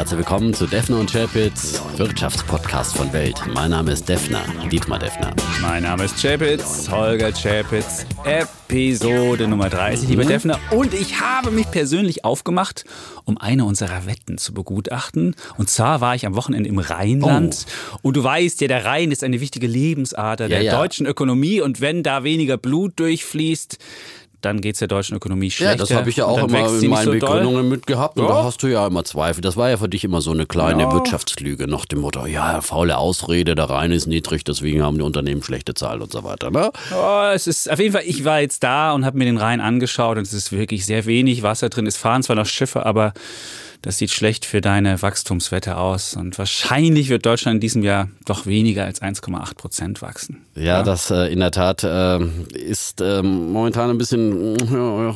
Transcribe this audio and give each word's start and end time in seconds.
Herzlich 0.00 0.20
willkommen 0.20 0.54
zu 0.54 0.66
Defner 0.66 0.98
und 0.98 1.12
Chapitz, 1.12 1.82
Wirtschaftspodcast 1.96 2.96
von 2.96 3.12
Welt. 3.12 3.38
Mein 3.52 3.68
Name 3.68 3.92
ist 3.92 4.08
Defner, 4.08 4.42
Dietmar 4.72 4.98
Defner. 4.98 5.34
Mein 5.60 5.82
Name 5.82 6.04
ist 6.04 6.18
Chapitz, 6.22 6.88
Holger 6.90 7.30
Chapitz, 7.32 8.06
Episode 8.24 9.46
Nummer 9.46 9.68
30, 9.68 10.08
lieber 10.08 10.24
mhm. 10.24 10.28
Defner. 10.28 10.58
Und 10.70 10.94
ich 10.94 11.20
habe 11.20 11.50
mich 11.50 11.70
persönlich 11.70 12.24
aufgemacht, 12.24 12.86
um 13.26 13.36
eine 13.36 13.66
unserer 13.66 14.06
Wetten 14.06 14.38
zu 14.38 14.54
begutachten. 14.54 15.36
Und 15.58 15.68
zwar 15.68 16.00
war 16.00 16.14
ich 16.14 16.24
am 16.24 16.34
Wochenende 16.34 16.70
im 16.70 16.78
Rheinland. 16.78 17.66
Oh. 17.96 17.98
Und 18.00 18.16
du 18.16 18.24
weißt 18.24 18.62
ja, 18.62 18.68
der 18.68 18.86
Rhein 18.86 19.12
ist 19.12 19.22
eine 19.22 19.42
wichtige 19.42 19.66
Lebensader 19.66 20.44
ja, 20.44 20.48
der 20.48 20.62
ja. 20.62 20.78
deutschen 20.78 21.04
Ökonomie. 21.04 21.60
Und 21.60 21.82
wenn 21.82 22.02
da 22.02 22.24
weniger 22.24 22.56
Blut 22.56 22.98
durchfließt, 22.98 23.76
dann 24.40 24.60
geht 24.60 24.74
es 24.74 24.78
der 24.80 24.88
deutschen 24.88 25.16
Ökonomie 25.16 25.50
schlechter. 25.50 25.74
Ja, 25.74 25.78
das 25.78 25.92
habe 25.92 26.10
ich 26.10 26.16
ja 26.16 26.26
auch 26.26 26.38
immer 26.38 26.68
in 26.80 26.90
meinen 26.90 27.04
so 27.04 27.10
Begründungen 27.10 27.68
mitgehabt. 27.68 28.18
Und 28.18 28.24
ja. 28.24 28.30
da 28.30 28.44
hast 28.44 28.62
du 28.62 28.66
ja 28.66 28.86
immer 28.86 29.04
Zweifel. 29.04 29.40
Das 29.40 29.56
war 29.56 29.70
ja 29.70 29.76
für 29.76 29.88
dich 29.88 30.04
immer 30.04 30.20
so 30.20 30.30
eine 30.30 30.46
kleine 30.46 30.84
ja. 30.84 30.92
Wirtschaftslüge 30.92 31.66
nach 31.66 31.84
dem 31.84 32.00
Motto, 32.00 32.26
ja, 32.26 32.60
faule 32.60 32.98
Ausrede, 32.98 33.54
der 33.54 33.70
Rhein 33.70 33.92
ist 33.92 34.06
niedrig, 34.06 34.44
deswegen 34.44 34.82
haben 34.82 34.98
die 34.98 35.04
Unternehmen 35.04 35.42
schlechte 35.42 35.74
Zahlen 35.74 36.02
und 36.02 36.12
so 36.12 36.24
weiter. 36.24 36.50
Ne? 36.50 36.70
Oh, 36.94 37.30
es 37.32 37.46
ist 37.46 37.70
auf 37.70 37.78
jeden 37.78 37.92
Fall, 37.92 38.04
ich 38.04 38.24
war 38.24 38.40
jetzt 38.40 38.62
da 38.62 38.92
und 38.92 39.04
habe 39.04 39.18
mir 39.18 39.24
den 39.24 39.38
Rhein 39.38 39.60
angeschaut 39.60 40.16
und 40.16 40.22
es 40.22 40.32
ist 40.32 40.52
wirklich 40.52 40.86
sehr 40.86 41.06
wenig 41.06 41.42
Wasser 41.42 41.68
drin. 41.68 41.86
Es 41.86 41.96
fahren 41.96 42.22
zwar 42.22 42.36
noch 42.36 42.46
Schiffe, 42.46 42.86
aber 42.86 43.12
das 43.82 43.98
sieht 43.98 44.10
schlecht 44.10 44.44
für 44.44 44.60
deine 44.60 45.00
Wachstumswette 45.00 45.76
aus. 45.76 46.14
Und 46.14 46.38
wahrscheinlich 46.38 47.08
wird 47.08 47.24
Deutschland 47.24 47.56
in 47.56 47.60
diesem 47.60 47.82
Jahr 47.82 48.08
doch 48.26 48.46
weniger 48.46 48.84
als 48.84 49.00
1,8 49.00 49.54
Prozent 49.54 50.02
wachsen. 50.02 50.44
Ja, 50.54 50.64
ja. 50.64 50.82
das 50.82 51.10
äh, 51.10 51.32
in 51.32 51.40
der 51.40 51.50
Tat 51.50 51.82
äh, 51.82 52.18
ist 52.52 53.00
äh, 53.00 53.22
momentan 53.22 53.88
ein 53.90 53.98
bisschen 53.98 54.56
ja, 54.58 55.12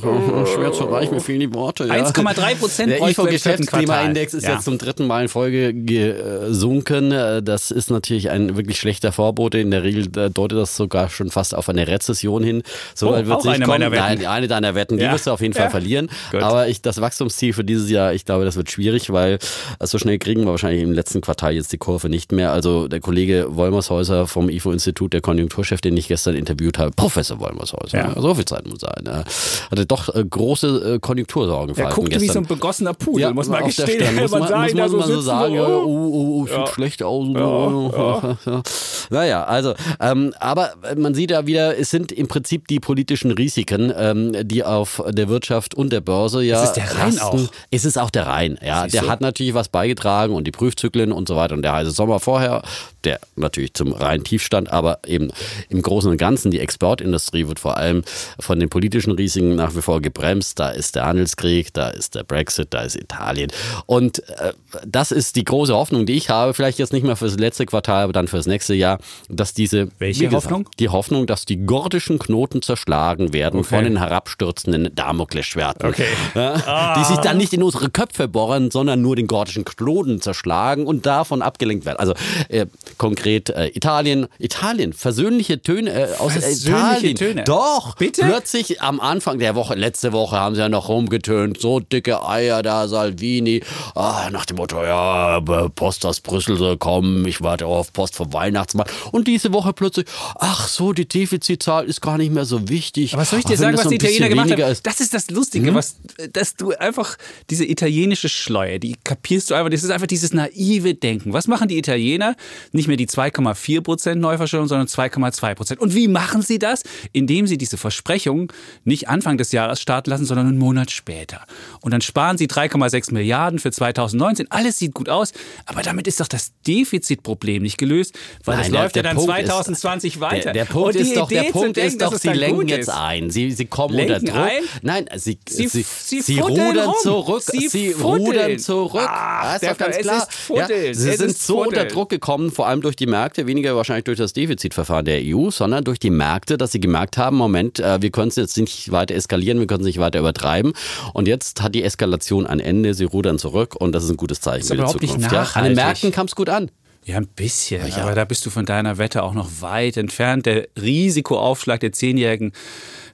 schwer 0.46 0.72
zu 0.72 0.84
erreichen. 0.84 1.14
Mir 1.14 1.20
fehlen 1.20 1.40
die 1.40 1.52
Worte. 1.52 1.86
Ja. 1.86 1.94
1,3 1.94 2.54
Prozent 2.54 2.90
Der 2.90 3.06
IFO-Geschäftsklimaindex 3.08 4.32
ist 4.32 4.44
ja. 4.44 4.54
jetzt 4.54 4.64
zum 4.64 4.78
dritten 4.78 5.06
Mal 5.06 5.24
in 5.24 5.28
Folge 5.28 5.74
gesunken. 5.74 7.12
Äh, 7.12 7.42
das 7.42 7.70
ist 7.70 7.90
natürlich 7.90 8.30
ein 8.30 8.56
wirklich 8.56 8.78
schlechter 8.78 9.12
Vorbote. 9.12 9.58
In 9.58 9.70
der 9.70 9.82
Regel 9.82 10.06
äh, 10.16 10.30
deutet 10.30 10.58
das 10.58 10.76
sogar 10.76 11.10
schon 11.10 11.30
fast 11.30 11.54
auf 11.54 11.68
eine 11.68 11.86
Rezession 11.86 12.42
hin. 12.42 12.62
So 12.94 13.10
oh, 13.10 13.12
wird 13.12 13.30
auch 13.30 13.44
eine 13.44 13.66
kommen. 13.66 13.80
meiner 13.80 13.92
Wetten. 13.92 14.22
Nein, 14.22 14.26
eine 14.26 14.48
deiner 14.48 14.74
Wetten, 14.74 14.96
die 14.96 15.04
wirst 15.04 15.26
du 15.26 15.32
auf 15.32 15.42
jeden 15.42 15.54
Fall 15.54 15.68
verlieren. 15.68 16.08
Gut. 16.30 16.42
Aber 16.42 16.68
ich, 16.68 16.80
das 16.80 17.00
Wachstumsziel 17.00 17.52
für 17.52 17.64
dieses 17.64 17.90
Jahr, 17.90 18.14
ich 18.14 18.24
glaube, 18.24 18.44
das 18.44 18.53
das 18.54 18.56
wird 18.56 18.70
schwierig, 18.70 19.12
weil 19.12 19.38
so 19.80 19.98
schnell 19.98 20.18
kriegen 20.18 20.42
wir 20.44 20.50
wahrscheinlich 20.50 20.82
im 20.82 20.92
letzten 20.92 21.20
Quartal 21.20 21.54
jetzt 21.54 21.72
die 21.72 21.78
Kurve 21.78 22.08
nicht 22.08 22.32
mehr. 22.32 22.52
Also 22.52 22.88
der 22.88 23.00
Kollege 23.00 23.46
Wollmershäuser 23.50 24.26
vom 24.26 24.48
IFO-Institut, 24.48 25.12
der 25.12 25.20
Konjunkturchef, 25.20 25.80
den 25.80 25.96
ich 25.96 26.08
gestern 26.08 26.36
interviewt 26.36 26.78
habe, 26.78 26.92
Professor 26.92 27.40
Wollmershäuser, 27.40 27.98
ja. 27.98 28.20
so 28.20 28.34
viel 28.34 28.44
Zeit 28.44 28.66
muss 28.66 28.80
sein, 28.80 29.24
hatte 29.70 29.86
doch 29.86 30.14
äh, 30.14 30.24
große 30.24 30.94
äh, 30.94 30.98
Konjunktursorgen 31.00 31.76
Er 31.76 31.90
guckte 31.90 32.20
wie 32.20 32.28
so 32.28 32.38
ein 32.38 32.46
begossener 32.46 32.94
Pudel, 32.94 33.22
ja, 33.22 33.32
muss 33.32 33.48
man 33.48 33.64
gestehen. 33.64 34.14
Muss 34.14 34.30
man, 34.30 34.42
muss 34.42 34.50
man, 34.50 34.90
muss 34.90 34.92
man 34.92 35.08
so 35.08 35.20
sagen, 35.20 35.56
so, 35.56 35.64
oh, 35.64 35.84
oh, 35.86 36.40
oh, 36.40 36.46
sieht 36.46 36.56
ja. 36.56 36.66
schlecht 36.66 37.02
aus. 37.02 37.26
Ja, 37.34 38.36
ja. 38.46 38.62
Naja, 39.10 39.44
also, 39.44 39.74
ähm, 40.00 40.34
aber 40.38 40.74
man 40.96 41.14
sieht 41.14 41.30
da 41.30 41.46
wieder, 41.46 41.78
es 41.78 41.90
sind 41.90 42.12
im 42.12 42.28
Prinzip 42.28 42.68
die 42.68 42.80
politischen 42.80 43.30
Risiken, 43.30 43.92
ähm, 43.96 44.48
die 44.48 44.64
auf 44.64 45.02
der 45.08 45.28
Wirtschaft 45.28 45.74
und 45.74 45.92
der 45.92 46.00
Börse 46.00 46.42
ja. 46.42 46.62
Es 46.62 46.70
ist 46.70 46.76
der 46.76 46.98
Rhein 46.98 47.18
auch. 47.18 47.38
Es 47.70 47.84
ist 47.84 47.98
auch 47.98 48.10
der 48.10 48.26
Rhein. 48.26 48.58
Ja, 48.64 48.86
der 48.86 49.06
hat 49.08 49.20
natürlich 49.20 49.54
was 49.54 49.68
beigetragen 49.68 50.34
und 50.34 50.46
die 50.46 50.52
Prüfzyklen 50.52 51.12
und 51.12 51.28
so 51.28 51.36
weiter 51.36 51.54
und 51.54 51.62
der 51.62 51.72
heiße 51.72 51.90
Sommer 51.90 52.20
vorher, 52.20 52.62
der 53.04 53.20
natürlich 53.36 53.74
zum 53.74 53.92
reinen 53.92 54.24
Tiefstand, 54.24 54.72
aber 54.72 54.98
eben 55.06 55.30
im 55.68 55.82
Großen 55.82 56.10
und 56.10 56.16
Ganzen 56.16 56.50
die 56.50 56.60
Exportindustrie 56.60 57.46
wird 57.48 57.60
vor 57.60 57.76
allem 57.76 58.02
von 58.38 58.58
den 58.58 58.68
politischen 58.68 59.12
Risiken 59.12 59.56
nach 59.56 59.74
wie 59.76 59.82
vor 59.82 60.00
gebremst. 60.00 60.58
Da 60.58 60.70
ist 60.70 60.94
der 60.94 61.06
Handelskrieg, 61.06 61.72
da 61.72 61.88
ist 61.88 62.14
der 62.14 62.24
Brexit, 62.24 62.68
da 62.70 62.82
ist 62.82 62.96
Italien 62.96 63.50
und 63.86 64.28
äh, 64.38 64.52
das 64.86 65.12
ist 65.12 65.36
die 65.36 65.44
große 65.44 65.74
Hoffnung, 65.74 66.06
die 66.06 66.14
ich 66.14 66.30
habe. 66.30 66.54
Vielleicht 66.54 66.78
jetzt 66.78 66.92
nicht 66.92 67.04
mehr 67.04 67.16
fürs 67.16 67.38
letzte 67.38 67.66
Quartal, 67.66 68.04
aber 68.04 68.12
dann 68.12 68.28
fürs 68.28 68.46
nächste 68.46 68.74
Jahr, 68.74 68.98
dass 69.28 69.54
diese 69.54 69.88
welche 69.98 70.24
gesagt, 70.24 70.44
Hoffnung? 70.44 70.68
Die 70.78 70.88
Hoffnung, 70.88 71.26
dass 71.26 71.44
die 71.44 71.64
gordischen 71.64 72.18
Knoten 72.18 72.62
zerschlagen 72.62 73.32
werden 73.32 73.60
okay. 73.60 73.76
von 73.76 73.84
den 73.84 73.98
herabstürzenden 73.98 74.94
Damoklesschwerten, 74.94 75.88
okay. 75.88 76.06
ja, 76.34 76.54
ah. 76.66 76.98
die 76.98 77.04
sich 77.04 77.18
dann 77.18 77.36
nicht 77.36 77.52
in 77.52 77.62
unsere 77.62 77.90
Köpfe 77.90 78.28
bohren, 78.28 78.70
sondern 78.70 79.02
nur 79.02 79.16
den 79.16 79.26
gordischen 79.26 79.64
Knoten 79.64 80.20
zerschlagen 80.20 80.86
und 80.86 81.06
davon 81.06 81.42
abgelenkt 81.42 81.84
werden. 81.84 81.98
Also 81.98 82.14
äh, 82.48 82.66
konkret 82.98 83.50
äh, 83.50 83.68
Italien, 83.68 84.26
Italien, 84.38 84.92
versöhnliche 84.92 85.60
Töne 85.60 85.90
äh, 85.92 86.16
aus 86.18 86.32
versöhnliche 86.32 87.08
Italien. 87.08 87.16
Töne. 87.16 87.44
Doch, 87.44 87.96
bitte. 87.96 88.22
Plötzlich 88.22 88.80
am 88.82 89.00
Anfang 89.00 89.38
der 89.38 89.54
Woche, 89.54 89.74
letzte 89.74 90.12
Woche 90.12 90.36
haben 90.36 90.54
sie 90.54 90.60
ja 90.60 90.68
noch 90.68 90.88
rumgetönt, 90.88 91.60
so 91.60 91.80
dicke 91.80 92.26
Eier 92.26 92.62
da, 92.62 92.88
Salvini, 92.88 93.62
ah, 93.94 94.28
nach 94.30 94.46
dem 94.46 94.56
Motto, 94.56 94.82
ja, 94.82 95.40
Post 95.74 96.06
aus 96.06 96.20
Brüssel 96.20 96.56
soll 96.56 96.76
kommen, 96.76 97.26
ich 97.26 97.42
warte 97.42 97.66
auf 97.66 97.92
Post 97.92 98.16
vom 98.16 98.32
Weihnachtsmann. 98.32 98.86
Und 99.12 99.28
diese 99.28 99.52
Woche 99.52 99.72
plötzlich, 99.72 100.06
ach 100.36 100.68
so, 100.68 100.92
die 100.92 101.06
Defizitzahl 101.06 101.86
ist 101.86 102.00
gar 102.00 102.18
nicht 102.18 102.32
mehr 102.32 102.44
so 102.44 102.68
wichtig. 102.68 103.12
Aber 103.12 103.22
was 103.22 103.30
soll 103.30 103.40
ich 103.40 103.44
dir 103.44 103.56
sagen, 103.56 103.76
was 103.76 103.88
die 103.88 103.96
Italiener 103.96 104.28
gemacht 104.28 104.50
haben? 104.50 104.60
Ist. 104.60 104.86
Das 104.86 105.00
ist 105.00 105.14
das 105.14 105.30
Lustige, 105.30 105.68
hm? 105.68 105.74
was, 105.74 105.96
dass 106.32 106.56
du 106.56 106.72
einfach 106.72 107.16
diese 107.50 107.64
italienische 107.64 108.28
Schleue, 108.28 108.78
die 108.80 108.96
kapierst 109.02 109.50
du 109.50 109.54
einfach, 109.54 109.70
das 109.70 109.82
ist 109.82 109.90
einfach 109.90 110.06
dieses 110.06 110.32
naive 110.32 110.94
Denken. 110.94 111.32
Was 111.32 111.48
machen 111.48 111.68
die 111.68 111.78
Italiener? 111.78 112.36
Nicht 112.72 112.83
mehr 112.86 112.96
die 112.96 113.06
2,4 113.06 113.80
Prozent 113.80 114.20
Neuverschuldung, 114.20 114.68
sondern 114.68 114.86
2,2 114.86 115.54
Prozent. 115.54 115.80
Und 115.80 115.94
wie 115.94 116.08
machen 116.08 116.42
sie 116.42 116.58
das? 116.58 116.82
Indem 117.12 117.46
sie 117.46 117.58
diese 117.58 117.76
Versprechung 117.76 118.52
nicht 118.84 119.08
Anfang 119.08 119.38
des 119.38 119.52
Jahres 119.52 119.80
starten 119.80 120.10
lassen, 120.10 120.24
sondern 120.24 120.48
einen 120.48 120.58
Monat 120.58 120.90
später. 120.90 121.42
Und 121.80 121.92
dann 121.92 122.00
sparen 122.00 122.38
sie 122.38 122.46
3,6 122.46 123.12
Milliarden 123.12 123.58
für 123.58 123.70
2019. 123.70 124.50
Alles 124.50 124.78
sieht 124.78 124.94
gut 124.94 125.08
aus, 125.08 125.32
aber 125.66 125.82
damit 125.82 126.06
ist 126.06 126.20
doch 126.20 126.28
das 126.28 126.52
Defizitproblem 126.66 127.62
nicht 127.62 127.78
gelöst, 127.78 128.14
weil 128.44 128.56
Nein, 128.56 128.72
das 128.72 128.80
läuft 128.80 128.96
ja 128.96 129.02
dann 129.02 129.16
Punkt 129.16 129.30
2020 129.30 130.14
ist, 130.14 130.20
weiter. 130.20 130.52
Der, 130.52 130.64
der 130.64 130.64
Punkt 130.64 130.96
ist 130.96 131.16
doch, 131.16 131.28
der 131.28 131.44
Punkt 131.44 131.76
denken, 131.76 131.88
ist 131.88 132.02
doch, 132.02 132.14
sie 132.14 132.28
lenken 132.28 132.68
jetzt 132.68 132.90
ein. 132.90 133.30
Sie, 133.30 133.50
sie 133.50 133.66
kommen 133.66 133.94
lenken 133.94 134.14
unter 134.14 134.32
Druck. 134.32 134.50
Ein? 134.50 134.62
Nein, 134.82 135.06
sie, 135.16 135.38
sie, 135.48 135.68
sie, 135.68 135.82
sie, 135.82 136.20
sie 136.20 136.38
rudern 136.40 136.78
rum. 136.78 136.94
zurück. 137.02 137.42
Sie, 137.42 137.92
rudern 137.92 138.58
zurück. 138.58 139.06
Ach, 139.06 139.58
das 139.58 139.62
ist 139.62 139.70
doch 139.70 139.78
ganz 139.78 139.98
klar. 139.98 140.28
Ja, 140.54 140.66
sie 140.66 140.74
es 140.74 141.18
sind 141.18 141.36
so 141.36 141.64
unter 141.64 141.84
Druck 141.84 142.10
gekommen, 142.10 142.50
vor 142.50 142.66
allem 142.66 142.73
durch 142.80 142.96
die 142.96 143.06
Märkte, 143.06 143.46
weniger 143.46 143.76
wahrscheinlich 143.76 144.04
durch 144.04 144.18
das 144.18 144.32
Defizitverfahren 144.32 145.04
der 145.04 145.20
EU, 145.22 145.50
sondern 145.50 145.84
durch 145.84 145.98
die 145.98 146.10
Märkte, 146.10 146.56
dass 146.56 146.72
sie 146.72 146.80
gemerkt 146.80 147.18
haben, 147.18 147.36
Moment, 147.36 147.80
äh, 147.80 148.00
wir 148.00 148.10
können 148.10 148.28
es 148.28 148.36
jetzt 148.36 148.56
nicht 148.56 148.92
weiter 148.92 149.14
eskalieren, 149.14 149.58
wir 149.58 149.66
können 149.66 149.80
es 149.80 149.86
nicht 149.86 149.98
weiter 149.98 150.20
übertreiben. 150.20 150.72
Und 151.12 151.28
jetzt 151.28 151.62
hat 151.62 151.74
die 151.74 151.82
Eskalation 151.82 152.46
ein 152.46 152.60
Ende, 152.60 152.94
sie 152.94 153.04
rudern 153.04 153.38
zurück 153.38 153.74
und 153.76 153.92
das 153.92 154.04
ist 154.04 154.10
ein 154.10 154.16
gutes 154.16 154.40
Zeichen 154.40 154.66
für 154.66 154.76
die 154.76 154.86
Zukunft. 154.86 155.32
Ja? 155.32 155.48
An 155.54 155.64
den 155.64 155.74
Märkten 155.74 156.12
kam 156.12 156.26
es 156.26 156.34
gut 156.34 156.48
an. 156.48 156.70
Ja, 157.04 157.18
ein 157.18 157.26
bisschen. 157.26 157.86
Ja. 157.86 157.98
Aber 157.98 158.14
da 158.14 158.24
bist 158.24 158.46
du 158.46 158.50
von 158.50 158.64
deiner 158.64 158.96
Wette 158.96 159.22
auch 159.22 159.34
noch 159.34 159.50
weit 159.60 159.98
entfernt. 159.98 160.46
Der 160.46 160.68
Risikoaufschlag 160.80 161.80
der 161.80 161.92
Zehnjährigen 161.92 162.52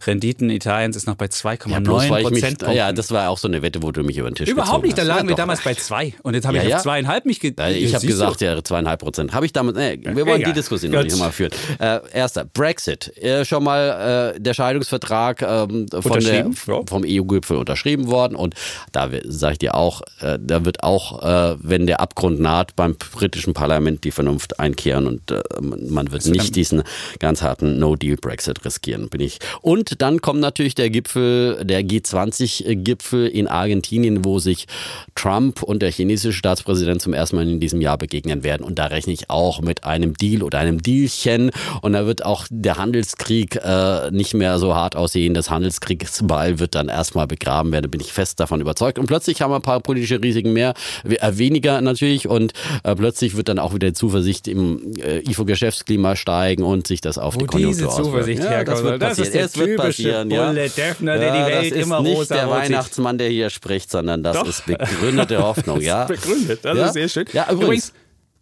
Renditen 0.06 0.50
Italiens 0.50 0.96
ist 0.96 1.06
noch 1.06 1.16
bei 1.16 1.26
2,9 1.26 1.70
ja, 1.70 2.28
Prozent. 2.28 2.62
Ja, 2.72 2.92
das 2.92 3.10
war 3.10 3.28
auch 3.28 3.38
so 3.38 3.48
eine 3.48 3.62
Wette, 3.62 3.82
wo 3.82 3.92
du 3.92 4.02
mich 4.02 4.16
über 4.18 4.30
den 4.30 4.34
Tisch 4.34 4.48
Überhaupt 4.48 4.84
nicht, 4.84 4.96
da 4.96 5.02
lagen 5.02 5.28
wir 5.28 5.36
damals 5.36 5.62
bei 5.62 5.74
2 5.74 6.14
und 6.22 6.34
jetzt 6.34 6.46
habe 6.46 6.58
ich 6.58 6.74
auf 6.74 6.82
zweieinhalb 6.82 7.26
mich 7.26 7.40
ge 7.40 7.54
Ich 7.74 7.94
habe 7.94 8.06
gesagt, 8.06 8.40
ja, 8.40 8.62
zweieinhalb 8.62 9.00
Prozent. 9.00 9.32
Habe 9.32 9.46
ich 9.46 9.52
damals, 9.52 9.76
nee, 9.76 10.00
wir 10.02 10.26
wollen 10.26 10.42
die 10.44 10.52
Diskussion 10.52 10.92
noch 10.92 11.02
nicht 11.02 11.18
mal 11.18 11.32
führen. 11.32 11.52
Äh, 11.78 12.00
erster, 12.12 12.44
Brexit. 12.44 13.16
Äh, 13.16 13.44
schon 13.44 13.64
mal 13.64 14.34
äh, 14.36 14.40
der 14.40 14.54
Scheidungsvertrag 14.54 15.42
ähm, 15.42 15.86
von 15.88 16.20
der, 16.20 16.50
vom 16.86 17.04
EU-Gipfel 17.06 17.56
unterschrieben 17.56 18.08
worden 18.08 18.36
und 18.36 18.54
da 18.92 19.08
sage 19.24 19.52
ich 19.52 19.58
dir 19.58 19.74
auch, 19.74 20.02
äh, 20.20 20.38
da 20.40 20.64
wird 20.64 20.82
auch, 20.82 21.22
äh, 21.22 21.56
wenn 21.60 21.86
der 21.86 22.00
Abgrund 22.00 22.40
naht, 22.40 22.76
beim 22.76 22.96
britischen 22.96 23.54
Parlament 23.54 24.04
die 24.04 24.10
Vernunft 24.10 24.60
einkehren 24.60 25.06
und 25.06 25.30
äh, 25.30 25.42
man 25.60 26.12
wird 26.12 26.26
nicht 26.26 26.56
diesen 26.56 26.82
ganz 27.18 27.42
harten 27.42 27.78
No-Deal-Brexit 27.78 28.64
riskieren, 28.64 29.08
bin 29.08 29.20
ich. 29.20 29.38
Und 29.60 29.89
dann 29.98 30.20
kommt 30.20 30.40
natürlich 30.40 30.74
der 30.74 30.90
Gipfel, 30.90 31.64
der 31.64 31.82
G20-Gipfel 31.82 33.26
in 33.26 33.48
Argentinien, 33.48 34.24
wo 34.24 34.38
sich 34.38 34.66
Trump 35.14 35.62
und 35.62 35.82
der 35.82 35.90
chinesische 35.90 36.32
Staatspräsident 36.32 37.02
zum 37.02 37.12
ersten 37.12 37.36
Mal 37.36 37.48
in 37.48 37.60
diesem 37.60 37.80
Jahr 37.80 37.98
begegnen 37.98 38.44
werden. 38.44 38.64
Und 38.64 38.78
da 38.78 38.86
rechne 38.86 39.12
ich 39.12 39.30
auch 39.30 39.60
mit 39.60 39.84
einem 39.84 40.14
Deal 40.14 40.42
oder 40.42 40.58
einem 40.58 40.82
Dealchen. 40.82 41.50
Und 41.82 41.92
da 41.92 42.06
wird 42.06 42.24
auch 42.24 42.46
der 42.50 42.76
Handelskrieg 42.76 43.56
äh, 43.56 44.10
nicht 44.10 44.34
mehr 44.34 44.58
so 44.58 44.74
hart 44.74 44.96
aussehen. 44.96 45.34
Das 45.34 45.50
Handelskriegsball 45.50 46.58
wird 46.58 46.74
dann 46.74 46.88
erstmal 46.88 47.26
begraben 47.26 47.72
werden, 47.72 47.84
da 47.84 47.88
bin 47.88 48.00
ich 48.00 48.12
fest 48.12 48.40
davon 48.40 48.60
überzeugt. 48.60 48.98
Und 48.98 49.06
plötzlich 49.06 49.42
haben 49.42 49.50
wir 49.50 49.56
ein 49.56 49.62
paar 49.62 49.80
politische 49.80 50.22
Risiken 50.22 50.52
mehr, 50.52 50.74
äh, 51.04 51.32
weniger 51.36 51.80
natürlich. 51.80 52.28
Und 52.28 52.52
äh, 52.84 52.94
plötzlich 52.94 53.36
wird 53.36 53.48
dann 53.48 53.58
auch 53.58 53.74
wieder 53.74 53.88
die 53.88 53.94
Zuversicht 53.94 54.48
im 54.48 54.94
äh, 54.96 55.20
IFO-Geschäftsklima 55.28 56.16
steigen 56.16 56.62
und 56.62 56.86
sich 56.86 57.00
das 57.00 57.18
auf 57.18 57.34
Wo 57.34 57.40
die 57.40 57.46
Konjunktur 57.46 57.88
diese 57.88 58.02
Zuversicht 58.02 58.42
ja, 58.42 58.64
das 58.64 58.82
wird 58.82 59.02
das 59.02 59.18
ist 59.18 59.34
der 59.34 59.50
typische 59.50 59.79
passieren. 59.80 60.30
Ja? 60.30 60.46
Bulle 60.46 60.68
Defner, 60.68 61.18
der 61.18 61.28
ja, 61.28 61.44
die 61.44 61.52
Welt 61.52 61.72
das 61.72 61.78
immer 61.78 61.98
ist 61.98 62.04
nicht 62.04 62.30
der 62.30 62.50
Weihnachtsmann, 62.50 63.18
der 63.18 63.28
hier 63.28 63.50
spricht, 63.50 63.90
sondern 63.90 64.22
das 64.22 64.36
Doch. 64.36 64.46
ist 64.48 64.66
begründete 64.66 65.42
Hoffnung. 65.42 65.80
ja? 65.80 66.04
begründet, 66.04 66.60
das 66.62 66.76
ja? 66.76 66.86
ist 66.86 66.92
sehr 66.94 67.08
schön. 67.08 67.26
Ja, 67.32 67.44
übrigens, 67.44 67.62
übrigens 67.62 67.92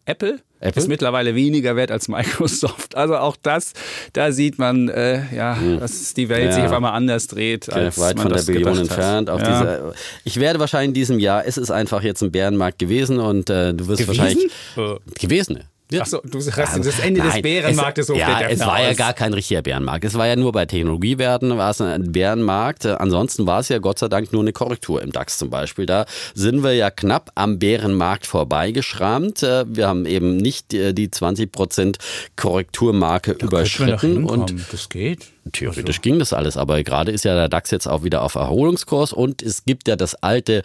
Apple 0.04 0.40
Apple? 0.60 0.82
ist 0.82 0.88
mittlerweile 0.88 1.34
weniger 1.34 1.76
wert 1.76 1.90
als 1.90 2.08
Microsoft. 2.08 2.96
Also 2.96 3.16
auch 3.16 3.36
das, 3.36 3.74
da 4.12 4.32
sieht 4.32 4.58
man, 4.58 4.88
äh, 4.88 5.22
ja, 5.34 5.58
hm. 5.58 5.80
dass 5.80 6.14
die 6.14 6.28
Welt 6.28 6.46
ja. 6.46 6.52
sich 6.52 6.64
auf 6.64 6.72
einmal 6.72 6.94
anders 6.94 7.28
dreht. 7.28 7.72
Als 7.72 7.98
weit 7.98 8.16
man 8.16 8.28
von 8.28 8.36
der 8.36 8.42
Billion 8.42 8.78
entfernt. 8.78 9.28
Ja. 9.28 9.36
diese, 9.36 9.94
ich 10.24 10.40
werde 10.40 10.58
wahrscheinlich 10.58 10.88
in 10.88 10.94
diesem 10.94 11.18
Jahr, 11.18 11.46
es 11.46 11.58
ist 11.58 11.70
einfach 11.70 12.02
jetzt 12.02 12.22
ein 12.22 12.32
Bärenmarkt 12.32 12.78
gewesen 12.78 13.20
und 13.20 13.50
äh, 13.50 13.72
du 13.72 13.86
wirst 13.86 14.02
gewesen? 14.02 14.18
wahrscheinlich. 14.18 14.52
Oh. 14.76 14.96
Gewesen, 15.18 15.60
Achso, 15.96 16.20
du 16.22 16.40
sagst 16.40 16.76
das 16.84 16.98
Ende 17.00 17.20
Nein, 17.20 17.32
des 17.32 17.42
Bärenmarktes. 17.42 18.08
Es, 18.10 18.18
ja, 18.18 18.40
es 18.42 18.60
war 18.60 18.82
ja 18.82 18.92
gar 18.92 19.14
kein 19.14 19.32
richtiger 19.32 19.62
Bärenmarkt. 19.62 20.04
Es 20.04 20.14
war 20.14 20.26
ja 20.26 20.36
nur 20.36 20.52
bei 20.52 20.66
Technologiewerten 20.66 21.56
war 21.56 21.70
es 21.70 21.80
ein 21.80 22.12
Bärenmarkt. 22.12 22.84
Ansonsten 22.84 23.46
war 23.46 23.60
es 23.60 23.70
ja 23.70 23.78
Gott 23.78 23.98
sei 23.98 24.08
Dank 24.08 24.32
nur 24.32 24.42
eine 24.42 24.52
Korrektur 24.52 25.02
im 25.02 25.12
DAX 25.12 25.38
zum 25.38 25.48
Beispiel. 25.50 25.86
Da 25.86 26.04
sind 26.34 26.62
wir 26.62 26.74
ja 26.74 26.90
knapp 26.90 27.30
am 27.36 27.58
Bärenmarkt 27.58 28.26
vorbeigeschrammt. 28.26 29.42
Äh, 29.42 29.64
wir 29.68 29.88
haben 29.88 30.04
eben 30.04 30.36
nicht 30.36 30.72
die 30.72 31.08
20% 31.08 31.96
Korrekturmarke 32.36 33.34
da 33.34 33.46
überschritten. 33.46 34.24
Und 34.24 34.54
das 34.72 34.88
geht. 34.88 35.28
Theoretisch 35.52 36.00
ging 36.00 36.18
das 36.18 36.32
alles, 36.32 36.56
aber 36.56 36.82
gerade 36.82 37.12
ist 37.12 37.24
ja 37.24 37.34
der 37.34 37.48
DAX 37.48 37.70
jetzt 37.70 37.86
auch 37.86 38.04
wieder 38.04 38.22
auf 38.22 38.34
Erholungskurs 38.34 39.12
und 39.12 39.42
es 39.42 39.64
gibt 39.64 39.88
ja 39.88 39.96
das 39.96 40.14
alte 40.16 40.62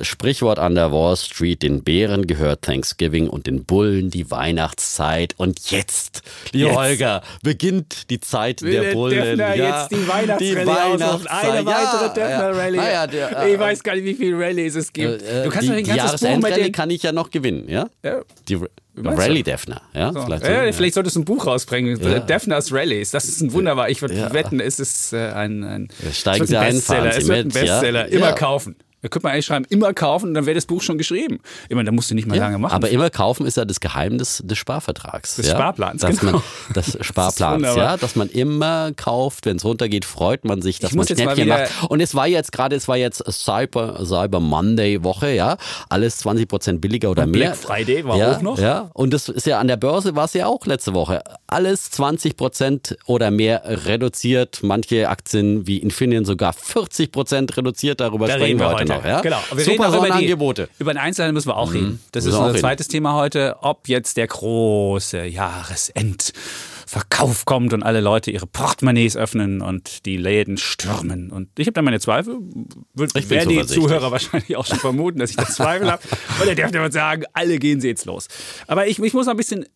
Sprichwort 0.00 0.58
an 0.58 0.74
der 0.74 0.92
Wall 0.92 1.16
Street, 1.16 1.62
den 1.62 1.82
Bären 1.82 2.26
gehört 2.26 2.62
Thanksgiving 2.62 3.28
und 3.28 3.46
den 3.46 3.64
Bullen 3.64 4.10
die 4.10 4.30
Weihnachtszeit. 4.30 5.34
Und 5.36 5.70
jetzt, 5.70 6.22
liebe 6.52 6.68
jetzt. 6.68 6.76
Holger, 6.76 7.22
beginnt 7.42 8.10
die 8.10 8.20
Zeit 8.20 8.62
Will 8.62 8.80
der 8.80 8.92
Bullen. 8.92 9.38
Defner 9.38 9.54
ja, 9.54 9.80
jetzt 9.80 9.92
die 9.92 10.08
Weihnachtsrallye 10.08 10.66
Weihnachtszeit. 10.66 11.50
Eine 11.50 11.66
weitere 11.66 12.14
Defner-Rallye. 12.14 12.76
Ja, 12.76 13.04
ja, 13.06 13.46
ich 13.46 13.58
weiß 13.58 13.82
gar 13.82 13.94
nicht, 13.94 14.04
wie 14.04 14.14
viele 14.14 14.38
Rallyes 14.38 14.74
es 14.74 14.92
gibt. 14.92 15.22
Äh, 15.22 15.44
du 15.44 15.50
kannst 15.50 15.68
die, 15.68 15.72
mit 15.72 16.56
den... 16.56 16.72
kann 16.72 16.90
ich 16.90 17.02
ja 17.02 17.12
noch 17.12 17.30
gewinnen, 17.30 17.68
ja? 17.68 17.88
ja. 18.02 18.22
Die 18.48 18.58
Rally 18.96 19.42
Defner, 19.42 19.82
ja? 19.94 20.12
So. 20.12 20.22
Vielleicht, 20.22 20.44
so, 20.44 20.50
ja, 20.50 20.72
vielleicht 20.72 20.94
solltest 20.94 21.16
du 21.16 21.20
ein 21.20 21.24
Buch 21.24 21.46
rausbringen. 21.46 22.00
Ja. 22.00 22.18
Defners 22.18 22.72
Rallies. 22.72 23.10
Das 23.10 23.26
ist 23.26 23.40
ein 23.40 23.52
wunderbar. 23.52 23.90
Ich 23.90 24.00
würde 24.00 24.32
wetten, 24.32 24.60
es 24.60 24.80
ist 24.80 25.12
äh, 25.12 25.28
ein, 25.28 25.64
ein, 25.64 25.88
steigen 26.12 26.46
Sie 26.46 26.56
ein, 26.56 26.74
Bestseller. 26.74 27.16
Es 27.16 27.28
wird 27.28 27.46
ein 27.46 27.48
Bestseller. 27.48 28.08
Immer 28.08 28.32
kaufen. 28.32 28.76
Da 29.06 29.10
könnte 29.10 29.28
man 29.28 29.34
eigentlich 29.34 29.46
schreiben, 29.46 29.66
immer 29.68 29.94
kaufen, 29.94 30.34
dann 30.34 30.46
wäre 30.46 30.56
das 30.56 30.66
Buch 30.66 30.82
schon 30.82 30.98
geschrieben. 30.98 31.38
Ich 31.68 31.76
meine, 31.76 31.86
da 31.86 31.92
musst 31.92 32.10
du 32.10 32.16
nicht 32.16 32.26
mal 32.26 32.36
ja, 32.36 32.42
lange 32.42 32.58
machen. 32.58 32.74
Aber 32.74 32.88
immer 32.88 33.08
kaufen 33.08 33.46
ist 33.46 33.56
ja 33.56 33.64
das 33.64 33.78
Geheimnis 33.78 34.42
des 34.44 34.58
Sparvertrags. 34.58 35.36
Des 35.36 35.46
ja? 35.46 35.54
Sparplans, 35.54 36.02
dass 36.02 36.18
genau. 36.18 36.32
Man, 36.32 36.42
des 36.74 36.98
Sparplans, 37.02 37.62
das 37.62 37.76
ja, 37.76 37.96
dass 37.96 38.16
man 38.16 38.28
immer 38.28 38.90
kauft, 38.96 39.46
wenn 39.46 39.58
es 39.58 39.64
runtergeht, 39.64 40.04
freut 40.04 40.44
man 40.44 40.60
sich, 40.60 40.80
dass 40.80 40.92
man 40.92 41.06
Schnäppchen 41.06 41.46
macht. 41.46 41.70
Und 41.88 42.00
es 42.00 42.16
war 42.16 42.26
jetzt 42.26 42.50
gerade, 42.50 42.74
es 42.74 42.88
war 42.88 42.96
jetzt 42.96 43.22
Cyber, 43.30 44.04
Cyber 44.04 44.40
Monday 44.40 45.04
Woche, 45.04 45.30
ja, 45.30 45.56
alles 45.88 46.18
20 46.18 46.48
Prozent 46.48 46.80
billiger 46.80 47.12
oder 47.12 47.22
Und 47.22 47.30
mehr. 47.30 47.50
Black 47.50 47.56
Friday 47.58 48.04
war 48.04 48.16
ja, 48.16 48.32
auch 48.32 48.42
noch. 48.42 48.58
Ja, 48.58 48.90
und 48.92 49.14
das 49.14 49.28
ist 49.28 49.46
ja 49.46 49.60
an 49.60 49.68
der 49.68 49.76
Börse 49.76 50.16
war 50.16 50.24
es 50.24 50.32
ja 50.32 50.46
auch 50.48 50.66
letzte 50.66 50.94
Woche. 50.94 51.22
Alles 51.46 51.92
20 51.92 52.36
Prozent 52.36 52.98
oder 53.06 53.30
mehr 53.30 53.62
reduziert. 53.86 54.64
Manche 54.64 55.08
Aktien 55.08 55.68
wie 55.68 55.78
Infineon 55.78 56.24
sogar 56.24 56.52
40 56.52 57.12
Prozent 57.12 57.56
reduziert. 57.56 58.00
Darüber 58.00 58.26
da 58.26 58.34
sprechen 58.34 58.58
wir 58.58 58.66
heute, 58.66 58.78
heute 58.80 58.92
noch. 58.92 58.95
Ja? 59.04 59.20
Genau 59.20 59.40
super 59.76 59.90
Sonderangebote. 59.90 60.68
Über 60.78 60.94
den 60.94 60.98
Einzelhandel 60.98 61.34
müssen 61.34 61.48
wir 61.48 61.56
auch 61.56 61.70
mhm. 61.70 61.76
reden. 61.76 62.00
Das 62.12 62.24
ist 62.24 62.34
unser 62.34 62.58
zweites 62.58 62.88
Thema 62.88 63.14
heute. 63.14 63.56
Ob 63.60 63.88
jetzt 63.88 64.16
der 64.16 64.26
große 64.26 65.24
Jahresendverkauf 65.24 67.44
kommt 67.44 67.72
und 67.72 67.82
alle 67.82 68.00
Leute 68.00 68.30
ihre 68.30 68.46
Portemonnaies 68.46 69.16
öffnen 69.16 69.60
und 69.60 70.06
die 70.06 70.16
Läden 70.16 70.56
stürmen. 70.56 71.30
Und 71.30 71.50
ich 71.58 71.66
habe 71.66 71.74
da 71.74 71.82
meine 71.82 72.00
Zweifel. 72.00 72.38
Ich 73.14 73.30
werden 73.30 73.50
die 73.50 73.66
Zuhörer 73.66 74.10
wahrscheinlich 74.10 74.56
auch 74.56 74.66
schon 74.66 74.78
vermuten, 74.78 75.18
dass 75.18 75.30
ich 75.30 75.36
da 75.36 75.46
Zweifel 75.46 75.90
habe. 75.90 76.02
Und 76.40 76.48
er 76.48 76.54
dürfte 76.54 76.92
sagen, 76.92 77.24
alle 77.32 77.58
gehen 77.58 77.80
sie 77.80 77.88
jetzt 77.88 78.04
los. 78.04 78.28
Aber 78.66 78.86
ich, 78.86 78.98
ich 78.98 79.14
muss 79.14 79.26
noch 79.26 79.32
ein 79.32 79.36
bisschen 79.36 79.66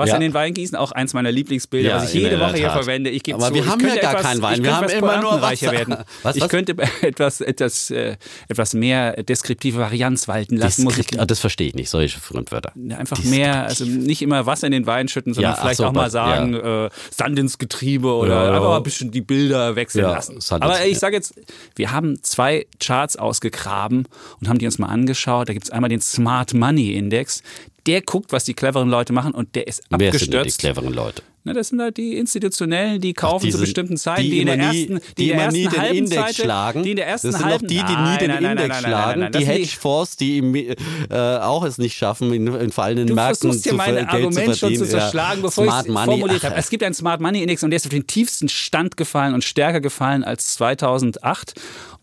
was 0.00 0.08
ja. 0.08 0.14
in 0.16 0.22
den 0.22 0.34
Wein 0.34 0.54
gießen, 0.54 0.76
auch 0.76 0.92
eins 0.92 1.14
meiner 1.14 1.30
Lieblingsbilder, 1.30 1.90
ja, 1.90 1.96
was 1.96 2.14
ich 2.14 2.20
jede 2.20 2.40
Woche 2.40 2.56
hier 2.56 2.70
verwende. 2.70 3.10
Ich 3.10 3.22
Aber 3.32 3.48
zu, 3.48 3.54
wir 3.54 3.66
haben 3.66 3.80
ja 3.80 3.96
gar 3.96 4.12
etwas, 4.12 4.22
keinen 4.22 4.42
Wein, 4.42 4.64
wir 4.64 4.76
haben 4.76 4.88
immer 4.88 5.20
nur 5.20 5.42
Wasser. 5.42 5.72
werden. 5.72 5.96
Was, 5.98 6.06
was? 6.22 6.36
Ich 6.36 6.48
könnte 6.48 6.74
etwas, 7.02 7.40
etwas, 7.40 7.90
äh, 7.90 8.16
etwas 8.48 8.74
mehr 8.74 9.22
deskriptive 9.22 9.78
Varianz 9.78 10.26
walten 10.26 10.56
lassen. 10.56 10.84
Muss 10.84 10.98
ich, 10.98 11.06
das 11.06 11.38
verstehe 11.38 11.68
ich 11.68 11.74
nicht, 11.74 11.90
solche 11.90 12.18
Fremdwörter. 12.18 12.72
Einfach 12.96 13.22
mehr, 13.24 13.64
also 13.64 13.84
nicht 13.84 14.22
immer 14.22 14.46
Wasser 14.46 14.66
in 14.66 14.72
den 14.72 14.86
Wein 14.86 15.08
schütten, 15.08 15.34
sondern 15.34 15.56
vielleicht 15.56 15.76
so, 15.76 15.86
auch 15.86 15.92
mal 15.92 16.10
sagen, 16.10 16.54
äh, 16.54 16.90
Sand 17.10 17.38
ins 17.38 17.58
Getriebe 17.58 18.08
oder 18.08 18.52
einfach 18.54 18.68
mal 18.68 18.76
ein 18.78 18.82
bisschen 18.82 19.10
die 19.10 19.20
Bilder 19.20 19.76
wechseln 19.76 20.04
lassen. 20.04 20.38
Aber 20.60 20.84
ich 20.86 20.98
sage 20.98 21.16
jetzt, 21.16 21.34
wir 21.76 21.92
haben 21.92 22.22
zwei 22.22 22.66
Charts 22.78 23.16
ausgegraben 23.16 24.06
und 24.40 24.48
haben 24.48 24.58
die 24.58 24.66
uns 24.66 24.78
mal 24.78 24.88
angeschaut. 24.88 25.48
Da 25.48 25.52
gibt 25.52 25.66
es 25.66 25.70
einmal 25.70 25.90
den 25.90 26.00
Smart 26.00 26.54
Money 26.54 26.94
Index 26.94 27.42
der 27.86 28.02
guckt, 28.02 28.32
was 28.32 28.44
die 28.44 28.54
cleveren 28.54 28.88
Leute 28.88 29.12
machen 29.12 29.32
und 29.32 29.54
der 29.54 29.66
ist 29.66 29.82
Wer 29.90 30.08
abgestürzt. 30.08 30.32
Wer 30.32 30.44
sind 30.44 30.54
die 30.54 30.60
cleveren 30.60 30.92
Leute? 30.94 31.22
Na, 31.42 31.54
das 31.54 31.68
sind 31.68 31.80
halt 31.80 31.96
die 31.96 32.18
Institutionellen, 32.18 33.00
die 33.00 33.14
kaufen 33.14 33.36
Ach, 33.36 33.42
diese, 33.44 33.56
zu 33.56 33.64
bestimmten 33.64 33.96
Zeiten, 33.96 34.24
die, 34.24 34.30
die 34.30 34.40
in 34.40 34.46
der 34.46 34.58
ersten, 34.58 34.98
die, 34.98 35.14
die 35.16 35.30
in 35.30 35.36
der 35.38 35.44
ersten 35.46 35.80
halben 35.80 35.96
Index 35.96 36.20
Seite, 36.20 36.42
schlagen. 36.42 36.82
Die 36.82 36.90
in 36.90 36.96
der 36.96 37.06
ersten 37.06 37.28
das 37.28 37.36
sind 37.36 37.46
halben, 37.46 37.64
auch 37.64 37.68
die, 37.68 37.82
die 37.82 37.96
nie 37.96 38.18
den 38.18 38.30
Index 38.30 38.68
nein, 38.68 38.84
schlagen. 38.84 39.32
Die 39.32 39.46
Hedgefonds, 39.46 40.16
die 40.18 40.38
im, 40.38 40.54
äh, 40.54 40.76
auch 41.08 41.64
es 41.64 41.78
nicht 41.78 41.96
schaffen, 41.96 42.34
in, 42.34 42.46
in 42.46 42.70
fallenden 42.70 43.06
du 43.06 43.14
Märkten 43.14 43.52
zu 43.52 43.74
mein 43.74 43.94
Geld 43.94 44.08
Argument 44.08 44.52
zu 44.52 44.58
schon 44.58 44.76
zu 44.76 44.86
zerschlagen, 44.86 45.40
ja. 45.40 45.46
bevor 45.46 45.64
ich 45.64 45.72
es 45.72 45.86
formuliert 45.86 46.44
habe. 46.44 46.56
Es 46.60 46.68
gibt 46.68 46.82
einen 46.82 46.94
Smart 46.94 47.22
Money 47.22 47.40
Index 47.40 47.62
und 47.62 47.70
der 47.70 47.76
ist 47.76 47.86
auf 47.86 47.90
den 47.90 48.06
tiefsten 48.06 48.50
Stand 48.50 48.98
gefallen 48.98 49.32
und 49.32 49.42
stärker 49.42 49.80
gefallen 49.80 50.24
als 50.24 50.54
2008. 50.54 51.54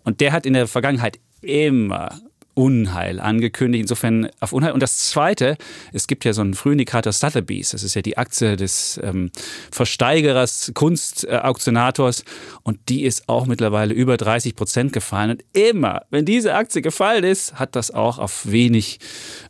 Und 0.04 0.20
der 0.20 0.32
hat 0.32 0.48
in 0.48 0.54
der 0.54 0.68
Vergangenheit 0.68 1.20
immer 1.42 2.10
Unheil 2.58 3.20
angekündigt. 3.20 3.84
Insofern 3.84 4.30
auf 4.40 4.52
Unheil. 4.52 4.72
Und 4.72 4.82
das 4.82 4.98
Zweite, 4.98 5.58
es 5.94 6.08
gibt 6.08 6.26
ja 6.26 6.34
so 6.34 6.42
einen 6.42 6.56
Frühindikator 6.56 7.14
Sotheby's. 7.14 7.70
Das 7.70 7.84
ist 7.84 7.94
ja 7.94 8.02
die 8.02 8.18
Aktie 8.18 8.58
des 8.58 9.00
ähm, 9.04 9.30
Versteigerers, 9.72 10.72
Kunstauktionators. 10.74 12.24
Und 12.64 12.80
die 12.90 13.04
ist 13.04 13.30
auch 13.30 13.46
mittlerweile 13.46 13.94
über 13.94 14.18
30 14.18 14.56
Prozent 14.56 14.92
gefallen. 14.92 15.32
Und 15.32 15.44
immer, 15.54 16.02
wenn 16.10 16.26
diese 16.26 16.56
Aktie 16.56 16.82
gefallen 16.82 17.24
ist, 17.24 17.54
hat 17.60 17.76
das 17.76 17.92
auch 17.92 18.18
auf 18.18 18.52
wenig 18.52 19.00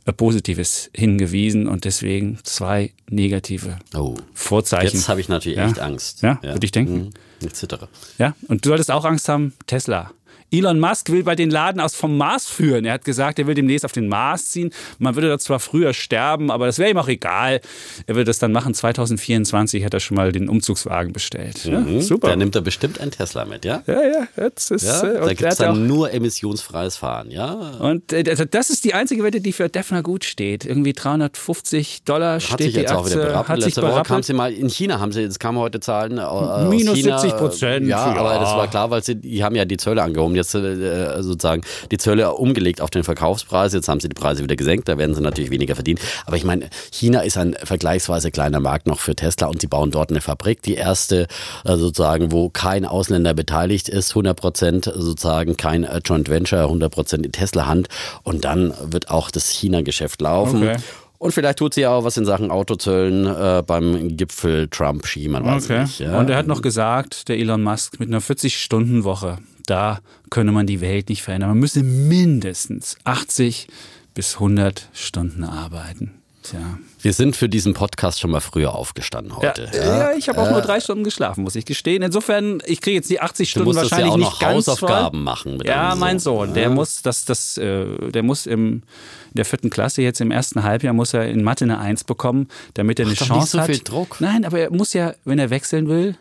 äh, 0.06 0.12
Positives 0.12 0.89
hingewiesen. 0.94 1.68
Und 1.68 1.86
deswegen 1.86 2.39
zwei 2.44 2.92
negative 3.10 3.77
oh. 3.95 4.15
Vorzeichen. 4.33 4.98
Jetzt 4.98 5.07
habe 5.07 5.21
ich 5.21 5.30
natürlich 5.30 5.57
ja? 5.57 5.68
echt 5.68 5.80
Angst. 5.80 6.24
Ja, 6.24 6.39
ja. 6.44 6.53
würde 6.53 6.65
ich 6.65 6.71
denken. 6.71 6.95
Hm. 6.95 7.10
Ich 7.39 7.53
zittere. 7.53 7.88
Ja, 8.18 8.36
und 8.48 8.65
du 8.65 8.69
solltest 8.69 8.92
auch 8.92 9.06
Angst 9.06 9.30
haben, 9.30 9.53
Tesla. 9.68 10.12
Elon 10.51 10.79
Musk 10.79 11.09
will 11.09 11.23
bei 11.23 11.35
den 11.35 11.49
Laden 11.49 11.81
aus 11.81 11.95
vom 11.95 12.17
Mars 12.17 12.47
führen. 12.47 12.85
Er 12.85 12.94
hat 12.94 13.03
gesagt, 13.05 13.38
er 13.39 13.47
will 13.47 13.55
demnächst 13.55 13.83
auf 13.83 13.91
den 13.91 14.07
Mars 14.07 14.49
ziehen. 14.49 14.71
Man 14.97 15.15
würde 15.15 15.27
da 15.27 15.38
zwar 15.38 15.59
früher 15.59 15.94
sterben, 15.94 16.51
aber 16.51 16.67
das 16.67 16.79
wäre 16.79 16.89
ihm 16.89 16.97
auch 16.97 17.09
egal. 17.09 17.59
Er 18.05 18.15
will 18.15 18.23
das 18.23 18.39
dann 18.39 18.53
machen. 18.53 18.73
2024 18.73 19.83
hat 19.83 19.94
er 19.94 19.99
schon 19.99 20.15
mal 20.15 20.31
den 20.31 20.47
Umzugswagen 20.47 21.11
bestellt. 21.11 21.65
Mhm. 21.65 21.95
Ja, 21.95 22.01
super. 22.01 22.29
Da 22.29 22.35
nimmt 22.35 22.55
er 22.55 22.61
bestimmt 22.61 23.01
einen 23.01 23.11
Tesla 23.11 23.45
mit, 23.45 23.65
ja? 23.65 23.83
Ja, 23.88 24.01
ja. 24.03 24.27
Jetzt 24.38 24.71
ist, 24.71 24.85
ja 24.85 25.01
äh, 25.03 25.19
da 25.19 25.27
gibt 25.33 25.44
es 25.44 25.57
dann 25.57 25.85
nur 25.85 26.13
emissionsfreies 26.13 26.95
Fahren, 26.95 27.29
ja? 27.29 27.51
Und 27.79 28.13
äh, 28.13 28.23
das 28.23 28.69
ist 28.69 28.85
die 28.85 28.93
einzige 28.93 29.23
Wette, 29.23 29.41
die 29.41 29.51
für 29.51 29.67
Defner 29.67 30.01
gut 30.01 30.24
steht. 30.24 30.65
Irgendwie 30.65 30.93
350 30.93 32.03
Dollar 32.03 32.36
hat 32.36 32.43
steht 32.43 32.57
sich 32.60 32.75
jetzt 32.75 32.91
die. 32.91 32.95
Auch 32.95 33.05
wieder 33.05 33.17
berappelt. 33.17 33.50
Hat 33.50 33.60
Letzte 33.60 33.81
Woche 33.81 34.03
kam 34.03 34.24
sie 34.24 34.33
mal 34.33 34.53
in 34.53 34.69
China, 34.69 35.00
haben 35.00 35.12
sie, 35.12 35.22
jetzt 35.22 35.39
kamen 35.39 35.57
heute 35.57 35.81
Zahlen 35.81 36.17
äh, 36.17 36.65
Minus 36.69 36.95
China. 36.95 37.19
70 37.19 37.38
Prozent. 37.38 37.88
Ja, 37.88 38.13
ja, 38.13 38.19
aber 38.19 38.39
das 38.39 38.50
war 38.51 38.67
klar, 38.67 38.89
weil 38.89 39.03
sie 39.03 39.15
die 39.15 39.43
haben 39.43 39.55
ja 39.55 39.65
die 39.65 39.77
Zölle 39.77 40.01
angehoben 40.03 40.37
jetzt 40.38 40.56
äh, 40.56 41.22
sozusagen 41.22 41.63
die 41.91 41.98
Zölle 41.98 42.32
umgelegt 42.34 42.82
auf 42.82 42.89
den 42.89 43.03
Verkaufspreis. 43.03 43.74
Jetzt 43.74 43.89
haben 43.89 44.00
sie 44.00 44.10
die 44.10 44.15
Preise 44.15 44.44
wieder 44.44 44.56
gesenkt, 44.56 44.88
da 44.88 44.98
werden 44.98 45.15
sie 45.15 45.22
natürlich 45.22 45.51
weniger 45.51 45.75
verdienen. 45.75 46.00
Aber 46.25 46.38
ich 46.38 46.44
meine, 46.44 46.70
China 46.91 47.22
ist 47.22 47.38
ein 47.38 47.56
vergleichsweise 47.62 48.32
kleiner 48.32 48.60
Markt 48.60 48.88
noch 48.88 49.00
für 49.00 49.15
Tesla 49.15 49.48
und 49.48 49.62
sie 49.62 49.67
bauen 49.67 49.91
dort 49.91 50.10
eine 50.10 50.22
Fabrik, 50.22 50.62
die 50.62 50.75
erste 50.75 51.27
äh, 51.65 51.75
sozusagen, 51.75 52.32
wo 52.32 52.50
kein 52.50 52.86
Ausländer 52.86 53.34
beteiligt 53.34 53.89
ist, 53.89 54.12
100 54.12 54.39
Prozent 54.39 54.86
sozusagen 54.86 55.58
kein 55.58 55.84
äh, 55.84 56.00
Joint 56.03 56.29
Venture, 56.29 56.63
100 56.63 56.91
Prozent 56.91 57.25
in 57.25 57.32
Tesla-Hand 57.32 57.88
und 58.24 58.46
dann 58.46 58.74
wird 58.82 59.10
auch 59.10 59.32
das 59.32 59.50
China-Geschäft 59.50 60.22
laufen. 60.22 60.63
Okay. 60.63 60.77
Und 61.20 61.32
vielleicht 61.32 61.60
tut 61.60 61.74
sie 61.74 61.82
ja 61.82 61.91
auch 61.91 62.03
was 62.03 62.17
in 62.17 62.25
Sachen 62.25 62.51
Autozöllen 62.51 63.25
äh, 63.25 63.63
beim 63.65 64.15
Gipfel 64.15 64.67
Trump-Ski, 64.67 65.27
man 65.29 65.44
weiß 65.44 65.65
okay. 65.65 65.82
nicht. 65.82 66.00
Ja. 66.00 66.20
Und 66.20 66.29
er 66.29 66.38
hat 66.38 66.48
noch 66.48 66.62
gesagt, 66.62 67.27
der 67.27 67.38
Elon 67.38 67.63
Musk, 67.63 68.00
mit 68.00 68.10
einer 68.10 68.22
40-Stunden-Woche 68.22 69.39
da 69.67 70.00
könne 70.29 70.51
man 70.51 70.65
die 70.65 70.81
Welt 70.81 71.09
nicht 71.09 71.21
verändern. 71.21 71.50
Man 71.51 71.59
müsse 71.59 71.83
mindestens 71.83 72.97
80 73.03 73.67
bis 74.13 74.36
100 74.36 74.89
Stunden 74.93 75.43
arbeiten. 75.43 76.13
Tja. 76.41 76.79
Wir 77.01 77.13
sind 77.13 77.36
für 77.36 77.50
diesen 77.50 77.74
Podcast 77.74 78.19
schon 78.19 78.31
mal 78.31 78.39
früher 78.39 78.74
aufgestanden 78.74 79.36
heute. 79.36 79.69
Ja, 79.74 79.79
ja. 79.79 79.97
ja 79.97 80.17
ich 80.17 80.29
habe 80.29 80.41
auch 80.41 80.47
äh, 80.47 80.51
nur 80.51 80.62
drei 80.62 80.79
Stunden 80.79 81.03
geschlafen, 81.03 81.43
muss 81.43 81.55
ich 81.55 81.65
gestehen. 81.65 82.01
Insofern, 82.01 82.62
ich 82.65 82.79
kriege 82.79 82.95
jetzt 82.95 83.09
die 83.09 83.19
80 83.19 83.50
Stunden 83.50 83.75
wahrscheinlich 83.75 84.12
ja 84.12 84.17
nicht 84.17 84.25
noch 84.25 84.39
ganz 84.39 84.67
Hausaufgaben 84.67 85.17
voll. 85.17 85.24
machen. 85.24 85.59
ja, 85.65 85.93
mein 85.95 86.19
Sohn, 86.19 86.53
der 86.53 86.69
muss 86.69 87.01
das, 87.01 87.25
das, 87.25 87.57
äh, 87.57 87.86
der 88.12 88.24
muss 88.24 88.45
im 88.45 88.83
in 89.27 89.38
der 89.38 89.45
vierten 89.45 89.69
Klasse 89.69 90.01
jetzt 90.01 90.19
im 90.19 90.31
ersten 90.31 90.63
Halbjahr 90.63 90.93
muss 90.93 91.13
er 91.13 91.27
in 91.27 91.43
Mathe 91.43 91.65
eine 91.65 91.77
Eins 91.77 92.03
bekommen, 92.03 92.47
damit 92.74 93.00
er 93.00 93.05
eine 93.05 93.15
Ach, 93.19 93.25
Chance 93.25 93.36
nicht 93.36 93.50
so 93.50 93.59
hat. 93.59 93.65
Viel 93.67 93.79
Druck. 93.79 94.17
Nein, 94.19 94.45
aber 94.45 94.59
er 94.59 94.71
muss 94.71 94.93
ja, 94.93 95.13
wenn 95.25 95.38
er 95.38 95.51
wechseln 95.51 95.88
will, 95.88 96.15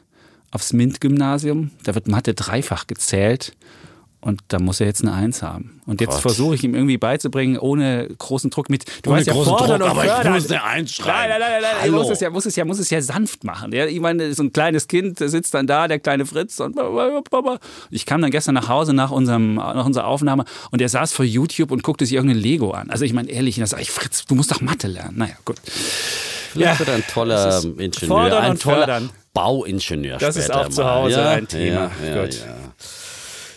aufs 0.50 0.72
MINT-Gymnasium, 0.72 1.70
da 1.84 1.94
wird 1.94 2.08
Mathe 2.08 2.34
dreifach 2.34 2.86
gezählt. 2.86 3.56
Und 4.26 4.40
da 4.48 4.58
muss 4.58 4.80
er 4.80 4.88
jetzt 4.88 5.02
eine 5.02 5.12
Eins 5.12 5.40
haben. 5.40 5.80
Und 5.86 6.00
jetzt 6.00 6.18
versuche 6.18 6.56
ich 6.56 6.64
ihm 6.64 6.74
irgendwie 6.74 6.98
beizubringen, 6.98 7.58
ohne 7.58 8.08
großen 8.18 8.50
Druck 8.50 8.68
mit. 8.68 8.84
Du 9.02 9.10
ohne 9.10 9.18
weißt 9.18 9.28
ja, 9.28 9.34
fordern 9.34 9.78
Druck, 9.78 9.82
und 9.82 9.82
aber 9.82 10.02
fördern. 10.02 10.34
ich 10.34 10.42
muss 10.42 10.50
eine 10.50 10.64
Eins 10.64 10.92
schreiben. 10.94 11.28
Nein, 11.28 11.28
nein, 11.28 11.40
nein, 11.40 11.62
nein. 11.62 11.76
nein. 11.82 11.90
Muss 11.92 12.10
es 12.10 12.18
ja, 12.18 12.30
muss 12.30 12.44
es 12.44 12.56
ja, 12.56 12.64
muss 12.64 12.78
es 12.80 12.90
ja 12.90 13.00
sanft 13.00 13.44
machen. 13.44 13.72
Ja, 13.72 13.86
ich 13.86 14.00
meine, 14.00 14.34
so 14.34 14.42
ein 14.42 14.52
kleines 14.52 14.88
Kind 14.88 15.20
sitzt 15.20 15.54
dann 15.54 15.68
da, 15.68 15.86
der 15.86 16.00
kleine 16.00 16.26
Fritz 16.26 16.58
und 16.58 16.76
ich 17.90 18.04
kam 18.04 18.20
dann 18.20 18.32
gestern 18.32 18.56
nach 18.56 18.68
Hause 18.68 18.94
nach 18.94 19.12
unserem, 19.12 19.54
nach 19.54 19.86
unserer 19.86 20.08
Aufnahme 20.08 20.44
und 20.72 20.82
er 20.82 20.88
saß 20.88 21.12
vor 21.12 21.24
YouTube 21.24 21.70
und 21.70 21.84
guckte 21.84 22.04
sich 22.04 22.16
irgendein 22.16 22.40
Lego 22.40 22.72
an. 22.72 22.90
Also 22.90 23.04
ich 23.04 23.12
meine 23.12 23.30
ehrlich, 23.30 23.56
da 23.56 23.66
sage 23.66 23.82
ich, 23.82 23.92
Fritz, 23.92 24.24
du 24.24 24.34
musst 24.34 24.50
doch 24.50 24.60
Mathe 24.60 24.88
lernen. 24.88 25.18
Naja, 25.18 25.34
gut. 25.44 25.58
Vielleicht 25.62 26.80
ja, 26.80 26.86
wird 26.86 26.96
ein 26.96 27.04
toller 27.06 27.62
Ingenieur, 27.62 28.08
fordern 28.08 28.42
ein 28.42 28.50
und 28.50 28.62
toller 28.62 28.76
fördern. 28.78 29.10
Bauingenieur. 29.36 30.18
Das 30.18 30.36
ist 30.36 30.50
auch 30.52 30.64
mal. 30.64 30.70
zu 30.70 30.84
Hause 30.84 31.20
ja, 31.20 31.30
ein 31.30 31.46
Thema. 31.46 31.90
Ja. 32.04 32.24
Ja. 32.24 32.28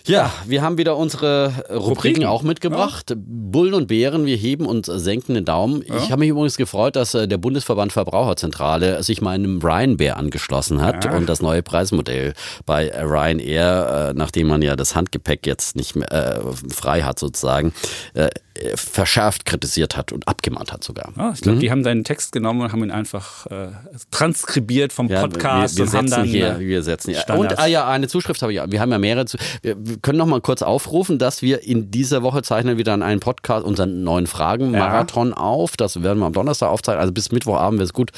Ja, 0.10 0.34
wir 0.48 0.64
haben 0.64 0.80
wieder 0.80 0.98
unsere 0.98 1.54
Rubriken, 1.70 1.78
Rubriken. 1.78 2.26
auch 2.26 2.42
mitgebracht. 2.42 3.12
Ja. 3.12 3.16
Bullen 3.20 3.76
und 3.76 3.88
Bären, 3.88 4.26
wir 4.26 4.38
heben 4.38 4.66
und 4.66 4.88
senken 4.88 5.36
den 5.36 5.46
Daumen. 5.46 5.84
Ja. 5.88 5.98
Ich 5.98 6.12
habe 6.12 6.22
mich 6.22 6.30
übrigens 6.30 6.58
gefreut, 6.58 6.96
dass 6.96 7.14
äh, 7.14 7.28
der 7.28 7.38
Bundesverband 7.38 7.94
Verbraucherzentrale 7.94 9.04
sich 9.04 9.22
meinem 9.22 9.60
Ryanair 9.62 10.18
angeschlossen 10.18 10.82
hat 10.82 11.06
ja. 11.06 11.16
und 11.16 11.30
das 11.30 11.44
neue 11.44 11.62
Preismodell 11.62 12.34
bei 12.66 12.92
Ryanair, 12.92 14.10
äh, 14.10 14.14
nachdem 14.18 14.48
man 14.48 14.64
ja 14.64 14.76
das 14.76 14.96
Handgepäck 14.96 15.46
jetzt 15.46 15.76
nicht 15.76 15.96
mehr 15.96 16.12
äh, 16.12 16.74
frei 16.74 17.04
hat 17.04 17.20
sozusagen, 17.20 17.72
äh, 18.16 18.30
verschärft 18.76 19.46
kritisiert 19.46 19.96
hat 19.98 20.12
und 20.12 20.28
abgemahnt 20.28 20.72
hat 20.72 20.84
sogar. 20.84 21.12
Oh, 21.18 21.32
ich 21.34 21.42
glaube, 21.42 21.58
mhm. 21.58 21.60
die 21.60 21.72
haben 21.72 21.84
deinen 21.84 22.04
Text 22.04 22.32
genommen 22.32 22.62
und 22.62 22.72
haben 22.72 22.84
ihn 22.84 22.92
einfach 22.92 23.46
äh, 23.48 23.70
transkribiert 24.12 24.94
vom 24.94 25.08
Podcast 25.08 25.78
ja, 25.78 25.86
wir, 25.86 25.92
wir 25.92 26.00
und 26.00 26.06
haben 26.06 26.10
dann 26.10 26.26
hier, 26.26 26.56
äh, 26.56 26.60
wir 26.60 26.84
setzen 26.84 27.14
hier. 27.14 27.38
Und 27.38 27.58
ah 27.60 27.66
ja, 27.66 27.88
eine 27.88 28.08
Zuschrift 28.08 28.42
habe 28.42 28.54
ich. 28.54 28.62
Wir 28.68 28.82
haben 28.82 28.92
ja 28.92 28.98
mehrere. 28.98 29.26
Wir, 29.62 29.76
wir 29.80 29.98
können 29.98 30.18
noch 30.18 30.26
mal 30.26 30.42
kurz 30.42 30.62
aufrufen, 30.62 31.20
dass 31.20 31.42
wir 31.42 31.64
in 31.64 31.92
dieser 31.92 32.24
Woche 32.24 32.42
zeichnen 32.42 32.78
wieder 32.78 32.94
an 32.94 33.04
einen 33.04 33.20
Podcast 33.20 33.66
unseren 33.66 34.04
neuen 34.04 34.28
Fragen-Marathon 34.28 35.30
ja. 35.30 35.38
auf. 35.38 35.78
Das 35.78 36.02
werden 36.02 36.20
wir 36.20 36.26
am 36.26 36.34
Donnerstag 36.34 36.70
aufzeichnen. 36.70 37.02
Also 37.02 37.14
bis 37.14 37.32
Mittwochabend 37.32 37.80
wäre 37.80 37.86
es 37.86 37.94
gut, 37.94 38.12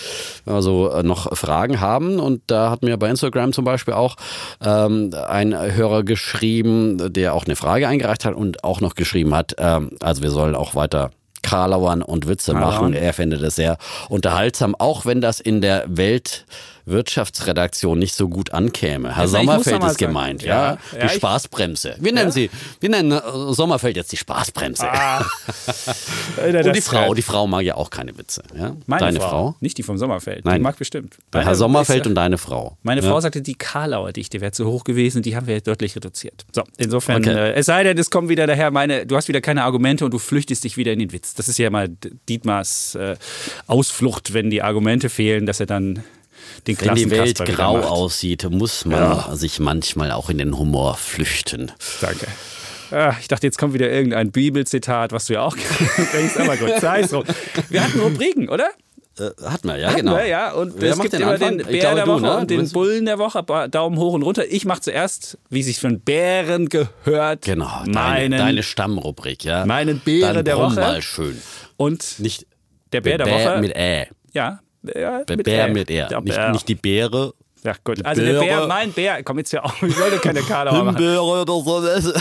wenn 0.45 0.55
wir 0.55 0.62
so 0.62 0.89
äh, 0.89 1.03
noch 1.03 1.36
Fragen 1.38 1.79
haben. 1.79 2.19
Und 2.19 2.41
da 2.48 2.71
hat 2.71 2.83
mir 2.83 2.98
bei 2.98 3.10
Instagram 3.10 3.53
zum 3.53 3.65
Beispiel 3.65 3.93
auch 3.93 4.15
ähm, 4.63 5.12
ein 5.27 5.53
Hörer 5.53 6.03
geschrieben, 6.03 7.13
der 7.13 7.33
auch 7.33 7.45
eine 7.45 7.55
Frage 7.55 7.88
eingereicht 7.88 8.25
hat 8.25 8.36
und 8.36 8.63
auch 8.63 8.81
noch 8.81 8.95
geschrieben 8.95 9.36
hat, 9.36 9.55
ähm, 9.57 9.91
also 10.00 10.21
wir 10.21 10.30
wir 10.31 10.35
sollen 10.35 10.55
auch 10.55 10.75
weiter 10.75 11.11
Karlauern 11.43 12.01
und 12.01 12.27
Witze 12.27 12.53
machen. 12.53 12.93
Er 12.93 13.13
fände 13.13 13.38
das 13.38 13.55
sehr 13.55 13.77
unterhaltsam, 14.09 14.75
auch 14.75 15.05
wenn 15.05 15.21
das 15.21 15.39
in 15.39 15.59
der 15.59 15.85
Welt 15.88 16.45
Wirtschaftsredaktion 16.85 18.00
nicht 18.00 18.15
so 18.15 18.29
gut 18.29 18.53
ankäme. 18.53 19.09
Herr 19.15 19.23
also 19.23 19.38
Sommerfeld 19.38 19.83
ist 19.83 19.97
gemeint, 19.97 20.43
ja. 20.43 20.73
ja. 20.73 20.77
Die 20.93 20.97
ja, 20.97 21.09
Spaßbremse. 21.09 21.95
Wir 22.00 22.13
nennen 22.13 22.27
ja. 22.27 22.31
sie, 22.31 22.50
wir 22.79 22.89
nennen 22.89 23.11
äh, 23.11 23.21
Sommerfeld 23.53 23.95
jetzt 23.95 24.11
die 24.11 24.17
Spaßbremse. 24.17 24.89
Ah. 24.89 25.19
Und 26.45 26.75
die 26.75 26.81
Frau, 26.81 27.13
die 27.13 27.21
Frau 27.21 27.47
mag 27.47 27.63
ja 27.63 27.75
auch 27.75 27.89
keine 27.89 28.17
Witze. 28.17 28.43
Ja? 28.57 28.75
Meine 28.85 29.05
deine 29.05 29.19
Frau. 29.19 29.29
Frau. 29.29 29.55
Nicht 29.59 29.77
die 29.77 29.83
vom 29.83 29.97
Sommerfeld. 29.97 30.45
Nein. 30.45 30.55
Die 30.55 30.61
mag 30.61 30.77
bestimmt. 30.77 31.17
Bei 31.31 31.43
Herr 31.43 31.55
Sommerfeld 31.55 32.07
und 32.07 32.15
deine 32.15 32.38
Frau. 32.38 32.77
Meine 32.83 33.01
Frau 33.01 33.19
sagte, 33.19 33.41
die 33.41 33.55
Karlauer 33.55 34.11
Dichte 34.11 34.41
wäre 34.41 34.51
zu 34.51 34.65
hoch 34.65 34.83
gewesen, 34.83 35.21
die 35.21 35.35
haben 35.35 35.47
wir 35.47 35.59
deutlich 35.61 35.95
reduziert. 35.95 36.45
So, 36.51 36.63
insofern, 36.77 37.21
okay. 37.21 37.51
äh, 37.51 37.53
es 37.53 37.65
sei 37.65 37.83
denn, 37.83 37.97
es 37.97 38.09
kommt 38.09 38.29
wieder 38.29 38.47
daher, 38.47 38.71
meine, 38.71 39.05
du 39.05 39.15
hast 39.15 39.27
wieder 39.27 39.41
keine 39.41 39.63
Argumente 39.63 40.05
und 40.05 40.11
du 40.13 40.19
flüchtest 40.19 40.63
dich 40.63 40.77
wieder 40.77 40.93
in 40.93 41.00
den 41.00 41.11
Witz. 41.11 41.33
Das 41.33 41.47
ist 41.47 41.57
ja 41.57 41.69
mal 41.69 41.89
Dietmars 42.29 42.95
äh, 42.95 43.15
Ausflucht, 43.67 44.33
wenn 44.33 44.50
die 44.50 44.61
Argumente 44.61 45.09
fehlen, 45.09 45.45
dass 45.45 45.59
er 45.59 45.65
dann 45.65 46.03
den 46.67 46.79
Wenn 46.81 46.95
die 46.95 47.10
Welt 47.12 47.38
grau 47.45 47.77
macht. 47.77 47.89
aussieht, 47.89 48.50
muss 48.50 48.86
man 48.86 49.00
ja. 49.00 49.36
sich 49.36 49.60
manchmal 49.60 50.12
auch 50.12 50.29
in 50.29 50.38
den 50.38 50.57
Humor 50.57 50.95
flüchten. 50.95 51.71
Danke. 52.01 52.27
Ah, 52.91 53.15
ich 53.21 53.27
dachte, 53.27 53.48
jetzt 53.48 53.57
kommt 53.57 53.74
wieder 53.74 53.89
irgendein 53.89 54.31
Bibelzitat, 54.31 55.13
was 55.13 55.25
du 55.25 55.33
ja 55.33 55.43
auch 55.43 55.55
denkst, 56.13 56.38
aber 56.38 56.57
gut, 56.57 56.74
sei 56.79 57.01
es 57.01 57.10
so. 57.10 57.24
Wir 57.69 57.83
hatten 57.83 58.00
Rubriken, 58.00 58.50
oder? 58.50 58.69
Äh, 59.17 59.29
hatten 59.43 59.67
wir, 59.67 59.77
ja, 59.77 59.88
hatten 59.88 59.98
genau. 59.98 60.15
Wir, 60.17 60.25
ja. 60.25 60.51
Und 60.51 60.74
Wer 60.77 60.91
es 60.91 61.00
gibt 61.00 61.13
den 61.13 61.21
immer 61.21 61.31
Anfang? 61.31 61.57
den 61.57 61.67
Bär 61.67 61.79
glaube, 61.79 61.95
der 61.95 62.07
Woche 62.07 62.21
du, 62.21 62.27
ne? 62.27 62.38
und 62.38 62.50
den 62.50 62.69
Bullen 62.69 63.05
der 63.05 63.17
Woche. 63.17 63.43
Daumen 63.69 63.98
hoch 63.98 64.13
und 64.13 64.24
runter. 64.24 64.43
Ich 64.50 64.65
mache 64.65 64.81
zuerst, 64.81 65.38
wie 65.50 65.63
sich 65.63 65.79
für 65.79 65.88
einen 65.88 66.01
Bären 66.01 66.69
gehört. 66.69 67.43
Genau, 67.43 67.69
meinen, 67.86 68.31
deine, 68.31 68.38
deine 68.38 68.63
Stammrubrik, 68.63 69.43
ja. 69.43 69.65
Meinen 69.65 70.00
Bären 70.00 70.43
der 70.43 70.57
Woche. 70.57 70.75
mal 70.75 71.01
schön. 71.01 71.41
Und 71.77 72.19
nicht 72.19 72.45
der 72.91 73.01
Bär 73.01 73.17
der, 73.17 73.27
der 73.27 73.36
Woche. 73.36 73.62
Mit 73.62 73.75
Ä. 73.75 74.07
Ja, 74.33 74.60
ja, 74.83 75.23
mit 75.27 75.43
Bär 75.43 75.67
mit 75.69 75.89
R. 75.89 76.21
Nicht, 76.21 76.51
nicht, 76.51 76.67
die 76.67 76.75
Bäre. 76.75 77.33
Ja, 77.63 77.75
gut. 77.83 78.03
Also 78.03 78.23
der 78.23 78.39
Bär, 78.39 78.65
mein 78.65 78.91
Bär, 78.91 79.21
komm 79.23 79.38
jetzt 79.38 79.53
ja 79.53 79.63
auch, 79.63 79.83
ich 79.83 80.00
wollte 80.00 80.17
keine 80.17 80.41
Karlauer 80.41 80.83
machen. 80.83 80.97
Bäre 80.97 81.21
oder 81.21 82.01
so. 82.01 82.11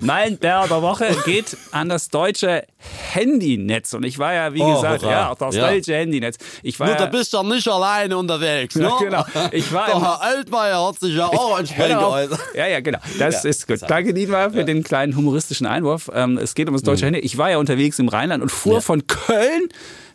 mein 0.00 0.38
Bär 0.38 0.68
der 0.68 0.82
Woche 0.82 1.16
geht 1.24 1.56
an 1.72 1.88
das 1.88 2.10
deutsche 2.10 2.64
Handynetz. 3.12 3.92
Und 3.92 4.04
ich 4.04 4.20
war 4.20 4.32
ja, 4.32 4.54
wie 4.54 4.62
oh, 4.62 4.74
gesagt, 4.74 5.02
hurra. 5.02 5.10
ja, 5.10 5.34
das 5.34 5.56
ja. 5.56 5.68
deutsche 5.68 5.96
Handynetz. 5.96 6.38
Ich 6.62 6.78
war 6.78 6.86
Nur, 6.86 6.96
da 6.96 7.06
bist 7.06 7.32
ja 7.32 7.42
nicht 7.42 7.66
alleine 7.66 8.16
unterwegs, 8.16 8.76
ne? 8.76 8.84
Ja, 8.84 8.98
genau. 8.98 9.24
Ich 9.50 9.72
war 9.72 9.86
der 9.86 10.00
Herr 10.00 10.22
Altmaier 10.22 10.86
hat 10.86 11.00
sich 11.00 11.16
ja 11.16 11.26
auch 11.26 11.58
entsprechend 11.58 11.98
geäußert. 11.98 12.40
Ja, 12.54 12.68
ja, 12.68 12.80
genau. 12.80 13.00
Das 13.18 13.42
ja, 13.42 13.50
ist 13.50 13.66
gut. 13.66 13.80
Danke, 13.82 14.14
Dietmar, 14.14 14.52
für 14.52 14.64
den 14.64 14.84
kleinen 14.84 15.16
humoristischen 15.16 15.66
Einwurf. 15.66 16.08
Ähm, 16.14 16.38
es 16.38 16.54
geht 16.54 16.68
um 16.68 16.74
das 16.74 16.82
deutsche 16.82 17.04
mhm. 17.06 17.14
Handy. 17.14 17.20
Ich 17.20 17.36
war 17.36 17.50
ja 17.50 17.58
unterwegs 17.58 17.98
im 17.98 18.08
Rheinland 18.08 18.42
und 18.42 18.50
fuhr 18.50 18.80
von 18.80 19.08
Köln 19.08 19.68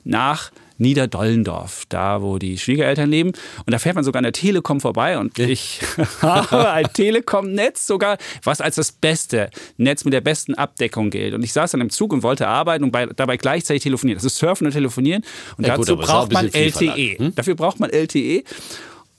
nach 0.05 0.51
Niederdollendorf, 0.77 1.86
da 1.89 2.22
wo 2.22 2.38
die 2.38 2.57
Schwiegereltern 2.57 3.10
leben. 3.10 3.29
Und 3.29 3.72
da 3.72 3.79
fährt 3.79 3.96
man 3.96 4.03
sogar 4.03 4.19
an 4.19 4.24
der 4.24 4.34
Telekom 4.34 4.81
vorbei 4.81 5.17
und 5.17 5.38
ich 5.39 5.79
habe 6.22 6.72
ein 6.72 6.91
Telekom-Netz 6.93 7.88
sogar, 7.88 8.17
was 8.43 8.62
als 8.62 8.75
das 8.75 8.91
beste 8.91 9.50
Netz 9.77 10.05
mit 10.05 10.13
der 10.13 10.22
besten 10.22 10.55
Abdeckung 10.55 11.10
gilt. 11.10 11.34
Und 11.34 11.43
ich 11.43 11.53
saß 11.53 11.72
dann 11.72 11.81
im 11.81 11.89
Zug 11.89 12.13
und 12.13 12.24
wollte 12.24 12.48
arbeiten 12.48 12.84
und 12.84 12.91
bei, 12.91 13.05
dabei 13.05 13.38
gleichzeitig 13.38 13.84
telefonieren. 13.84 14.17
Das 14.17 14.25
ist 14.25 14.38
Surfen 14.38 14.67
und 14.67 14.74
Telefonieren. 14.74 15.24
Und 15.57 15.67
ja, 15.67 15.77
dazu 15.77 15.96
gut, 15.96 16.05
braucht 16.05 16.31
man 16.31 16.48
LTE. 16.48 17.17
Hm? 17.17 17.36
Dafür 17.36 17.55
braucht 17.55 17.79
man 17.79 17.89
LTE. 17.89 18.43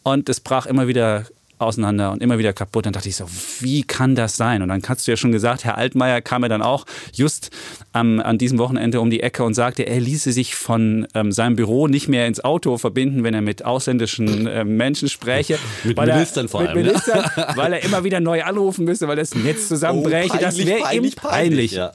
Und 0.02 0.28
es 0.28 0.40
brach 0.40 0.66
immer 0.66 0.88
wieder 0.88 1.26
auseinander 1.58 2.12
und 2.12 2.22
immer 2.22 2.38
wieder 2.38 2.52
kaputt. 2.52 2.86
Dann 2.86 2.92
dachte 2.92 3.08
ich 3.08 3.16
so, 3.16 3.26
wie 3.60 3.82
kann 3.82 4.14
das 4.14 4.36
sein? 4.36 4.62
Und 4.62 4.68
dann 4.68 4.82
hast 4.86 5.06
du 5.06 5.12
ja 5.12 5.16
schon 5.16 5.32
gesagt, 5.32 5.64
Herr 5.64 5.78
Altmaier 5.78 6.20
kam 6.20 6.42
ja 6.42 6.48
dann 6.48 6.62
auch 6.62 6.84
just 7.12 7.50
ähm, 7.94 8.20
an 8.20 8.38
diesem 8.38 8.58
Wochenende 8.58 9.00
um 9.00 9.10
die 9.10 9.20
Ecke 9.20 9.44
und 9.44 9.54
sagte, 9.54 9.84
er 9.84 10.00
ließe 10.00 10.32
sich 10.32 10.54
von 10.54 11.06
ähm, 11.14 11.32
seinem 11.32 11.56
Büro 11.56 11.88
nicht 11.88 12.08
mehr 12.08 12.26
ins 12.26 12.42
Auto 12.42 12.78
verbinden, 12.78 13.24
wenn 13.24 13.34
er 13.34 13.42
mit 13.42 13.64
ausländischen 13.64 14.46
äh, 14.46 14.64
Menschen 14.64 15.08
spräche. 15.08 15.58
mit 15.84 15.96
Ministern 15.96 16.46
er, 16.46 16.48
vor 16.48 16.60
allem. 16.60 16.74
Mit 16.74 16.86
Ministern, 16.86 17.24
ja. 17.36 17.56
weil 17.56 17.72
er 17.72 17.84
immer 17.84 18.04
wieder 18.04 18.20
neu 18.20 18.42
anrufen 18.42 18.84
müsste, 18.84 19.08
weil 19.08 19.16
das 19.16 19.34
Netz 19.34 19.68
zusammenbräche. 19.68 20.32
Oh, 20.34 20.40
das 20.40 20.58
wäre 20.58 20.78
ihm 20.78 20.84
peinlich. 20.84 21.16
peinlich. 21.16 21.72
Ja. 21.72 21.92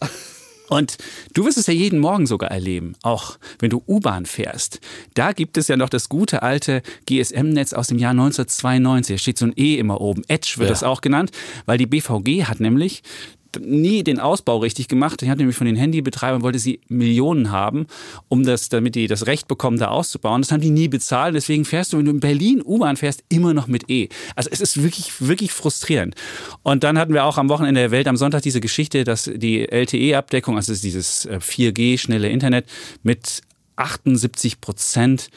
Und 0.69 0.97
du 1.33 1.45
wirst 1.45 1.57
es 1.57 1.67
ja 1.67 1.73
jeden 1.73 1.99
Morgen 1.99 2.25
sogar 2.25 2.51
erleben, 2.51 2.95
auch 3.01 3.37
wenn 3.59 3.69
du 3.69 3.83
U-Bahn 3.87 4.25
fährst. 4.25 4.79
Da 5.13 5.33
gibt 5.33 5.57
es 5.57 5.67
ja 5.67 5.77
noch 5.77 5.89
das 5.89 6.09
gute 6.09 6.41
alte 6.41 6.81
GSM-Netz 7.05 7.73
aus 7.73 7.87
dem 7.87 7.99
Jahr 7.99 8.11
1992. 8.11 9.15
Da 9.15 9.19
steht 9.19 9.37
so 9.37 9.45
ein 9.45 9.53
E 9.55 9.77
immer 9.77 10.01
oben. 10.01 10.23
Edge 10.27 10.55
wird 10.57 10.69
ja. 10.69 10.73
das 10.73 10.83
auch 10.83 11.01
genannt, 11.01 11.31
weil 11.65 11.77
die 11.77 11.85
BVG 11.85 12.45
hat 12.45 12.59
nämlich 12.59 13.03
nie 13.59 14.03
den 14.03 14.19
Ausbau 14.19 14.57
richtig 14.57 14.87
gemacht. 14.87 15.21
Ich 15.21 15.29
hatte 15.29 15.39
nämlich 15.39 15.57
von 15.57 15.67
den 15.67 15.75
Handybetreibern, 15.75 16.41
wollte 16.41 16.59
sie 16.59 16.79
Millionen 16.87 17.51
haben, 17.51 17.87
um 18.29 18.43
das, 18.43 18.69
damit 18.69 18.95
die 18.95 19.07
das 19.07 19.27
Recht 19.27 19.47
bekommen, 19.47 19.77
da 19.77 19.89
auszubauen. 19.89 20.41
Das 20.41 20.51
haben 20.51 20.61
die 20.61 20.69
nie 20.69 20.87
bezahlt. 20.87 21.35
Deswegen 21.35 21.65
fährst 21.65 21.93
du, 21.93 21.97
wenn 21.97 22.05
du 22.05 22.11
in 22.11 22.19
Berlin 22.19 22.61
U-Bahn 22.63 22.97
fährst, 22.97 23.23
immer 23.29 23.53
noch 23.53 23.67
mit 23.67 23.89
E. 23.89 24.09
Also 24.35 24.49
es 24.51 24.61
ist 24.61 24.83
wirklich, 24.83 25.13
wirklich 25.19 25.51
frustrierend. 25.51 26.15
Und 26.63 26.83
dann 26.83 26.97
hatten 26.97 27.13
wir 27.13 27.25
auch 27.25 27.37
am 27.37 27.49
Wochenende 27.49 27.81
der 27.81 27.91
Welt 27.91 28.07
am 28.07 28.17
Sonntag 28.17 28.41
diese 28.41 28.61
Geschichte, 28.61 29.03
dass 29.03 29.29
die 29.33 29.67
LTE-Abdeckung, 29.69 30.55
also 30.55 30.73
dieses 30.73 31.27
4G, 31.27 31.93
äh, 31.93 31.97
schnelle 31.97 32.29
Internet, 32.29 32.65
mit 33.03 33.41
78 33.75 34.61
Prozent 34.61 35.29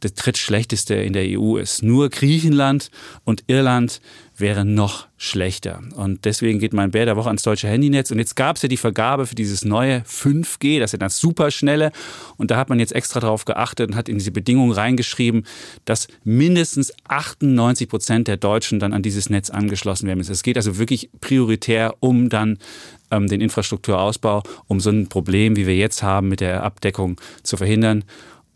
das 0.00 0.14
drittschlechteste 0.14 0.94
in 0.94 1.12
der 1.12 1.24
EU 1.38 1.56
ist. 1.56 1.82
Nur 1.82 2.08
Griechenland 2.08 2.90
und 3.24 3.44
Irland 3.46 4.00
wäre 4.36 4.64
noch 4.64 5.08
schlechter. 5.16 5.80
Und 5.96 6.24
deswegen 6.24 6.60
geht 6.60 6.72
mein 6.72 6.92
Bär 6.92 7.04
der 7.04 7.16
Woche 7.16 7.28
ans 7.28 7.42
deutsche 7.42 7.66
Handynetz. 7.66 8.10
Und 8.10 8.18
jetzt 8.18 8.36
gab 8.36 8.56
es 8.56 8.62
ja 8.62 8.68
die 8.68 8.76
Vergabe 8.76 9.26
für 9.26 9.34
dieses 9.34 9.64
neue 9.64 10.00
5G, 10.00 10.78
das 10.78 10.90
ist 10.90 10.92
ja 10.92 10.98
das 10.98 11.18
superschnelle. 11.18 11.90
Und 12.36 12.50
da 12.50 12.56
hat 12.56 12.68
man 12.68 12.78
jetzt 12.78 12.94
extra 12.94 13.18
darauf 13.18 13.44
geachtet 13.44 13.90
und 13.90 13.96
hat 13.96 14.08
in 14.08 14.18
diese 14.18 14.30
Bedingungen 14.30 14.72
reingeschrieben, 14.72 15.44
dass 15.84 16.06
mindestens 16.22 16.92
98 17.08 17.88
Prozent 17.88 18.28
der 18.28 18.36
Deutschen 18.36 18.78
dann 18.78 18.92
an 18.92 19.02
dieses 19.02 19.28
Netz 19.28 19.50
angeschlossen 19.50 20.06
werden 20.06 20.18
müssen. 20.18 20.32
Es 20.32 20.44
geht 20.44 20.56
also 20.56 20.78
wirklich 20.78 21.10
prioritär 21.20 21.96
um 21.98 22.28
dann 22.28 22.58
ähm, 23.10 23.26
den 23.26 23.40
Infrastrukturausbau, 23.40 24.42
um 24.66 24.78
so 24.78 24.90
ein 24.90 25.08
Problem, 25.08 25.56
wie 25.56 25.66
wir 25.66 25.76
jetzt 25.76 26.02
haben, 26.02 26.28
mit 26.28 26.40
der 26.40 26.62
Abdeckung 26.62 27.20
zu 27.42 27.56
verhindern. 27.56 28.04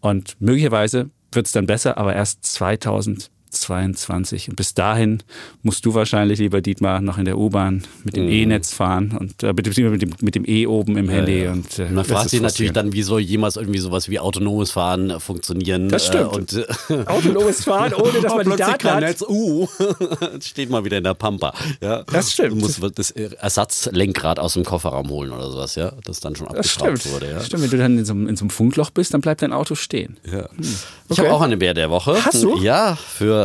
Und 0.00 0.36
möglicherweise 0.40 1.10
wird 1.34 1.46
es 1.46 1.52
dann 1.52 1.66
besser, 1.66 1.98
aber 1.98 2.14
erst 2.14 2.44
2000 2.44 3.30
22. 3.60 4.48
Und 4.48 4.56
bis 4.56 4.74
dahin 4.74 5.22
musst 5.62 5.84
du 5.86 5.94
wahrscheinlich, 5.94 6.38
lieber 6.38 6.60
Dietmar, 6.60 7.00
noch 7.00 7.18
in 7.18 7.24
der 7.24 7.38
U-Bahn 7.38 7.84
mit 8.04 8.16
dem 8.16 8.24
mhm. 8.24 8.32
E-Netz 8.32 8.72
fahren 8.72 9.16
und 9.18 9.42
äh, 9.42 9.52
mit, 9.52 9.76
dem, 9.76 10.10
mit 10.20 10.34
dem 10.34 10.44
E 10.46 10.66
oben 10.66 10.96
im 10.96 11.08
Handy. 11.08 11.44
Ja, 11.44 11.52
Und, 11.52 11.78
äh, 11.78 11.90
man 11.90 12.04
fragt 12.04 12.30
sich 12.30 12.40
natürlich 12.40 12.72
dann, 12.72 12.92
wie 12.92 13.02
soll 13.02 13.20
jemals 13.20 13.56
irgendwie 13.56 13.78
sowas 13.78 14.08
wie 14.08 14.18
autonomes 14.18 14.70
Fahren 14.70 15.10
äh, 15.10 15.20
funktionieren? 15.20 15.88
Das 15.88 16.06
stimmt. 16.06 16.32
Äh, 16.32 16.36
und, 16.36 16.52
äh, 16.52 17.04
autonomes 17.06 17.64
Fahren, 17.64 17.94
ohne 17.94 18.20
dass 18.20 18.34
man 18.34 18.50
die 18.50 18.56
Daten 18.56 18.90
hat. 18.90 19.00
Netz, 19.00 19.22
uh, 19.22 19.68
steht 20.40 20.70
mal 20.70 20.84
wieder 20.84 20.98
in 20.98 21.04
der 21.04 21.14
Pampa. 21.14 21.52
Ja. 21.80 22.02
Das 22.04 22.32
stimmt. 22.32 22.52
Du 22.52 22.56
musst 22.56 22.80
das 22.96 23.10
Ersatzlenkrad 23.10 24.38
aus 24.38 24.54
dem 24.54 24.64
Kofferraum 24.64 25.08
holen 25.10 25.32
oder 25.32 25.50
sowas, 25.50 25.74
ja, 25.74 25.92
das 26.04 26.20
dann 26.20 26.36
schon 26.36 26.48
abgeschraubt 26.48 27.10
wurde. 27.12 27.30
Ja. 27.30 27.40
Stimmt, 27.40 27.64
wenn 27.64 27.70
du 27.70 27.76
dann 27.76 27.98
in 27.98 28.04
so, 28.04 28.14
in 28.14 28.36
so, 28.36 28.44
einem 28.44 28.50
Funkloch 28.50 28.90
bist, 28.90 29.14
dann 29.14 29.20
bleibt 29.20 29.42
dein 29.42 29.52
Auto 29.52 29.74
stehen. 29.74 30.16
Ja. 30.24 30.32
Hm. 30.32 30.48
Okay. 30.48 30.74
Ich 31.10 31.18
habe 31.18 31.32
auch 31.32 31.40
eine 31.42 31.56
Bär 31.56 31.74
der 31.74 31.90
Woche. 31.90 32.16
Hast 32.24 32.42
du? 32.42 32.58
Ja, 32.58 32.96
für 32.96 33.41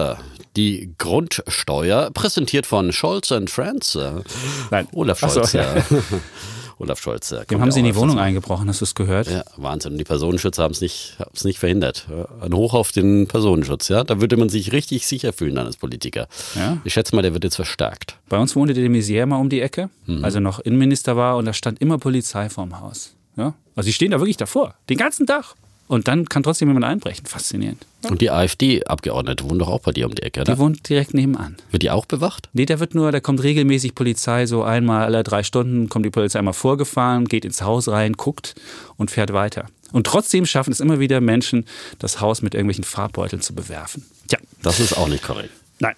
die 0.55 0.93
Grundsteuer, 0.97 2.09
präsentiert 2.11 2.65
von 2.65 2.91
Scholz 2.91 3.31
and 3.31 3.49
Friends. 3.49 3.97
Nein. 4.71 4.87
Olaf 4.93 5.19
Scholz. 5.19 5.51
So, 5.51 5.57
ja. 5.57 5.75
Olaf 6.79 7.01
Scholz. 7.01 7.33
Dem 7.49 7.61
haben 7.61 7.71
sie 7.71 7.79
in 7.79 7.85
die 7.85 7.95
Wohnung 7.95 8.19
eingebrochen, 8.19 8.67
hast 8.69 8.81
du 8.81 8.85
es 8.85 8.93
gehört? 8.93 9.29
Ja, 9.29 9.43
Wahnsinn. 9.55 9.93
Und 9.93 9.97
die 9.97 10.03
Personenschützer 10.03 10.61
haben 10.63 10.73
es 10.73 10.81
nicht, 10.81 11.17
nicht 11.43 11.57
verhindert. 11.57 12.07
Ein 12.41 12.53
Hoch 12.53 12.73
auf 12.73 12.91
den 12.91 13.27
Personenschutz, 13.27 13.87
ja. 13.87 14.03
Da 14.03 14.21
würde 14.21 14.37
man 14.37 14.49
sich 14.49 14.71
richtig 14.71 15.07
sicher 15.07 15.33
fühlen 15.33 15.55
dann 15.55 15.65
als 15.65 15.77
Politiker. 15.77 16.27
Ja. 16.55 16.77
Ich 16.83 16.93
schätze 16.93 17.15
mal, 17.15 17.23
der 17.23 17.33
wird 17.33 17.43
jetzt 17.43 17.55
verstärkt. 17.55 18.17
Bei 18.29 18.37
uns 18.37 18.55
wohnte 18.55 18.73
der 18.73 18.83
de 18.83 18.91
Maizière 18.91 19.25
mal 19.25 19.37
um 19.37 19.49
die 19.49 19.61
Ecke, 19.61 19.89
mhm. 20.05 20.23
als 20.23 20.35
er 20.35 20.41
noch 20.41 20.59
Innenminister 20.59 21.15
war 21.15 21.37
und 21.37 21.45
da 21.45 21.53
stand 21.53 21.81
immer 21.81 21.97
Polizei 21.97 22.49
vorm 22.49 22.79
Haus. 22.79 23.15
Ja? 23.35 23.55
Also 23.75 23.87
die 23.87 23.93
stehen 23.93 24.11
da 24.11 24.19
wirklich 24.19 24.37
davor, 24.37 24.75
den 24.89 24.97
ganzen 24.97 25.25
Tag. 25.25 25.55
Und 25.88 26.08
dann 26.08 26.25
kann 26.27 26.44
trotzdem 26.44 26.67
jemand 26.67 26.86
einbrechen. 26.86 27.25
Faszinierend. 27.25 27.86
Und 28.10 28.22
die 28.22 28.29
AfD-Abgeordnete 28.29 29.44
wohnen 29.46 29.60
doch 29.60 29.70
auch 29.70 29.79
bei 29.79 29.91
dir 29.91 30.06
um 30.06 30.13
die 30.13 30.22
Ecke, 30.22 30.41
oder? 30.41 30.53
Die 30.53 30.60
wohnt 30.60 30.88
direkt 30.88 31.13
nebenan. 31.13 31.56
Wird 31.72 31.84
die 31.84 31.91
auch 31.91 32.06
bewacht? 32.06 32.50
Nee, 32.53 32.65
da 32.65 32.79
wird 32.79 32.94
nur, 32.94 33.12
da 33.12 33.20
kommt 33.20 33.41
regelmäßig 33.41 33.96
Polizei, 33.96 34.46
so 34.46 34.63
einmal 34.63 35.03
alle 35.03 35.24
drei 35.24 35.44
Stunden 35.44 35.89
kommt 35.89 36.06
die 36.06 36.10
Polizei 36.10 36.39
einmal 36.39 36.53
vorgefahren, 36.53 37.25
geht 37.25 37.46
ins 37.46 37.62
Haus 37.62 37.88
rein, 37.88 38.13
guckt 38.13 38.56
und 38.98 39.12
fährt 39.12 39.34
weiter. 39.34 39.67
Und 39.94 40.06
trotzdem 40.06 40.46
schaffen 40.46 40.72
es 40.72 40.79
immer 40.79 41.00
wieder 41.00 41.22
Menschen, 41.22 41.65
das 42.00 42.20
Haus 42.20 42.41
mit 42.41 42.53
irgendwelchen 42.53 42.84
Farbbeuteln 42.84 43.41
zu 43.41 43.56
bewerfen. 43.56 44.06
Tja. 44.27 44.39
Das 44.62 44.79
ist 44.79 44.98
auch 44.98 45.08
nicht 45.08 45.24
korrekt. 45.24 45.51
Nein. 45.79 45.96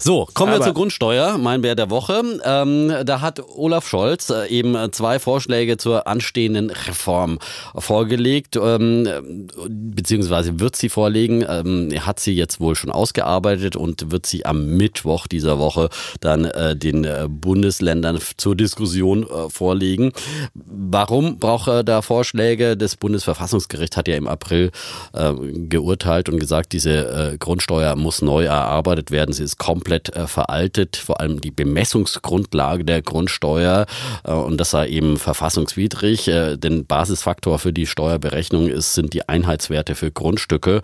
So, 0.00 0.28
kommen 0.32 0.52
Aber 0.52 0.60
wir 0.60 0.64
zur 0.64 0.74
Grundsteuer, 0.74 1.38
mein 1.38 1.62
Bär 1.62 1.74
der 1.74 1.90
Woche. 1.90 2.22
Ähm, 2.44 2.92
da 3.04 3.20
hat 3.20 3.42
Olaf 3.56 3.88
Scholz 3.88 4.30
äh, 4.30 4.46
eben 4.46 4.76
zwei 4.92 5.18
Vorschläge 5.18 5.76
zur 5.76 6.06
anstehenden 6.06 6.70
Reform 6.70 7.40
vorgelegt, 7.74 8.56
ähm, 8.56 9.48
beziehungsweise 9.68 10.60
wird 10.60 10.76
sie 10.76 10.88
vorlegen. 10.88 11.44
Ähm, 11.48 11.90
er 11.90 12.06
hat 12.06 12.20
sie 12.20 12.32
jetzt 12.32 12.60
wohl 12.60 12.76
schon 12.76 12.90
ausgearbeitet 12.90 13.74
und 13.74 14.12
wird 14.12 14.26
sie 14.26 14.46
am 14.46 14.76
Mittwoch 14.76 15.26
dieser 15.26 15.58
Woche 15.58 15.88
dann 16.20 16.44
äh, 16.44 16.76
den 16.76 17.02
äh, 17.02 17.26
Bundesländern 17.28 18.20
zur 18.36 18.54
Diskussion 18.54 19.24
äh, 19.24 19.50
vorlegen. 19.50 20.12
Warum 20.54 21.40
braucht 21.40 21.68
er 21.68 21.82
da 21.82 22.02
Vorschläge? 22.02 22.76
Das 22.76 22.96
Bundesverfassungsgericht 22.96 23.96
hat 23.96 24.06
ja 24.06 24.14
im 24.14 24.28
April 24.28 24.70
äh, 25.12 25.32
geurteilt 25.68 26.28
und 26.28 26.38
gesagt, 26.38 26.72
diese 26.72 27.32
äh, 27.32 27.36
Grundsteuer 27.36 27.96
muss 27.96 28.22
neu 28.22 28.44
erarbeitet 28.44 29.10
werden. 29.10 29.32
Sie 29.32 29.42
ist 29.42 29.58
komplett 29.58 29.87
komplett 29.88 30.14
äh, 30.14 30.26
veraltet, 30.26 30.96
vor 30.96 31.20
allem 31.20 31.40
die 31.40 31.50
Bemessungsgrundlage 31.50 32.84
der 32.84 33.00
Grundsteuer 33.00 33.86
äh, 34.24 34.32
und 34.32 34.58
das 34.58 34.70
sei 34.72 34.88
eben 34.88 35.16
verfassungswidrig, 35.16 36.28
äh, 36.28 36.58
denn 36.58 36.84
Basisfaktor 36.84 37.58
für 37.58 37.72
die 37.72 37.86
Steuerberechnung 37.86 38.68
ist, 38.68 38.92
sind 38.92 39.14
die 39.14 39.26
Einheitswerte 39.26 39.94
für 39.94 40.10
Grundstücke 40.10 40.82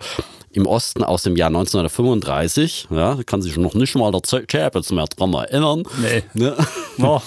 im 0.53 0.65
Osten 0.65 1.03
aus 1.03 1.21
dem 1.21 1.35
Jahr 1.35 1.49
1935. 1.49 2.87
Ja, 2.89 3.19
kann 3.27 3.43
sich 3.43 3.57
noch 3.57 3.75
nicht 3.75 3.93
mal 3.95 4.11
der 4.11 4.21
Chapels 4.47 4.91
mehr 4.91 5.05
dran 5.05 5.33
erinnern. 5.33 5.83
Nee. 6.01 6.23
Ne? 6.33 6.55
Oh. 6.97 7.19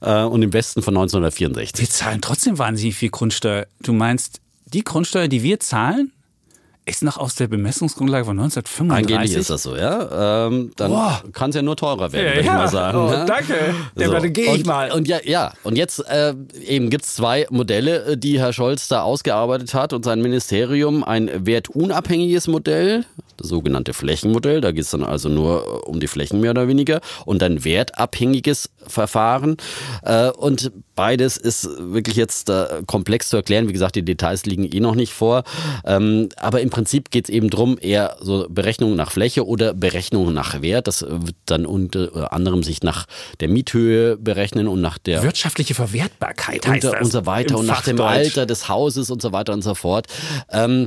und 0.00 0.42
im 0.42 0.52
Westen 0.52 0.82
von 0.82 0.94
1964. 0.94 1.80
Wir 1.80 1.90
zahlen 1.90 2.20
trotzdem 2.20 2.58
wahnsinnig 2.58 2.96
viel 2.96 3.08
Grundsteuer. 3.08 3.66
Du 3.80 3.94
meinst, 3.94 4.42
die 4.66 4.84
Grundsteuer, 4.84 5.26
die 5.26 5.42
wir 5.42 5.58
zahlen, 5.58 6.12
ist 6.86 7.02
noch 7.02 7.18
aus 7.18 7.34
der 7.34 7.48
Bemessungsgrundlage 7.48 8.24
von 8.24 8.38
1935. 8.38 9.16
Angeblich 9.16 9.36
ist 9.36 9.50
das 9.50 9.64
so, 9.64 9.76
ja. 9.76 10.46
Ähm, 10.46 10.70
dann 10.76 10.92
kann 11.32 11.50
es 11.50 11.56
ja 11.56 11.62
nur 11.62 11.76
teurer 11.76 12.12
werden, 12.12 12.26
ja, 12.26 12.30
würde 12.34 12.40
ich 12.40 12.46
mal 12.46 12.68
sagen. 12.68 12.98
Oh, 12.98 13.10
ne? 13.10 13.24
Danke. 13.26 13.74
So. 13.96 14.12
dann 14.12 14.32
gehe 14.32 14.54
ich 14.54 14.64
mal. 14.64 14.92
Und 14.92 15.08
ja, 15.08 15.18
ja. 15.24 15.52
Und 15.64 15.76
jetzt 15.76 16.08
äh, 16.08 16.34
eben 16.64 16.88
gibt 16.88 17.04
es 17.04 17.16
zwei 17.16 17.46
Modelle, 17.50 18.04
äh, 18.04 18.16
die 18.16 18.38
Herr 18.38 18.52
Scholz 18.52 18.86
da 18.86 19.02
ausgearbeitet 19.02 19.74
hat 19.74 19.92
und 19.92 20.04
sein 20.04 20.22
Ministerium. 20.22 21.02
Ein 21.02 21.28
wertunabhängiges 21.44 22.46
Modell, 22.46 23.04
das 23.36 23.48
sogenannte 23.48 23.92
Flächenmodell. 23.92 24.60
Da 24.60 24.70
geht 24.70 24.84
es 24.84 24.90
dann 24.90 25.02
also 25.02 25.28
nur 25.28 25.64
äh, 25.64 25.88
um 25.88 25.98
die 25.98 26.06
Flächen 26.06 26.40
mehr 26.40 26.52
oder 26.52 26.68
weniger. 26.68 27.00
Und 27.24 27.42
ein 27.42 27.64
wertabhängiges 27.64 28.70
Verfahren. 28.86 29.56
Äh, 30.04 30.30
und 30.30 30.70
beides 30.94 31.36
ist 31.36 31.68
wirklich 31.78 32.14
jetzt 32.14 32.48
äh, 32.48 32.82
komplex 32.86 33.28
zu 33.28 33.36
erklären. 33.36 33.66
Wie 33.66 33.72
gesagt, 33.72 33.96
die 33.96 34.04
Details 34.04 34.46
liegen 34.46 34.64
eh 34.64 34.78
noch 34.78 34.94
nicht 34.94 35.12
vor. 35.12 35.42
Ähm, 35.84 36.28
aber 36.36 36.60
im 36.60 36.70
Prinzip 36.76 37.10
geht 37.10 37.30
es 37.30 37.34
eben 37.34 37.48
darum, 37.48 37.78
eher 37.80 38.18
so 38.20 38.46
Berechnungen 38.50 38.96
nach 38.96 39.10
Fläche 39.10 39.46
oder 39.46 39.72
Berechnungen 39.72 40.34
nach 40.34 40.60
Wert. 40.60 40.86
Das 40.86 41.00
wird 41.00 41.34
dann 41.46 41.64
unter 41.64 42.34
anderem 42.34 42.62
sich 42.62 42.82
nach 42.82 43.06
der 43.40 43.48
Miethöhe 43.48 44.18
berechnen 44.18 44.68
und 44.68 44.82
nach 44.82 44.98
der 44.98 45.22
wirtschaftliche 45.22 45.72
Verwertbarkeit 45.72 46.66
heißt 46.66 46.84
und, 46.84 46.92
das 46.92 47.00
und 47.00 47.10
so 47.10 47.24
weiter 47.24 47.56
und 47.56 47.64
nach 47.64 47.80
dem 47.80 47.98
Alter 47.98 48.44
des 48.44 48.68
Hauses 48.68 49.10
und 49.10 49.22
so 49.22 49.32
weiter 49.32 49.54
und 49.54 49.62
so 49.62 49.74
fort. 49.74 50.06
Ähm, 50.50 50.86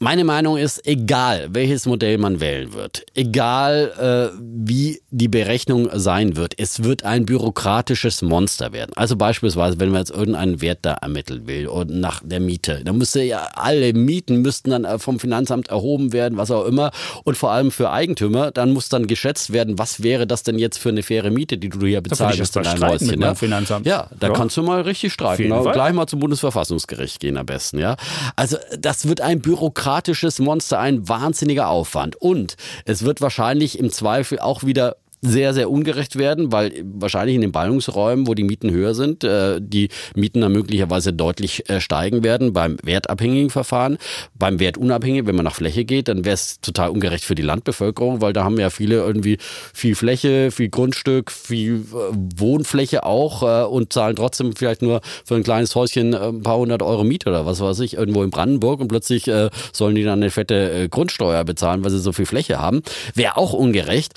meine 0.00 0.22
Meinung 0.22 0.56
ist, 0.56 0.86
egal 0.86 1.48
welches 1.50 1.86
Modell 1.86 2.18
man 2.18 2.40
wählen 2.40 2.72
wird, 2.72 3.04
egal 3.14 4.30
äh, 4.32 4.38
wie 4.40 5.00
die 5.10 5.26
Berechnung 5.26 5.88
sein 5.92 6.36
wird, 6.36 6.54
es 6.56 6.84
wird 6.84 7.04
ein 7.04 7.26
bürokratisches 7.26 8.22
Monster 8.22 8.72
werden. 8.72 8.92
Also 8.94 9.16
beispielsweise, 9.16 9.80
wenn 9.80 9.90
man 9.90 10.00
jetzt 10.00 10.10
irgendeinen 10.10 10.60
Wert 10.60 10.80
da 10.82 10.94
ermitteln 10.94 11.48
will 11.48 11.66
und 11.66 11.90
nach 11.90 12.22
der 12.24 12.38
Miete, 12.38 12.82
dann 12.84 12.96
müsste 12.96 13.22
ja 13.22 13.48
alle 13.54 13.92
Mieten 13.92 14.40
müssten 14.40 14.70
dann 14.70 14.84
äh, 14.84 15.00
vom 15.00 15.18
Finanzamt 15.18 15.68
erhoben 15.68 16.12
werden, 16.12 16.38
was 16.38 16.52
auch 16.52 16.64
immer. 16.64 16.92
Und 17.24 17.36
vor 17.36 17.50
allem 17.50 17.72
für 17.72 17.90
Eigentümer, 17.90 18.52
dann 18.52 18.72
muss 18.72 18.88
dann 18.88 19.08
geschätzt 19.08 19.52
werden, 19.52 19.78
was 19.78 20.02
wäre 20.04 20.28
das 20.28 20.44
denn 20.44 20.60
jetzt 20.60 20.78
für 20.78 20.90
eine 20.90 21.02
faire 21.02 21.30
Miete, 21.32 21.58
die 21.58 21.70
du 21.70 21.84
hier 21.84 22.02
bezahlen 22.02 22.38
musst 22.38 22.56
in 22.56 22.62
deinem 22.62 22.88
Häuschen. 22.88 23.20
Ja? 23.20 23.34
Finanzamt. 23.34 23.84
ja, 23.86 24.08
da 24.18 24.28
ja. 24.28 24.32
kannst 24.32 24.56
du 24.56 24.62
mal 24.62 24.82
richtig 24.82 25.12
streiten. 25.12 25.48
Gleich 25.48 25.92
mal 25.92 26.06
zum 26.06 26.20
Bundesverfassungsgericht 26.20 27.18
gehen 27.18 27.36
am 27.36 27.46
besten. 27.46 27.80
Ja, 27.80 27.96
also 28.36 28.58
das 28.78 29.08
wird 29.08 29.20
ein 29.20 29.40
bürokratisches 29.40 29.87
bürokratisches 29.88 30.38
Monster, 30.38 30.80
ein 30.80 31.08
wahnsinniger 31.08 31.68
Aufwand. 31.68 32.16
Und 32.16 32.56
es 32.84 33.04
wird 33.04 33.22
wahrscheinlich 33.22 33.78
im 33.78 33.90
Zweifel 33.90 34.38
auch 34.38 34.62
wieder 34.62 34.96
sehr, 35.20 35.54
sehr 35.54 35.70
ungerecht 35.70 36.16
werden, 36.16 36.52
weil 36.52 36.72
wahrscheinlich 36.84 37.34
in 37.34 37.40
den 37.40 37.52
Ballungsräumen, 37.52 38.26
wo 38.26 38.34
die 38.34 38.44
Mieten 38.44 38.70
höher 38.70 38.94
sind, 38.94 39.24
äh, 39.24 39.60
die 39.60 39.88
Mieten 40.14 40.40
dann 40.40 40.52
möglicherweise 40.52 41.12
deutlich 41.12 41.68
äh, 41.68 41.80
steigen 41.80 42.22
werden 42.22 42.52
beim 42.52 42.76
wertabhängigen 42.82 43.50
Verfahren. 43.50 43.98
Beim 44.38 44.60
wertunabhängigen, 44.60 45.26
wenn 45.26 45.34
man 45.36 45.44
nach 45.44 45.54
Fläche 45.54 45.84
geht, 45.84 46.08
dann 46.08 46.24
wäre 46.24 46.34
es 46.34 46.60
total 46.60 46.90
ungerecht 46.90 47.24
für 47.24 47.34
die 47.34 47.42
Landbevölkerung, 47.42 48.20
weil 48.20 48.32
da 48.32 48.44
haben 48.44 48.58
ja 48.58 48.70
viele 48.70 48.96
irgendwie 48.96 49.38
viel 49.74 49.94
Fläche, 49.94 50.50
viel 50.50 50.68
Grundstück, 50.68 51.30
viel 51.30 51.84
äh, 51.92 52.14
Wohnfläche 52.36 53.04
auch 53.04 53.68
und 53.68 53.92
zahlen 53.92 54.16
trotzdem 54.16 54.54
vielleicht 54.54 54.82
nur 54.82 55.00
für 55.24 55.34
ein 55.34 55.42
kleines 55.42 55.74
Häuschen 55.74 56.14
ein 56.14 56.42
paar 56.42 56.58
hundert 56.58 56.82
Euro 56.82 57.04
Miete 57.04 57.28
oder 57.28 57.46
was 57.46 57.60
weiß 57.60 57.80
ich, 57.80 57.94
irgendwo 57.94 58.22
in 58.22 58.30
Brandenburg 58.30 58.80
und 58.80 58.88
plötzlich 58.88 59.30
sollen 59.72 59.94
die 59.94 60.04
dann 60.04 60.20
eine 60.20 60.30
fette 60.30 60.88
Grundsteuer 60.88 61.44
bezahlen, 61.44 61.84
weil 61.84 61.90
sie 61.90 61.98
so 61.98 62.12
viel 62.12 62.26
Fläche 62.26 62.58
haben. 62.58 62.82
Wäre 63.14 63.36
auch 63.36 63.52
ungerecht 63.52 64.14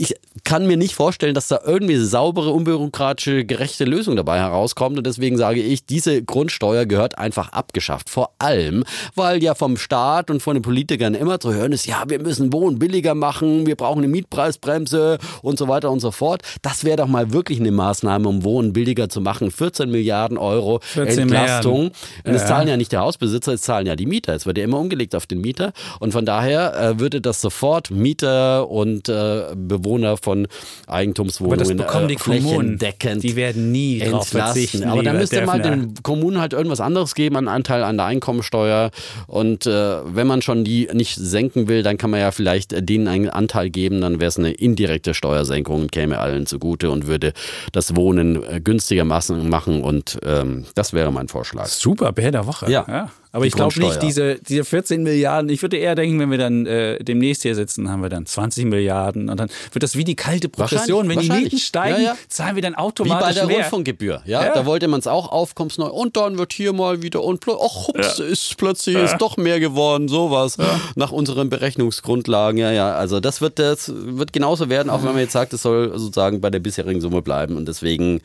ich 0.00 0.14
kann 0.44 0.66
mir 0.66 0.78
nicht 0.78 0.94
vorstellen, 0.94 1.34
dass 1.34 1.48
da 1.48 1.60
irgendwie 1.62 1.98
saubere, 1.98 2.52
unbürokratische, 2.52 3.44
gerechte 3.44 3.84
Lösung 3.84 4.16
dabei 4.16 4.38
herauskommt. 4.38 4.96
Und 4.96 5.06
deswegen 5.06 5.36
sage 5.36 5.60
ich, 5.60 5.84
diese 5.84 6.22
Grundsteuer 6.22 6.86
gehört 6.86 7.18
einfach 7.18 7.52
abgeschafft. 7.52 8.08
Vor 8.08 8.30
allem, 8.38 8.84
weil 9.14 9.42
ja 9.42 9.54
vom 9.54 9.76
Staat 9.76 10.30
und 10.30 10.42
von 10.42 10.54
den 10.54 10.62
Politikern 10.62 11.12
immer 11.12 11.38
zu 11.38 11.52
hören 11.52 11.72
ist, 11.72 11.86
ja, 11.86 12.04
wir 12.08 12.18
müssen 12.18 12.50
Wohnen 12.50 12.78
billiger 12.78 13.14
machen, 13.14 13.66
wir 13.66 13.76
brauchen 13.76 13.98
eine 13.98 14.08
Mietpreisbremse 14.08 15.18
und 15.42 15.58
so 15.58 15.68
weiter 15.68 15.90
und 15.90 16.00
so 16.00 16.12
fort. 16.12 16.40
Das 16.62 16.84
wäre 16.84 16.96
doch 16.96 17.06
mal 17.06 17.34
wirklich 17.34 17.60
eine 17.60 17.70
Maßnahme, 17.70 18.26
um 18.26 18.42
Wohnen 18.42 18.72
billiger 18.72 19.10
zu 19.10 19.20
machen. 19.20 19.50
14 19.50 19.90
Milliarden 19.90 20.38
Euro 20.38 20.80
Entlastung. 20.96 21.26
Milliarden. 21.26 21.92
Und 22.24 22.34
es 22.34 22.42
ja. 22.42 22.48
zahlen 22.48 22.68
ja 22.68 22.78
nicht 22.78 22.92
der 22.92 23.00
Hausbesitzer, 23.00 23.52
es 23.52 23.60
zahlen 23.62 23.86
ja 23.86 23.96
die 23.96 24.06
Mieter. 24.06 24.34
Es 24.34 24.46
wird 24.46 24.56
ja 24.56 24.64
immer 24.64 24.78
umgelegt 24.78 25.14
auf 25.14 25.26
den 25.26 25.42
Mieter. 25.42 25.74
Und 25.98 26.12
von 26.12 26.24
daher 26.24 26.74
äh, 26.74 26.98
würde 26.98 27.20
das 27.20 27.42
sofort 27.42 27.90
Mieter 27.90 28.70
und 28.70 29.10
äh, 29.10 29.54
Bewohner 29.54 29.89
Bewohner 29.90 30.16
von 30.16 30.46
Eigentumswohnungen 30.86 31.60
Aber 31.60 31.74
das 31.74 31.86
bekommen 31.86 32.08
die 32.08 32.14
äh, 32.14 32.16
Kommunen. 32.16 32.78
Die 32.78 33.36
werden 33.36 33.72
nie 33.72 33.98
drauf 34.00 34.28
verzichten. 34.28 34.84
Aber 34.84 35.02
da 35.02 35.12
müsste 35.12 35.44
man 35.44 35.62
den 35.62 35.94
Kommunen 36.02 36.40
halt 36.40 36.52
irgendwas 36.52 36.80
anderes 36.80 37.14
geben, 37.14 37.36
einen 37.36 37.48
Anteil 37.48 37.82
an 37.82 37.96
der 37.96 38.06
Einkommensteuer. 38.06 38.90
Und 39.26 39.66
äh, 39.66 39.70
wenn 40.04 40.26
man 40.26 40.42
schon 40.42 40.64
die 40.64 40.88
nicht 40.92 41.16
senken 41.16 41.68
will, 41.68 41.82
dann 41.82 41.98
kann 41.98 42.10
man 42.10 42.20
ja 42.20 42.30
vielleicht 42.30 42.88
denen 42.88 43.08
einen 43.08 43.28
Anteil 43.28 43.70
geben. 43.70 44.00
Dann 44.00 44.20
wäre 44.20 44.28
es 44.28 44.38
eine 44.38 44.52
indirekte 44.52 45.14
Steuersenkung 45.14 45.82
und 45.82 45.92
käme 45.92 46.18
allen 46.18 46.46
zugute 46.46 46.90
und 46.90 47.06
würde 47.06 47.32
das 47.72 47.96
Wohnen 47.96 48.42
äh, 48.44 48.60
günstiger 48.60 49.04
machen. 49.04 49.82
Und 49.82 50.18
ähm, 50.24 50.64
das 50.74 50.92
wäre 50.92 51.12
mein 51.12 51.28
Vorschlag. 51.28 51.66
Super, 51.66 52.12
Bär 52.12 52.30
der 52.30 52.46
Woche. 52.46 52.70
Ja. 52.70 52.86
ja. 52.88 53.10
Aber 53.32 53.46
ich 53.46 53.52
glaube 53.52 53.78
nicht, 53.78 54.02
diese, 54.02 54.40
diese 54.40 54.64
14 54.64 55.04
Milliarden, 55.04 55.50
ich 55.50 55.62
würde 55.62 55.76
eher 55.76 55.94
denken, 55.94 56.18
wenn 56.18 56.32
wir 56.32 56.38
dann 56.38 56.66
äh, 56.66 57.02
demnächst 57.02 57.42
hier 57.42 57.54
sitzen, 57.54 57.88
haben 57.88 58.02
wir 58.02 58.08
dann 58.08 58.26
20 58.26 58.64
Milliarden 58.64 59.28
und 59.28 59.38
dann 59.38 59.48
wird 59.72 59.82
das 59.84 59.94
wie 59.94 60.02
die 60.02 60.16
kalte 60.16 60.48
Progression. 60.48 61.08
Wenn 61.08 61.20
die 61.20 61.30
Mieten 61.30 61.58
steigen, 61.58 62.02
ja, 62.02 62.10
ja. 62.10 62.16
zahlen 62.28 62.56
wir 62.56 62.62
dann 62.62 62.74
automatisch 62.74 63.20
Wie 63.20 63.28
bei 63.28 63.32
der 63.34 63.46
mehr. 63.46 63.56
Rundfunkgebühr. 63.58 64.22
Ja? 64.24 64.46
ja? 64.46 64.54
Da 64.54 64.66
wollte 64.66 64.88
man 64.88 64.98
es 64.98 65.06
auch 65.06 65.30
aufkommensneu 65.30 65.86
und 65.86 66.16
dann 66.16 66.38
wird 66.38 66.52
hier 66.52 66.72
mal 66.72 67.02
wieder 67.02 67.22
und 67.22 67.44
ach, 67.48 67.88
hups, 67.88 68.18
ist 68.18 68.56
plötzlich 68.56 68.96
ist 68.96 69.18
doch 69.18 69.36
mehr 69.36 69.60
geworden, 69.60 70.08
sowas. 70.08 70.56
Nach 70.96 71.12
unseren 71.12 71.50
Berechnungsgrundlagen. 71.50 72.58
Ja, 72.58 72.72
ja. 72.72 72.94
Also 72.94 73.20
das 73.20 73.40
wird, 73.40 73.60
das 73.60 73.92
wird 73.94 74.32
genauso 74.32 74.68
werden, 74.68 74.90
auch 74.90 75.04
wenn 75.04 75.12
man 75.12 75.20
jetzt 75.20 75.32
sagt, 75.32 75.52
es 75.52 75.62
soll 75.62 75.96
sozusagen 75.98 76.40
bei 76.40 76.50
der 76.50 76.58
bisherigen 76.58 77.00
Summe 77.00 77.22
bleiben. 77.22 77.56
Und 77.56 77.68
deswegen 77.68 78.20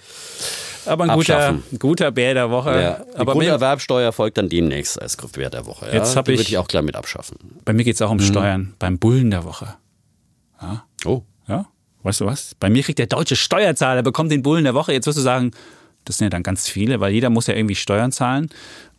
aber 0.88 1.06
ein 1.06 1.18
guter, 1.18 1.60
guter 1.80 2.12
Bär 2.12 2.34
der 2.34 2.50
Woche. 2.50 2.82
Ja, 2.82 3.06
die 3.14 3.20
aber 3.20 3.34
Grunderwerbsteuer 3.34 4.12
folgt 4.12 4.38
dann 4.38 4.50
demnächst 4.50 5.02
als 5.02 5.18
Bär 5.18 5.50
der 5.50 5.66
Woche. 5.66 5.88
Ja? 5.88 5.94
Jetzt 5.94 6.16
habe 6.16 6.32
ich, 6.32 6.40
würde 6.40 6.50
ich 6.50 6.58
auch 6.58 6.68
gleich 6.68 6.84
mit 6.84 6.96
abschaffen. 6.96 7.38
Bei 7.64 7.74
mir 7.74 7.84
geht 7.84 7.96
es 7.96 8.02
auch 8.02 8.12
um 8.12 8.18
mhm. 8.18 8.22
Steuern. 8.22 8.74
Beim 8.80 9.00
Bullen 9.00 9.32
der 9.32 9.44
Woche. 9.44 9.76
Ja. 10.62 10.86
Oh. 11.06 11.24
Ja. 11.48 11.68
Weißt 12.04 12.22
du 12.22 12.26
was? 12.26 12.56
Bei 12.60 12.70
mir 12.70 12.84
kriegt 12.84 13.00
der 13.00 13.08
deutsche 13.08 13.36
Steuerzahler, 13.36 14.04
bekommt 14.04 14.32
den 14.32 14.44
Bullen 14.44 14.64
der 14.64 14.74
Woche. 14.74 14.94
Jetzt 14.94 15.08
wirst 15.08 15.18
du 15.18 15.24
sagen, 15.24 15.52
das 16.06 16.18
sind 16.18 16.26
ja 16.26 16.30
dann 16.30 16.44
ganz 16.44 16.68
viele, 16.70 17.00
weil 17.00 17.12
jeder 17.12 17.30
muss 17.30 17.48
ja 17.48 17.56
irgendwie 17.56 17.76
Steuern 17.76 18.12
zahlen, 18.12 18.50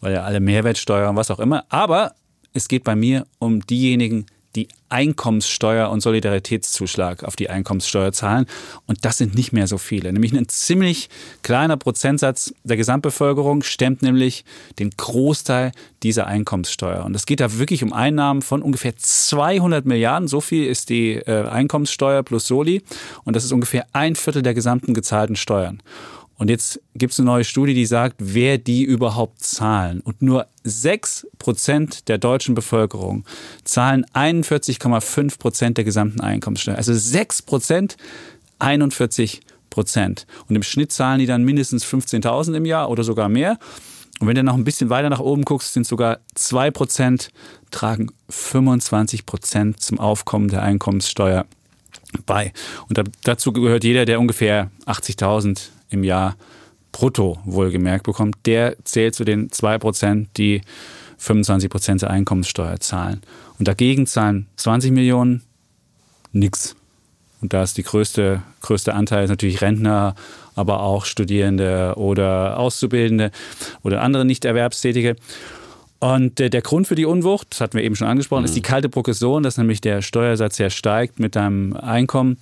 weil 0.01 0.13
ja 0.13 0.25
alle 0.25 0.41
Mehrwertsteuer 0.41 1.09
und 1.09 1.17
was 1.17 1.31
auch 1.31 1.39
immer. 1.39 1.65
Aber 1.69 2.15
es 2.53 2.69
geht 2.69 2.85
bei 2.85 2.97
mir 2.97 3.27
um 3.39 3.65
diejenigen, 3.65 4.27
die 4.57 4.69
Einkommenssteuer 4.89 5.91
und 5.91 6.01
Solidaritätszuschlag 6.01 7.25
auf 7.25 7.37
die 7.37 7.51
Einkommenssteuer 7.51 8.13
zahlen. 8.13 8.47
Und 8.87 9.05
das 9.05 9.19
sind 9.19 9.35
nicht 9.35 9.53
mehr 9.53 9.67
so 9.67 9.79
viele. 9.79 10.13
Nämlich 10.13 10.33
ein 10.33 10.49
ziemlich 10.49 11.09
kleiner 11.43 11.77
Prozentsatz 11.77 12.55
der 12.65 12.77
Gesamtbevölkerung 12.77 13.63
stemmt 13.63 14.03
nämlich 14.03 14.45
den 14.79 14.91
Großteil 14.91 15.73
dieser 16.03 16.27
Einkommenssteuer. 16.27 17.05
Und 17.05 17.15
es 17.15 17.27
geht 17.27 17.41
da 17.41 17.59
wirklich 17.59 17.83
um 17.83 17.93
Einnahmen 17.93 18.43
von 18.43 18.63
ungefähr 18.63 18.97
200 18.97 19.85
Milliarden. 19.85 20.29
So 20.29 20.41
viel 20.41 20.67
ist 20.67 20.89
die 20.89 21.15
äh, 21.15 21.47
Einkommenssteuer 21.49 22.23
plus 22.23 22.47
Soli. 22.47 22.83
Und 23.25 23.37
das 23.37 23.45
ist 23.45 23.53
ungefähr 23.53 23.87
ein 23.93 24.17
Viertel 24.17 24.43
der 24.43 24.55
gesamten 24.55 24.95
gezahlten 24.95 25.37
Steuern. 25.37 25.83
Und 26.39 26.51
jetzt 26.51 26.81
gibt 26.95 27.13
es 27.13 27.19
eine 27.19 27.27
neue 27.27 27.45
Studie, 27.45 27.75
die 27.75 27.87
sagt, 27.87 28.17
wer 28.19 28.59
die 28.59 28.83
überhaupt 28.83 29.43
zahlen. 29.43 30.01
Und 30.01 30.21
nur 30.21 30.47
6 30.65 31.27
Prozent 31.39 32.09
der 32.09 32.19
deutschen 32.19 32.55
Bevölkerung 32.55 33.25
zahlen 33.65 34.05
41,5 34.13 35.39
Prozent 35.39 35.79
der 35.79 35.85
gesamten 35.85 36.21
Einkommenssteuer. 36.21 36.77
Also 36.77 36.93
6 36.93 37.43
Prozent, 37.43 37.97
41 38.59 39.41
Prozent. 39.71 40.27
Und 40.49 40.57
im 40.57 40.63
Schnitt 40.63 40.93
zahlen 40.93 41.21
die 41.21 41.27
dann 41.27 41.45
mindestens 41.45 41.87
15.000 41.87 42.55
im 42.55 42.67
Jahr 42.67 42.91
oder 42.91 43.03
sogar 43.03 43.29
mehr. 43.29 43.59
Und 44.21 44.29
wenn 44.29 44.35
du 44.35 44.43
noch 44.43 44.55
ein 44.55 44.65
bisschen 44.65 44.91
weiter 44.91 45.11
nach 45.11 45.21
oben 45.21 45.45
guckst, 45.45 45.73
sind 45.73 45.87
sogar 45.87 46.21
2 46.35 46.71
Prozent 46.71 47.29
tragen 47.71 48.09
25 48.31 49.27
Prozent 49.27 49.83
zum 49.83 50.01
Aufkommen 50.01 50.49
der 50.49 50.63
Einkommenssteuer 50.63 51.47
bei. 52.25 52.53
Und 52.89 53.01
dazu 53.25 53.53
gehört 53.53 53.85
jeder, 53.85 54.05
der 54.05 54.21
ungefähr 54.21 54.71
80.000 54.87 55.69
im 55.91 56.05
Jahr 56.05 56.37
brutto 56.93 57.39
wohlgemerkt 57.45 58.05
bekommt, 58.05 58.37
der 58.47 58.77
zählt 58.85 59.15
zu 59.15 59.25
den 59.25 59.51
2%, 59.51 60.27
die 60.37 60.63
25% 61.21 62.01
der 62.01 62.11
Einkommenssteuer 62.11 62.81
zahlen. 62.81 63.21
Und 63.59 63.69
dagegen 63.69 64.07
zahlen 64.07 64.47
20 64.57 64.93
Millionen 64.93 65.43
nichts. 66.33 66.77
Und 67.41 67.53
da 67.53 67.63
ist 67.63 67.77
die 67.77 67.83
größte, 67.83 68.43
größte 68.63 68.95
Anteil 68.95 69.25
ist 69.25 69.31
natürlich 69.31 69.61
Rentner, 69.61 70.15
aber 70.55 70.81
auch 70.81 71.05
Studierende 71.05 71.95
oder 71.97 72.59
Auszubildende 72.59 73.31
oder 73.83 74.03
andere 74.03 74.25
Nichterwerbstätige. 74.25 75.17
Und 75.99 76.39
der 76.39 76.51
Grund 76.63 76.87
für 76.87 76.95
die 76.95 77.07
Unwucht, 77.07 77.49
das 77.51 77.61
hatten 77.61 77.77
wir 77.77 77.85
eben 77.85 77.97
schon 77.97 78.09
angesprochen, 78.09 78.43
mhm. 78.43 78.47
ist 78.47 78.57
die 78.57 78.63
kalte 78.63 78.89
Progression, 78.89 79.43
dass 79.43 79.57
nämlich 79.57 79.81
der 79.81 80.03
Steuersatz 80.03 80.59
ja 80.59 80.71
steigt 80.71 81.19
mit 81.19 81.37
deinem 81.37 81.75
Einkommen. 81.75 82.39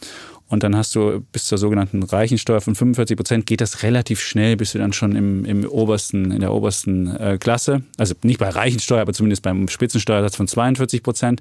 Und 0.54 0.62
dann 0.62 0.76
hast 0.76 0.94
du 0.94 1.20
bis 1.32 1.46
zur 1.46 1.58
sogenannten 1.58 2.04
Reichensteuer 2.04 2.60
von 2.60 2.76
45 2.76 3.16
Prozent, 3.16 3.46
geht 3.46 3.60
das 3.60 3.82
relativ 3.82 4.20
schnell, 4.20 4.56
bist 4.56 4.72
du 4.74 4.78
dann 4.78 4.92
schon 4.92 5.16
im, 5.16 5.44
im 5.44 5.68
obersten, 5.68 6.30
in 6.30 6.40
der 6.40 6.52
obersten 6.52 7.14
äh, 7.16 7.38
Klasse. 7.38 7.82
Also 7.98 8.14
nicht 8.22 8.38
bei 8.38 8.48
Reichensteuer, 8.48 9.02
aber 9.02 9.12
zumindest 9.12 9.42
beim 9.42 9.66
Spitzensteuersatz 9.66 10.36
von 10.36 10.46
42 10.46 11.02
Prozent. 11.02 11.40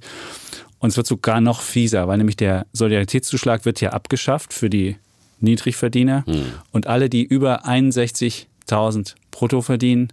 Und 0.80 0.90
es 0.90 0.98
wird 0.98 1.06
sogar 1.06 1.42
noch 1.42 1.62
fieser, 1.62 2.08
weil 2.08 2.18
nämlich 2.18 2.38
der 2.38 2.66
Solidaritätszuschlag 2.74 3.66
wird 3.66 3.82
ja 3.82 3.92
abgeschafft 3.92 4.52
für 4.52 4.70
die 4.70 4.98
Niedrigverdiener. 5.42 6.26
Hm. 6.26 6.46
Und 6.72 6.88
alle, 6.88 7.08
die 7.08 7.24
über 7.24 7.68
61.000 7.68 9.14
brutto 9.30 9.62
verdienen, 9.62 10.12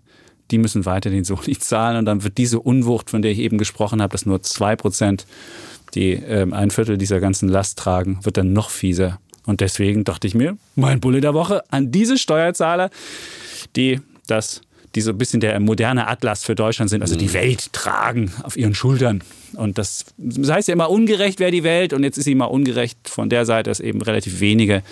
die 0.50 0.58
müssen 0.58 0.84
weiter 0.84 1.08
den 1.08 1.24
Soli 1.24 1.56
zahlen. 1.58 1.96
Und 1.96 2.04
dann 2.04 2.22
wird 2.22 2.36
diese 2.36 2.60
Unwucht, 2.60 3.08
von 3.08 3.22
der 3.22 3.32
ich 3.32 3.38
eben 3.38 3.56
gesprochen 3.56 4.02
habe, 4.02 4.12
dass 4.12 4.26
nur 4.26 4.42
2 4.42 4.76
Prozent 4.76 5.26
die 5.94 6.12
ähm, 6.12 6.52
ein 6.52 6.70
Viertel 6.70 6.98
dieser 6.98 7.20
ganzen 7.20 7.48
Last 7.48 7.78
tragen, 7.78 8.18
wird 8.22 8.36
dann 8.36 8.52
noch 8.52 8.70
fieser. 8.70 9.18
Und 9.46 9.60
deswegen 9.60 10.04
dachte 10.04 10.26
ich 10.26 10.34
mir, 10.34 10.56
mein 10.76 11.00
Bulle 11.00 11.20
der 11.20 11.34
Woche 11.34 11.62
an 11.70 11.90
diese 11.90 12.18
Steuerzahler, 12.18 12.90
die 13.76 14.00
das 14.26 14.60
die 14.94 15.00
so 15.00 15.10
ein 15.10 15.18
bisschen 15.18 15.40
der 15.40 15.58
moderne 15.60 16.08
Atlas 16.08 16.42
für 16.44 16.54
Deutschland 16.54 16.90
sind, 16.90 17.02
also 17.02 17.14
die 17.14 17.28
mhm. 17.28 17.34
Welt 17.34 17.72
tragen 17.72 18.32
auf 18.42 18.56
ihren 18.56 18.74
Schultern. 18.74 19.22
Und 19.54 19.78
das, 19.78 20.06
das 20.18 20.50
heißt 20.50 20.68
ja 20.68 20.74
immer 20.74 20.90
ungerecht 20.90 21.38
wäre 21.38 21.50
die 21.50 21.62
Welt 21.62 21.92
und 21.92 22.02
jetzt 22.02 22.18
ist 22.18 22.24
sie 22.24 22.32
immer 22.32 22.50
ungerecht 22.50 22.98
von 23.08 23.28
der 23.28 23.44
Seite, 23.44 23.70
dass 23.70 23.80
eben 23.80 24.02
relativ 24.02 24.40
wenige 24.40 24.82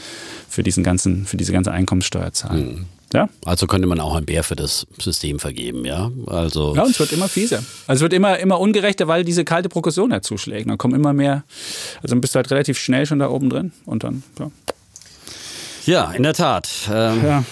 für 0.49 0.63
diesen 0.63 0.85
ganzen, 0.85 1.27
für 1.27 1.37
diese 1.37 1.53
ganze 1.53 1.73
Einkommenssteuer 1.73 2.33
zahlen. 2.33 2.87
Ja? 3.13 3.29
Also 3.45 3.67
könnte 3.67 3.87
man 3.89 4.01
auch 4.01 4.15
ein 4.15 4.27
Bär 4.27 4.45
für 4.45 4.57
das 4.57 4.87
System 4.99 5.39
vergeben, 5.39 5.85
ja? 5.85 6.11
Also 6.27 6.75
ja, 6.77 6.83
und 6.83 6.91
es 6.91 7.01
wird 7.01 7.13
immer 7.13 7.29
fieser. 7.29 7.59
Also 7.87 7.99
es 7.99 8.01
wird 8.03 8.13
immer, 8.13 8.39
immer 8.39 8.61
ungerechter, 8.61 9.09
weil 9.09 9.25
diese 9.25 9.45
kalte 9.45 9.69
Progression 9.69 10.11
ja 10.11 10.21
zuschlägt. 10.21 10.69
Dann 10.69 10.79
kommen 10.79 10.95
immer 10.95 11.13
mehr, 11.13 11.45
also 12.03 12.09
dann 12.09 12.21
bist 12.21 12.35
du 12.35 12.37
halt 12.37 12.51
relativ 12.51 12.79
schnell 12.79 13.07
schon 13.07 13.19
da 13.19 13.31
oben 13.31 13.51
drin 13.51 13.73
und 13.87 14.05
dann, 14.05 14.23
ja. 14.39 14.51
Ja, 15.87 16.13
in 16.13 16.23
der 16.23 16.35
Tat. 16.35 16.69
Ähm, 16.93 17.25
ja. 17.25 17.45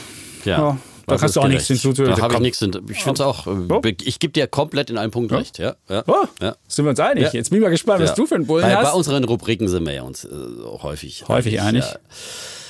ja. 0.45 0.59
ja. 0.59 0.79
Da 1.07 1.21
hast 1.21 1.37
du 1.37 1.41
auch 1.41 1.49
nichts 1.49 1.69
hinzuzufügen. 1.69 2.17
Da 2.17 2.21
habe 2.21 2.35
ich 2.35 2.41
nichts. 2.41 2.61
Ich 2.61 3.03
finde 3.03 3.15
es 3.15 3.21
auch. 3.21 3.47
Oh. 3.47 3.81
Ich 4.03 4.19
gebe 4.19 4.33
dir 4.33 4.49
komplett 4.49 4.91
in 4.91 4.99
einem 4.99 5.13
Punkt 5.13 5.31
ja. 5.31 5.39
recht. 5.39 5.59
Ja, 5.59 5.77
ja, 5.89 6.03
oh. 6.07 6.27
ja. 6.43 6.57
Sind 6.67 6.85
wir 6.85 6.91
uns 6.91 7.01
einig? 7.01 7.33
Jetzt 7.33 7.51
bin 7.51 7.59
ich 7.59 7.63
mal 7.63 7.71
gespannt, 7.71 8.03
was 8.03 8.15
du 8.15 8.27
für 8.27 8.35
einen 8.35 8.47
Bullen 8.47 8.65
bei, 8.65 8.75
hast. 8.75 8.91
Bei 8.91 8.93
unseren 8.93 9.23
Rubriken 9.25 9.69
sind 9.69 9.87
wir 9.87 9.95
ja 9.95 10.03
uns 10.03 10.25
äh, 10.25 10.29
häufig. 10.83 11.25
Häufig 11.29 11.61
einig. 11.61 11.85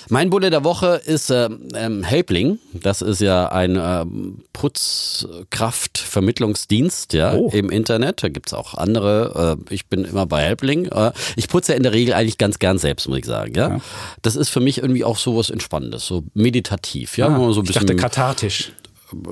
Mein 0.08 0.30
Bulle 0.30 0.50
der 0.50 0.62
Woche 0.64 1.00
ist 1.04 1.30
äh, 1.30 1.48
ähm, 1.74 2.04
Helpling. 2.04 2.60
Das 2.72 3.02
ist 3.02 3.20
ja 3.20 3.48
ein 3.48 3.74
äh, 3.76 4.06
Putzkraftvermittlungsdienst 4.52 7.12
ja, 7.12 7.34
oh. 7.34 7.50
im 7.52 7.70
Internet. 7.70 8.22
Da 8.22 8.28
gibt 8.28 8.46
es 8.48 8.54
auch 8.54 8.74
andere. 8.74 9.58
Äh, 9.68 9.74
ich 9.74 9.86
bin 9.86 10.04
immer 10.04 10.26
bei 10.26 10.42
Helpling. 10.42 10.84
Äh, 10.86 11.10
ich 11.34 11.48
putze 11.48 11.72
ja 11.72 11.76
in 11.76 11.82
der 11.82 11.92
Regel 11.92 12.14
eigentlich 12.14 12.38
ganz 12.38 12.60
gern 12.60 12.78
selbst, 12.78 13.08
muss 13.08 13.18
ich 13.18 13.24
sagen. 13.24 13.52
Ja? 13.54 13.68
ja. 13.68 13.80
Das 14.22 14.36
ist 14.36 14.48
für 14.48 14.60
mich 14.60 14.78
irgendwie 14.78 15.04
auch 15.04 15.18
so 15.18 15.36
was 15.36 15.50
Entspannendes, 15.50 16.06
so 16.06 16.22
meditativ. 16.34 17.18
Ja? 17.18 17.26
Ah, 17.28 17.52
so 17.52 17.62
ich 17.62 17.72
dachte 17.72 17.96
kathartisch. 17.96 18.70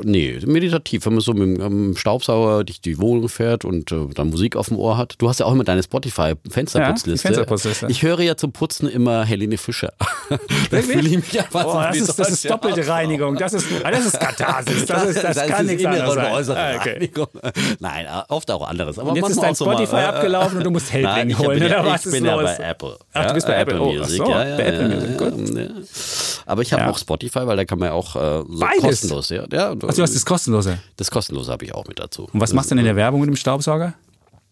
Nee, 0.02 0.38
meditativ, 0.46 1.06
wenn 1.06 1.14
man 1.14 1.20
so 1.20 1.32
mit 1.32 1.60
dem 1.60 1.96
Staubsauger 1.96 2.64
durch 2.64 2.80
die 2.80 2.98
Wohnung 2.98 3.28
fährt 3.28 3.64
und 3.64 3.90
äh, 3.90 4.06
dann 4.14 4.30
Musik 4.30 4.56
auf 4.56 4.68
dem 4.68 4.78
Ohr 4.78 4.96
hat. 4.96 5.16
Du 5.18 5.28
hast 5.28 5.40
ja 5.40 5.46
auch 5.46 5.52
immer 5.52 5.64
deine 5.64 5.82
Spotify-Fensterputzliste. 5.82 7.28
Ja, 7.28 7.34
Fensterputzliste. 7.34 7.86
Ich 7.88 8.02
höre 8.02 8.20
ja 8.20 8.36
zum 8.36 8.52
Putzen 8.52 8.88
immer 8.88 9.24
Helene 9.24 9.58
Fischer. 9.58 9.92
Wirklich? 10.70 11.18
oh, 11.52 11.82
das, 11.88 11.96
ist, 11.96 12.18
das 12.18 12.30
ist 12.30 12.48
doppelte 12.48 12.86
Reinigung. 12.86 13.36
Das 13.36 13.52
ist, 13.52 13.66
ah, 13.82 13.90
das 13.90 14.06
ist 14.06 14.20
Katharsis. 14.20 14.86
Das, 14.86 15.04
ist, 15.06 15.24
das, 15.24 15.36
das 15.36 15.46
kann 15.48 15.66
nichts 15.66 15.84
anderes 15.84 16.14
sein. 16.14 16.32
Äußere 16.32 16.58
ah, 16.58 16.76
okay. 16.76 17.10
Nein, 17.80 18.06
oft 18.28 18.50
auch 18.50 18.68
anderes. 18.68 18.98
Aber 18.98 19.10
und 19.10 19.16
jetzt 19.16 19.30
ist 19.30 19.42
dein 19.42 19.54
Spotify 19.54 19.92
mal, 19.92 20.02
äh, 20.02 20.06
abgelaufen 20.06 20.58
und 20.58 20.64
du 20.64 20.70
musst 20.70 20.94
Nein, 21.02 21.36
holen. 21.38 21.58
Bin, 21.58 21.68
oder 21.68 21.84
was 21.84 22.06
ich 22.06 22.12
bin 22.12 22.24
ja 22.24 22.36
bei 22.36 22.56
Apple. 22.56 22.96
Ach, 23.12 23.26
du 23.26 23.34
bist 23.34 23.46
bei 23.46 23.54
Apple, 23.54 23.74
Apple 23.74 23.98
Music. 23.98 24.20
Oh, 24.22 24.26
so, 24.26 24.30
ja, 24.30 24.48
ja, 24.48 24.56
bei 24.56 24.62
Apple 24.64 24.88
Music, 24.88 25.18
gut. 25.18 26.33
Aber 26.46 26.62
ich 26.62 26.72
habe 26.72 26.88
auch 26.88 26.98
Spotify, 26.98 27.46
weil 27.46 27.56
da 27.56 27.64
kann 27.64 27.78
man 27.78 27.88
ja 27.88 27.94
auch 27.94 28.16
äh, 28.16 28.44
so 28.48 28.66
kostenlos. 28.80 29.30
Ja, 29.30 29.44
ja, 29.50 29.70
Ach, 29.70 29.74
du 29.94 30.02
hast 30.02 30.14
das 30.14 30.24
kostenlose? 30.26 30.78
Das 30.96 31.10
kostenlose 31.10 31.50
habe 31.50 31.64
ich 31.64 31.74
auch 31.74 31.86
mit 31.86 31.98
dazu. 31.98 32.28
Und 32.32 32.40
was 32.40 32.52
machst 32.52 32.70
du 32.70 32.74
denn 32.74 32.80
in 32.80 32.84
der 32.86 32.96
Werbung 32.96 33.20
mit 33.20 33.28
dem 33.28 33.36
Staubsauger? 33.36 33.94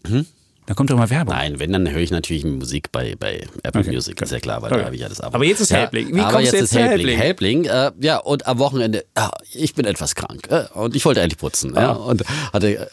Hm? 0.07 0.27
Da 0.67 0.75
kommt 0.75 0.91
doch 0.91 0.97
mal 0.97 1.11
Werbung. 1.11 1.35
Nein, 1.35 1.59
wenn, 1.59 1.73
dann 1.73 1.91
höre 1.91 2.01
ich 2.01 2.13
natürlich 2.13 2.45
Musik 2.45 2.93
bei, 2.93 3.17
bei 3.19 3.47
Apple 3.65 3.81
okay, 3.81 3.91
Music, 3.91 4.21
ist 4.23 4.31
ja 4.31 4.39
klar, 4.39 4.63
weil 4.63 4.71
okay. 4.71 4.81
da 4.81 4.87
habe 4.87 4.95
ich 4.95 5.01
ja 5.01 5.09
das 5.09 5.21
Abo. 5.21 5.35
Aber 5.35 5.45
jetzt 5.45 5.61
ist 5.61 5.71
ja, 5.71 5.79
Helpling. 5.79 6.15
Wie 6.15 6.21
aber 6.21 6.33
kommst 6.35 6.53
jetzt, 6.53 6.61
jetzt 6.61 6.73
ist 6.73 6.79
Helpling? 6.79 7.19
Helpling, 7.19 7.65
äh, 7.65 7.91
ja, 8.01 8.19
und 8.19 8.47
am 8.47 8.59
Wochenende, 8.61 9.05
äh, 9.17 9.29
ich 9.53 9.75
bin 9.75 9.87
etwas 9.87 10.15
krank 10.15 10.49
äh, 10.51 10.67
und 10.75 10.95
ich 10.95 11.05
wollte 11.05 11.21
eigentlich 11.21 11.39
putzen. 11.39 11.73
Oh. 11.75 11.81
Ja, 11.81 11.93
und 11.93 12.23
hatte, 12.53 12.69
äh, 12.69 12.89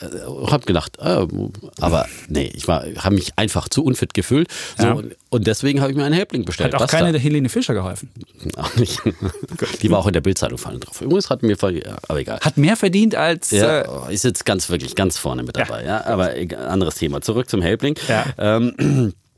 habe 0.47 0.65
gedacht, 0.65 0.97
äh, 0.99 1.27
aber 1.79 2.07
nee, 2.27 2.51
ich 2.55 2.67
habe 2.67 3.15
mich 3.15 3.33
einfach 3.35 3.69
zu 3.69 3.83
unfit 3.83 4.15
gefühlt. 4.15 4.47
So, 4.77 4.85
ja. 4.85 4.93
und, 4.93 5.15
und, 5.29 5.45
deswegen 5.45 5.81
habe 5.81 5.91
ich 5.91 5.97
mir 5.97 6.05
einen 6.05 6.15
Helpling 6.15 6.45
bestellt. 6.45 6.73
Hat 6.73 6.81
auch 6.81 6.87
keine 6.87 7.11
der 7.11 7.21
Helene 7.21 7.49
Fischer 7.49 7.75
geholfen? 7.75 8.09
Auch 8.57 8.75
nicht. 8.77 8.99
Die 9.81 9.91
war 9.91 9.99
auch 9.99 10.07
in 10.07 10.13
der 10.13 10.21
Bildzeitung 10.21 10.57
fallen 10.57 10.79
drauf. 10.79 11.01
Übrigens 11.01 11.29
hat 11.29 11.43
mir, 11.43 11.55
aber 11.61 12.19
egal. 12.19 12.39
Hat 12.39 12.57
mehr 12.57 12.75
verdient 12.75 13.15
als... 13.15 13.51
Ja, 13.51 14.07
äh, 14.07 14.13
ist 14.13 14.23
jetzt 14.23 14.45
ganz, 14.45 14.69
wirklich 14.69 14.95
ganz 14.95 15.17
vorne 15.17 15.43
mit 15.43 15.57
dabei. 15.57 15.83
Ja 15.83 16.05
aber 16.05 16.33
anderes 16.67 16.95
Thema. 16.95 17.21
Zurück 17.21 17.49
zum 17.49 17.58
Helpling. 17.61 17.95
Ja. 18.07 18.25
Ähm, 18.37 19.13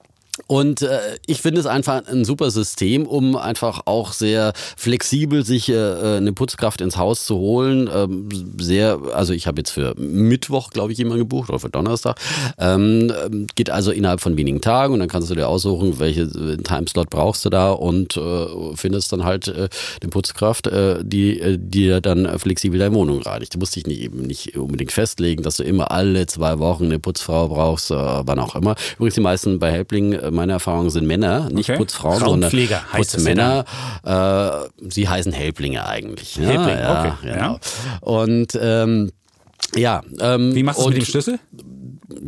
Und 0.51 0.81
äh, 0.81 0.99
ich 1.27 1.41
finde 1.41 1.61
es 1.61 1.65
einfach 1.65 2.05
ein 2.07 2.25
super 2.25 2.51
System, 2.51 3.07
um 3.07 3.37
einfach 3.37 3.83
auch 3.85 4.11
sehr 4.11 4.51
flexibel 4.75 5.45
sich 5.45 5.69
äh, 5.69 5.75
äh 5.75 6.17
eine 6.17 6.33
Putzkraft 6.33 6.81
ins 6.81 6.97
Haus 6.97 7.25
zu 7.25 7.37
holen. 7.37 7.89
Ähm, 7.93 8.27
sehr, 8.59 8.99
also 9.13 9.31
ich 9.31 9.47
habe 9.47 9.61
jetzt 9.61 9.69
für 9.69 9.95
Mittwoch, 9.95 10.71
glaube 10.71 10.91
ich, 10.91 10.97
jemanden 10.97 11.19
gebucht 11.19 11.49
oder 11.49 11.59
für 11.59 11.69
Donnerstag. 11.69 12.19
Ähm, 12.57 13.47
geht 13.55 13.69
also 13.69 13.91
innerhalb 13.91 14.19
von 14.19 14.35
wenigen 14.35 14.59
Tagen 14.59 14.93
und 14.93 14.99
dann 14.99 15.07
kannst 15.07 15.29
du 15.29 15.35
dir 15.35 15.47
aussuchen, 15.47 15.99
welche 15.99 16.23
äh, 16.23 16.57
Timeslot 16.57 17.09
brauchst 17.09 17.45
du 17.45 17.49
da 17.49 17.71
und 17.71 18.17
äh, 18.17 18.47
findest 18.75 19.13
dann 19.13 19.23
halt 19.23 19.47
äh, 19.47 19.69
eine 20.01 20.09
Putzkraft, 20.09 20.67
äh, 20.67 20.99
die 21.01 21.39
äh, 21.39 21.57
dir 21.57 22.01
dann 22.01 22.27
flexibel 22.39 22.77
deine 22.77 22.93
Wohnung 22.93 23.21
reinigt. 23.21 23.53
Du 23.53 23.59
musst 23.59 23.77
dich 23.77 23.87
nicht, 23.87 24.01
eben 24.01 24.23
nicht 24.23 24.57
unbedingt 24.57 24.91
festlegen, 24.91 25.43
dass 25.43 25.55
du 25.55 25.63
immer 25.63 25.91
alle 25.91 26.25
zwei 26.25 26.59
Wochen 26.59 26.83
eine 26.87 26.99
Putzfrau 26.99 27.47
brauchst, 27.47 27.89
äh, 27.89 27.95
wann 27.95 28.39
auch 28.39 28.55
immer. 28.55 28.75
Übrigens 28.97 29.15
die 29.15 29.21
meisten 29.21 29.57
bei 29.57 29.71
Helpling, 29.71 30.19
äh, 30.41 30.45
meine 30.45 30.53
Erfahrung 30.53 30.89
sind 30.89 31.05
Männer, 31.05 31.49
nicht 31.49 31.69
okay. 31.69 31.77
Putzfrauen, 31.77 32.19
sondern 32.19 32.51
Putzmänner. 32.91 33.65
Äh, 34.03 34.89
sie 34.89 35.07
heißen 35.07 35.31
Helplinge 35.31 35.85
eigentlich. 35.87 36.37
Helpling, 36.37 36.77
ja, 36.77 36.99
okay. 36.99 37.13
Genau. 37.21 37.53
Ja. 37.53 37.59
Und 38.01 38.59
ähm, 38.61 39.11
ja. 39.75 40.01
Ähm, 40.19 40.55
Wie 40.55 40.63
machst 40.63 40.79
du 40.79 40.83
es 40.83 40.89
mit 40.89 40.97
dem 40.97 41.05
Schlüssel? 41.05 41.39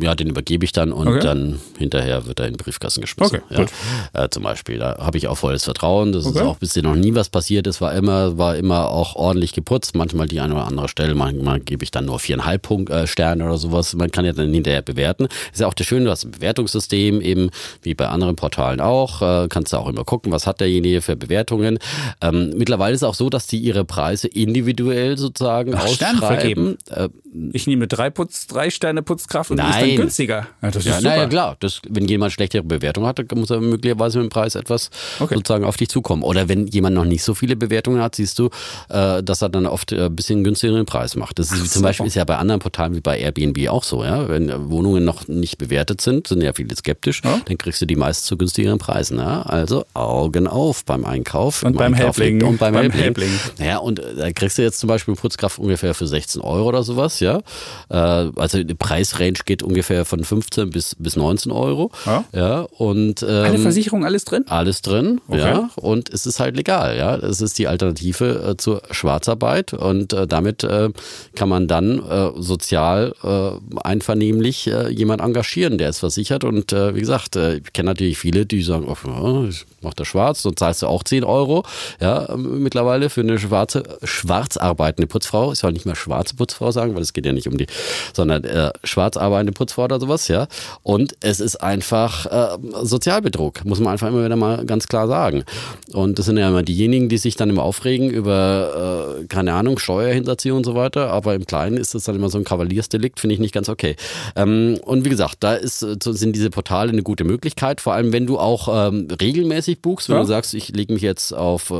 Ja, 0.00 0.14
den 0.14 0.28
übergebe 0.28 0.64
ich 0.64 0.72
dann 0.72 0.92
und 0.92 1.08
okay. 1.08 1.20
dann 1.20 1.60
hinterher 1.78 2.26
wird 2.26 2.40
er 2.40 2.46
in 2.46 2.54
den 2.54 2.58
Briefkasten 2.58 3.00
geschmissen. 3.00 3.40
Okay, 3.50 3.66
ja. 4.14 4.24
Äh, 4.24 4.28
zum 4.28 4.42
Beispiel, 4.42 4.78
da 4.78 4.96
habe 4.98 5.18
ich 5.18 5.28
auch 5.28 5.36
volles 5.36 5.64
Vertrauen. 5.64 6.12
Das 6.12 6.26
okay. 6.26 6.38
ist 6.38 6.44
auch 6.44 6.56
bisher 6.56 6.82
noch 6.82 6.94
nie 6.94 7.14
was 7.14 7.28
passiert. 7.28 7.66
Es 7.66 7.80
war 7.80 7.94
immer, 7.94 8.38
war 8.38 8.56
immer 8.56 8.90
auch 8.90 9.16
ordentlich 9.16 9.52
geputzt. 9.52 9.94
Manchmal 9.94 10.28
die 10.28 10.40
eine 10.40 10.54
oder 10.54 10.66
andere 10.66 10.88
Stelle, 10.88 11.14
manchmal 11.14 11.60
gebe 11.60 11.84
ich 11.84 11.90
dann 11.90 12.06
nur 12.06 12.18
viereinhalb 12.18 12.62
Punkt, 12.62 12.90
äh, 12.90 13.06
Sterne 13.06 13.44
oder 13.44 13.58
sowas. 13.58 13.94
Man 13.94 14.10
kann 14.10 14.24
ja 14.24 14.32
dann 14.32 14.52
hinterher 14.52 14.82
bewerten. 14.82 15.28
Ist 15.52 15.60
ja 15.60 15.66
auch 15.66 15.74
das 15.74 15.86
Schöne, 15.86 16.06
du 16.06 16.10
hast 16.10 16.24
ein 16.24 16.32
Bewertungssystem, 16.32 17.20
eben 17.20 17.50
wie 17.82 17.94
bei 17.94 18.08
anderen 18.08 18.36
Portalen 18.36 18.80
auch. 18.80 19.22
Äh, 19.22 19.48
kannst 19.48 19.72
du 19.72 19.76
auch 19.76 19.88
immer 19.88 20.04
gucken, 20.04 20.32
was 20.32 20.46
hat 20.46 20.60
derjenige 20.60 21.00
für 21.02 21.16
Bewertungen. 21.16 21.78
Ähm, 22.20 22.52
mittlerweile 22.56 22.94
ist 22.94 23.02
es 23.02 23.08
auch 23.08 23.14
so, 23.14 23.30
dass 23.30 23.46
die 23.46 23.58
ihre 23.58 23.84
Preise 23.84 24.28
individuell 24.28 25.18
sozusagen 25.18 25.74
Ach, 25.74 25.84
ausschreiben. 25.84 26.78
Äh, 26.90 27.08
ich 27.52 27.66
nehme 27.66 27.88
drei 27.88 28.10
Putz, 28.10 28.46
drei 28.46 28.70
Sterne 28.70 29.02
Putzkraft 29.02 29.50
und 29.50 29.56
Nein, 29.56 29.72
dann 29.80 29.96
günstiger. 29.96 30.46
Ja, 30.62 30.70
das 30.70 30.84
ja, 30.84 31.00
naja, 31.00 31.26
klar. 31.26 31.56
Das, 31.60 31.80
wenn 31.88 32.06
jemand 32.06 32.32
schlechtere 32.32 32.62
Bewertungen 32.62 33.06
hat, 33.06 33.18
dann 33.18 33.38
muss 33.38 33.50
er 33.50 33.60
möglicherweise 33.60 34.18
mit 34.18 34.26
dem 34.26 34.30
Preis 34.30 34.54
etwas 34.54 34.90
okay. 35.20 35.34
sozusagen 35.34 35.64
auf 35.64 35.76
dich 35.76 35.88
zukommen. 35.88 36.22
Oder 36.22 36.48
wenn 36.48 36.66
jemand 36.66 36.94
noch 36.94 37.04
nicht 37.04 37.22
so 37.22 37.34
viele 37.34 37.56
Bewertungen 37.56 38.00
hat, 38.02 38.14
siehst 38.14 38.38
du, 38.38 38.50
äh, 38.88 39.22
dass 39.22 39.42
er 39.42 39.48
dann 39.48 39.66
oft 39.66 39.92
ein 39.92 40.14
bisschen 40.14 40.44
günstigeren 40.44 40.86
Preis 40.86 41.16
macht. 41.16 41.38
Das 41.38 41.52
ist 41.52 41.62
Ach, 41.64 41.68
zum 41.68 41.82
Beispiel 41.82 42.06
ist 42.06 42.14
ja 42.14 42.24
bei 42.24 42.36
anderen 42.36 42.60
Portalen 42.60 42.94
wie 42.94 43.00
bei 43.00 43.18
Airbnb 43.18 43.68
auch 43.68 43.84
so. 43.84 44.04
Ja? 44.04 44.28
Wenn 44.28 44.70
Wohnungen 44.70 45.04
noch 45.04 45.28
nicht 45.28 45.58
bewertet 45.58 46.00
sind, 46.00 46.26
sind 46.26 46.42
ja 46.42 46.52
viele 46.52 46.74
skeptisch, 46.76 47.22
ja? 47.24 47.40
dann 47.44 47.58
kriegst 47.58 47.80
du 47.80 47.86
die 47.86 47.96
meist 47.96 48.26
zu 48.26 48.36
günstigeren 48.36 48.78
Preisen. 48.78 49.18
Ja? 49.18 49.42
Also 49.42 49.84
Augen 49.94 50.46
auf 50.46 50.84
beim 50.84 51.04
Einkauf. 51.04 51.62
Und 51.62 51.76
beim 51.76 51.94
Helpling. 51.94 52.42
Und 52.44 52.58
beim, 52.58 52.74
beim 52.74 52.90
Helpling. 52.90 53.30
Ja, 53.58 53.78
und 53.78 53.98
äh, 53.98 54.14
da 54.14 54.30
kriegst 54.32 54.58
du 54.58 54.62
jetzt 54.62 54.78
zum 54.78 54.88
Beispiel 54.88 55.14
Putzkraft 55.14 55.58
ungefähr 55.58 55.94
für 55.94 56.06
16 56.06 56.42
Euro 56.42 56.68
oder 56.68 56.82
sowas. 56.82 57.20
Ja? 57.20 57.40
Äh, 57.88 57.94
also 57.96 58.62
die 58.62 58.74
Preisrange 58.74 59.38
geht 59.44 59.62
ungefähr 59.64 60.04
von 60.04 60.22
15 60.22 60.70
bis, 60.70 60.94
bis 60.98 61.16
19 61.16 61.52
Euro. 61.52 61.90
Ja. 62.06 62.24
ja 62.32 62.60
und, 62.78 63.22
ähm, 63.22 63.28
Alle 63.28 63.58
Versicherung, 63.58 64.04
alles 64.04 64.24
drin? 64.24 64.44
Alles 64.48 64.82
drin, 64.82 65.20
okay. 65.28 65.38
ja. 65.38 65.70
Und 65.76 66.12
es 66.12 66.26
ist 66.26 66.40
halt 66.40 66.56
legal, 66.56 66.96
ja. 66.96 67.16
Es 67.16 67.40
ist 67.40 67.58
die 67.58 67.66
Alternative 67.66 68.50
äh, 68.50 68.56
zur 68.56 68.82
Schwarzarbeit 68.90 69.72
und 69.72 70.12
äh, 70.12 70.26
damit 70.26 70.64
äh, 70.64 70.90
kann 71.34 71.48
man 71.48 71.68
dann 71.68 71.98
äh, 71.98 72.30
sozial 72.36 73.14
äh, 73.22 73.78
einvernehmlich 73.82 74.66
äh, 74.66 74.88
jemand 74.88 75.22
engagieren, 75.22 75.78
der 75.78 75.90
ist 75.90 75.98
versichert. 75.98 76.44
Und 76.44 76.72
wie 76.72 77.00
gesagt, 77.00 77.36
ich 77.36 77.72
kenne 77.72 77.90
natürlich 77.90 78.18
viele, 78.18 78.46
die 78.46 78.62
sagen, 78.62 78.86
oh, 78.88 79.46
ich 79.48 79.64
mache 79.82 79.94
das 79.96 80.08
schwarz, 80.08 80.42
so 80.42 80.50
zahlst 80.50 80.82
du 80.82 80.86
auch 80.86 81.02
10 81.02 81.24
Euro, 81.24 81.64
ja, 82.00 82.34
mittlerweile 82.36 83.10
für 83.10 83.20
eine 83.20 83.38
schwarze, 83.38 83.82
schwarz 84.02 84.56
arbeitende 84.56 85.06
Putzfrau. 85.06 85.52
Ich 85.52 85.58
soll 85.60 85.72
nicht 85.72 85.86
mehr 85.86 85.94
schwarze 85.94 86.34
Putzfrau 86.36 86.70
sagen, 86.70 86.94
weil 86.94 87.02
es 87.02 87.12
geht 87.12 87.26
ja 87.26 87.32
nicht 87.32 87.46
um 87.46 87.56
die, 87.56 87.66
sondern 88.12 88.44
schwarz 88.82 89.16
arbeitende 89.16 89.52
Putzfrau 89.54 89.84
oder 89.84 90.00
sowas, 90.00 90.28
ja. 90.28 90.46
Und 90.82 91.16
es 91.20 91.40
ist 91.40 91.56
einfach 91.56 92.26
äh, 92.26 92.58
Sozialbetrug, 92.82 93.64
muss 93.64 93.80
man 93.80 93.92
einfach 93.92 94.08
immer 94.08 94.24
wieder 94.24 94.36
mal 94.36 94.64
ganz 94.66 94.86
klar 94.86 95.08
sagen. 95.08 95.44
Und 95.92 96.18
das 96.18 96.26
sind 96.26 96.36
ja 96.36 96.48
immer 96.48 96.62
diejenigen, 96.62 97.08
die 97.08 97.18
sich 97.18 97.36
dann 97.36 97.50
immer 97.50 97.62
aufregen 97.62 98.10
über, 98.10 99.18
äh, 99.20 99.24
keine 99.26 99.54
Ahnung, 99.54 99.78
Steuerhinterziehung 99.78 100.58
und 100.58 100.64
so 100.64 100.74
weiter. 100.74 101.10
Aber 101.10 101.34
im 101.34 101.46
Kleinen 101.46 101.76
ist 101.76 101.94
das 101.94 102.04
dann 102.04 102.16
immer 102.16 102.28
so 102.28 102.38
ein 102.38 102.44
Kavaliersdelikt, 102.44 103.20
finde 103.20 103.34
ich 103.34 103.40
nicht 103.40 103.54
ganz 103.54 103.68
okay. 103.68 103.96
Ähm, 104.36 104.78
und 104.84 105.04
wie 105.04 105.08
gesagt, 105.08 105.36
da 105.40 105.54
ist, 105.54 105.82
äh, 105.82 105.96
sind 106.00 106.34
diese 106.34 106.50
Portale 106.50 106.90
eine 106.92 107.02
gute 107.02 107.24
Möglichkeit, 107.24 107.80
vor 107.80 107.94
allem 107.94 108.12
wenn 108.12 108.26
du 108.26 108.38
auch 108.38 108.88
ähm, 108.88 109.08
regelmäßig 109.20 109.80
buchst, 109.80 110.08
wenn 110.08 110.16
ja. 110.16 110.22
du 110.22 110.28
sagst, 110.28 110.54
ich 110.54 110.68
lege 110.68 110.92
mich 110.92 111.02
jetzt 111.02 111.32
auf 111.32 111.70
äh, 111.70 111.74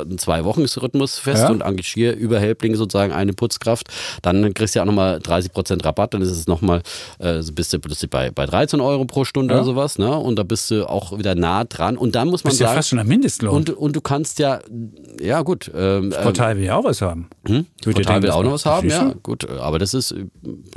einen 0.00 0.18
Zwei-Wochen-Rhythmus 0.18 1.18
fest 1.18 1.44
ja. 1.44 1.50
und 1.50 1.62
engagiere 1.62 2.12
über 2.12 2.38
Helpling 2.40 2.74
sozusagen 2.74 3.12
eine 3.12 3.32
Putzkraft, 3.32 3.88
dann 4.22 4.54
kriegst 4.54 4.74
du 4.74 4.78
ja 4.78 4.82
auch 4.82 4.86
nochmal 4.86 5.18
30% 5.18 5.84
Rabatt, 5.84 6.14
dann 6.14 6.22
ist 6.22 6.30
es 6.30 6.46
nochmal, 6.46 6.82
äh, 7.20 7.42
bist 7.52 7.72
du 7.72 7.78
plötzlich 7.78 8.10
bei, 8.10 8.30
bei 8.30 8.46
13 8.46 8.80
Euro 8.80 9.04
pro 9.04 9.24
Stunde 9.24 9.54
ja. 9.54 9.60
oder 9.60 9.66
sowas, 9.66 9.98
ne? 9.98 10.16
Und 10.16 10.36
da 10.36 10.42
bist 10.42 10.70
du 10.70 10.88
auch 10.88 11.18
wieder 11.18 11.34
nah 11.34 11.64
dran. 11.64 11.96
Und 11.96 12.14
dann 12.14 12.28
muss 12.28 12.44
man 12.44 12.50
bist 12.50 12.60
sagen. 12.60 12.70
ja 12.70 12.76
fast 12.76 12.88
schon 12.88 12.98
am 12.98 13.06
Mindestlohn. 13.06 13.54
Und, 13.54 13.70
und 13.70 13.94
du 13.94 14.00
kannst 14.00 14.38
ja, 14.38 14.60
ja 15.20 15.42
gut. 15.42 15.70
Ähm, 15.74 16.10
das 16.10 16.22
Portal 16.22 16.56
will 16.56 16.64
ja 16.64 16.76
auch 16.76 16.84
was 16.84 17.02
haben. 17.02 17.28
Hm? 17.46 17.66
Das 17.82 17.94
Portal 17.94 18.22
will 18.22 18.30
auch 18.30 18.42
noch 18.42 18.52
was 18.52 18.66
haben, 18.66 18.88
ja. 18.88 19.14
Gut, 19.22 19.48
aber 19.48 19.78
das 19.78 19.94
ist, 19.94 20.14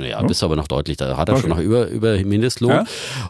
ja, 0.00 0.22
bist 0.22 0.42
du 0.42 0.46
aber 0.46 0.56
noch 0.56 0.68
deutlich, 0.68 0.96
da 0.96 1.16
hat 1.16 1.28
er 1.28 1.34
okay. 1.34 1.42
schon 1.42 1.50
noch 1.50 1.58
über, 1.58 1.88
über 1.88 2.16
Mindestlohn. 2.18 2.70
Ja? 2.70 2.84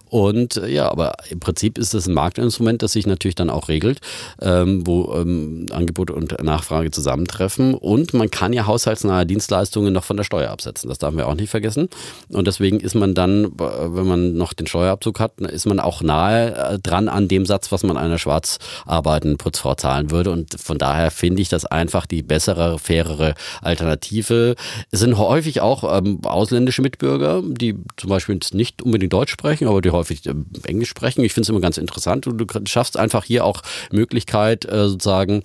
Und 0.09 0.61
ja, 0.66 0.90
aber 0.90 1.14
im 1.31 1.40
Prinzip 1.40 1.79
ist 1.79 1.94
das 1.94 2.07
ein 2.07 2.14
Marktinstrument, 2.14 2.83
das 2.83 2.92
sich 2.92 3.07
natürlich 3.07 3.35
dann 3.35 3.50
auch 3.50 3.68
regelt, 3.68 4.00
ähm, 4.40 4.87
wo 4.87 5.14
ähm, 5.14 5.66
Angebot 5.70 6.11
und 6.11 6.42
Nachfrage 6.42 6.90
zusammentreffen. 6.90 7.74
Und 7.74 8.14
man 8.14 8.31
kann 8.31 8.53
ja 8.53 8.66
haushaltsnahe 8.66 9.27
Dienstleistungen 9.27 9.92
noch 9.92 10.05
von 10.05 10.16
der 10.16 10.24
Steuer 10.24 10.50
absetzen. 10.50 10.88
Das 10.88 10.98
darf 10.98 11.14
man 11.14 11.24
auch 11.24 11.35
nicht 11.35 11.50
vergessen. 11.50 11.88
Und 12.29 12.46
deswegen 12.46 12.81
ist 12.81 12.94
man 12.94 13.04
dann, 13.12 13.53
wenn 13.59 14.07
man 14.07 14.35
noch 14.35 14.55
den 14.55 14.67
Steuerabzug 14.67 15.21
hat, 15.21 15.40
ist 15.40 15.67
man 15.67 15.81
auch 15.81 16.01
nahe 16.01 16.55
äh, 16.55 16.79
dran 16.79 17.11
an 17.11 17.29
dem 17.29 17.45
Satz, 17.45 17.71
was 17.73 17.83
man 17.83 17.99
einer 17.99 18.17
schwarz 18.17 18.59
arbeitenden 18.87 19.37
Putzfrau 19.37 19.75
zahlen 19.75 20.11
würde. 20.11 20.31
Und 20.31 20.59
von 20.59 20.79
daher 20.79 21.11
finde 21.11 21.43
ich 21.43 21.51
das 21.51 21.67
einfach 21.67 22.07
die 22.07 22.23
bessere, 22.23 22.79
fairere 22.79 23.35
Alternative. 23.61 24.55
Es 24.90 25.01
sind 25.01 25.19
häufig 25.19 25.61
auch 25.61 25.85
ähm, 25.99 26.21
ausländische 26.25 26.81
Mitbürger, 26.81 27.43
die 27.45 27.77
zum 27.97 28.09
Beispiel 28.09 28.38
nicht 28.53 28.81
unbedingt 28.81 29.12
Deutsch 29.12 29.33
sprechen, 29.33 29.69
aber 29.69 29.83
die 29.83 29.90
häufig 29.90 30.25
äh, 30.27 30.35
Englisch 30.64 30.88
sprechen. 30.88 31.23
Ich 31.25 31.35
finde 31.35 31.45
es 31.45 31.49
immer 31.51 31.61
ganz 31.61 31.77
interessant. 31.77 32.27
Und 32.27 32.38
du 32.38 32.47
schaffst 32.67 32.97
einfach 32.97 33.25
hier 33.25 33.45
auch 33.45 33.61
Möglichkeit, 33.90 34.64
äh, 34.64 34.88
sozusagen 34.88 35.43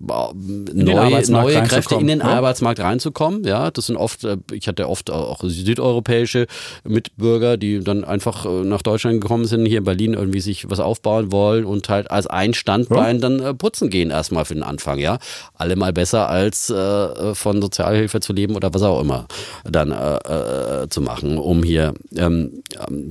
neue, 0.00 1.30
neue 1.30 1.62
Kräfte 1.62 1.96
in 1.96 2.06
den 2.06 2.20
ja? 2.20 2.24
Arbeitsmarkt 2.24 2.80
reinzukommen. 2.80 3.44
Ja, 3.44 3.70
das 3.70 3.86
sind 3.86 3.96
oft, 3.96 4.24
äh, 4.24 4.36
ich 4.52 4.68
hatte 4.68 4.88
oft 4.88 5.10
auch 5.10 5.40
südeuropäische 5.42 6.46
Mitbürger, 6.84 7.56
die 7.56 7.80
dann 7.80 8.04
einfach 8.04 8.46
äh, 8.46 8.64
nach 8.64 8.82
Deutschland 8.82 9.20
gekommen 9.20 9.44
sind, 9.44 9.66
hier 9.66 9.78
in 9.78 9.84
Berlin 9.84 10.14
irgendwie 10.14 10.40
sich 10.40 10.70
was 10.70 10.80
aufbauen 10.80 11.32
wollen 11.32 11.64
und 11.64 11.88
halt 11.88 12.10
als 12.10 12.26
ein 12.26 12.54
Standbein 12.54 13.16
ja? 13.16 13.22
dann 13.22 13.40
äh, 13.40 13.54
putzen 13.54 13.90
gehen 13.90 14.10
erstmal 14.10 14.44
für 14.44 14.54
den 14.54 14.62
Anfang. 14.62 14.98
Ja, 14.98 15.18
alle 15.54 15.76
mal 15.76 15.92
besser 15.92 16.28
als 16.28 16.70
äh, 16.70 17.34
von 17.34 17.60
Sozialhilfe 17.60 18.20
zu 18.20 18.32
leben 18.32 18.54
oder 18.54 18.72
was 18.72 18.82
auch 18.82 19.00
immer 19.00 19.26
dann 19.64 19.90
äh, 19.92 20.82
äh, 20.82 20.88
zu 20.88 21.00
machen, 21.00 21.38
um 21.38 21.62
hier 21.62 21.94
ähm, 22.16 22.62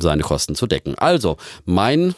seine 0.02 0.24
Kosten 0.24 0.56
zu 0.56 0.68
decken. 0.68 0.96
Also 0.96 1.38
mein 1.66 2.16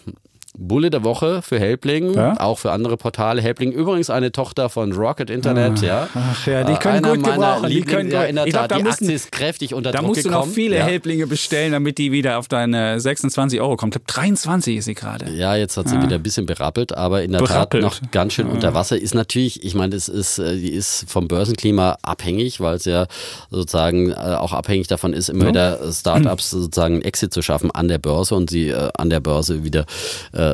Bulle 0.60 0.89
der 0.89 1.04
Woche 1.04 1.41
für 1.41 1.58
Helpling, 1.58 2.13
ja? 2.13 2.38
auch 2.39 2.60
für 2.60 2.72
andere 2.72 2.98
Portale. 2.98 3.41
Helpling 3.41 3.72
übrigens 3.72 4.10
eine 4.10 4.32
Tochter 4.32 4.69
von 4.69 4.91
Rocket 4.91 5.30
Internet, 5.30 5.82
ah, 5.84 5.86
ja. 5.86 6.10
Ach 6.13 6.48
ja, 6.48 6.63
die 6.65 6.74
können 6.76 7.06
Einer 7.06 7.15
gut 7.15 7.24
gebrauchen. 7.24 7.69
Die 7.69 7.82
können 7.82 8.12
ja, 8.12 8.24
in 8.24 8.36
der 8.36 8.45
Tat, 8.48 8.72
die 8.72 8.84
Aktie 8.84 9.13
ist 9.13 9.32
kräftig 9.32 9.74
unter 9.74 9.91
da 9.91 10.00
Druck 10.00 10.10
musst 10.10 10.26
du 10.26 10.30
noch 10.30 10.45
viele 10.45 10.78
ja. 10.78 10.84
Helplinge 10.84 11.28
bestellen, 11.28 11.72
damit 11.72 11.98
die 11.98 12.12
wieder 12.12 12.38
auf 12.38 12.50
deine 12.50 13.00
26 13.00 13.62
Euro 13.62 13.78
kommt. 13.78 13.95
Ich 13.95 14.06
glaube, 14.06 14.22
23 14.22 14.78
ist 14.78 14.86
sie 14.86 14.95
gerade. 14.95 15.32
Ja, 15.32 15.56
jetzt 15.56 15.78
hat 15.78 15.88
sie 15.88 15.95
ja. 15.95 16.04
wieder 16.04 16.15
ein 16.15 16.24
bisschen 16.24 16.45
berappelt, 16.45 16.93
aber 16.93 17.24
in 17.24 17.32
der 17.32 17.39
berappelt. 17.39 17.84
Tat 17.84 18.02
noch 18.02 18.12
ganz 18.12 18.34
schön 18.34 18.48
unter 18.48 18.74
Wasser. 18.74 19.00
Ist 19.00 19.15
natürlich, 19.15 19.63
ich 19.63 19.76
meine, 19.76 19.95
das 19.95 20.10
ist, 20.10 20.39
äh, 20.39 20.58
die 20.58 20.74
ist 20.74 21.06
vom 21.08 21.30
Börsenklima 21.30 21.98
abhängig, 22.02 22.60
weil 22.60 22.76
es 22.76 22.86
ja 22.86 23.08
sozusagen 23.50 24.12
äh, 24.12 24.15
auch 24.15 24.52
abhängig 24.52 24.88
davon 24.88 25.13
ist, 25.13 25.30
immer 25.30 25.48
wieder 25.48 25.80
Startups 25.91 26.50
sozusagen 26.50 27.02
Exit 27.02 27.34
zu 27.34 27.41
schaffen 27.41 27.72
an 27.72 27.88
der 27.88 27.98
Börse 27.98 28.36
und 28.36 28.50
sie 28.50 28.69
äh, 28.69 28.89
an 28.98 29.10
der 29.10 29.22
Börse 29.22 29.63
wieder 29.63 29.86
äh, 30.34 30.49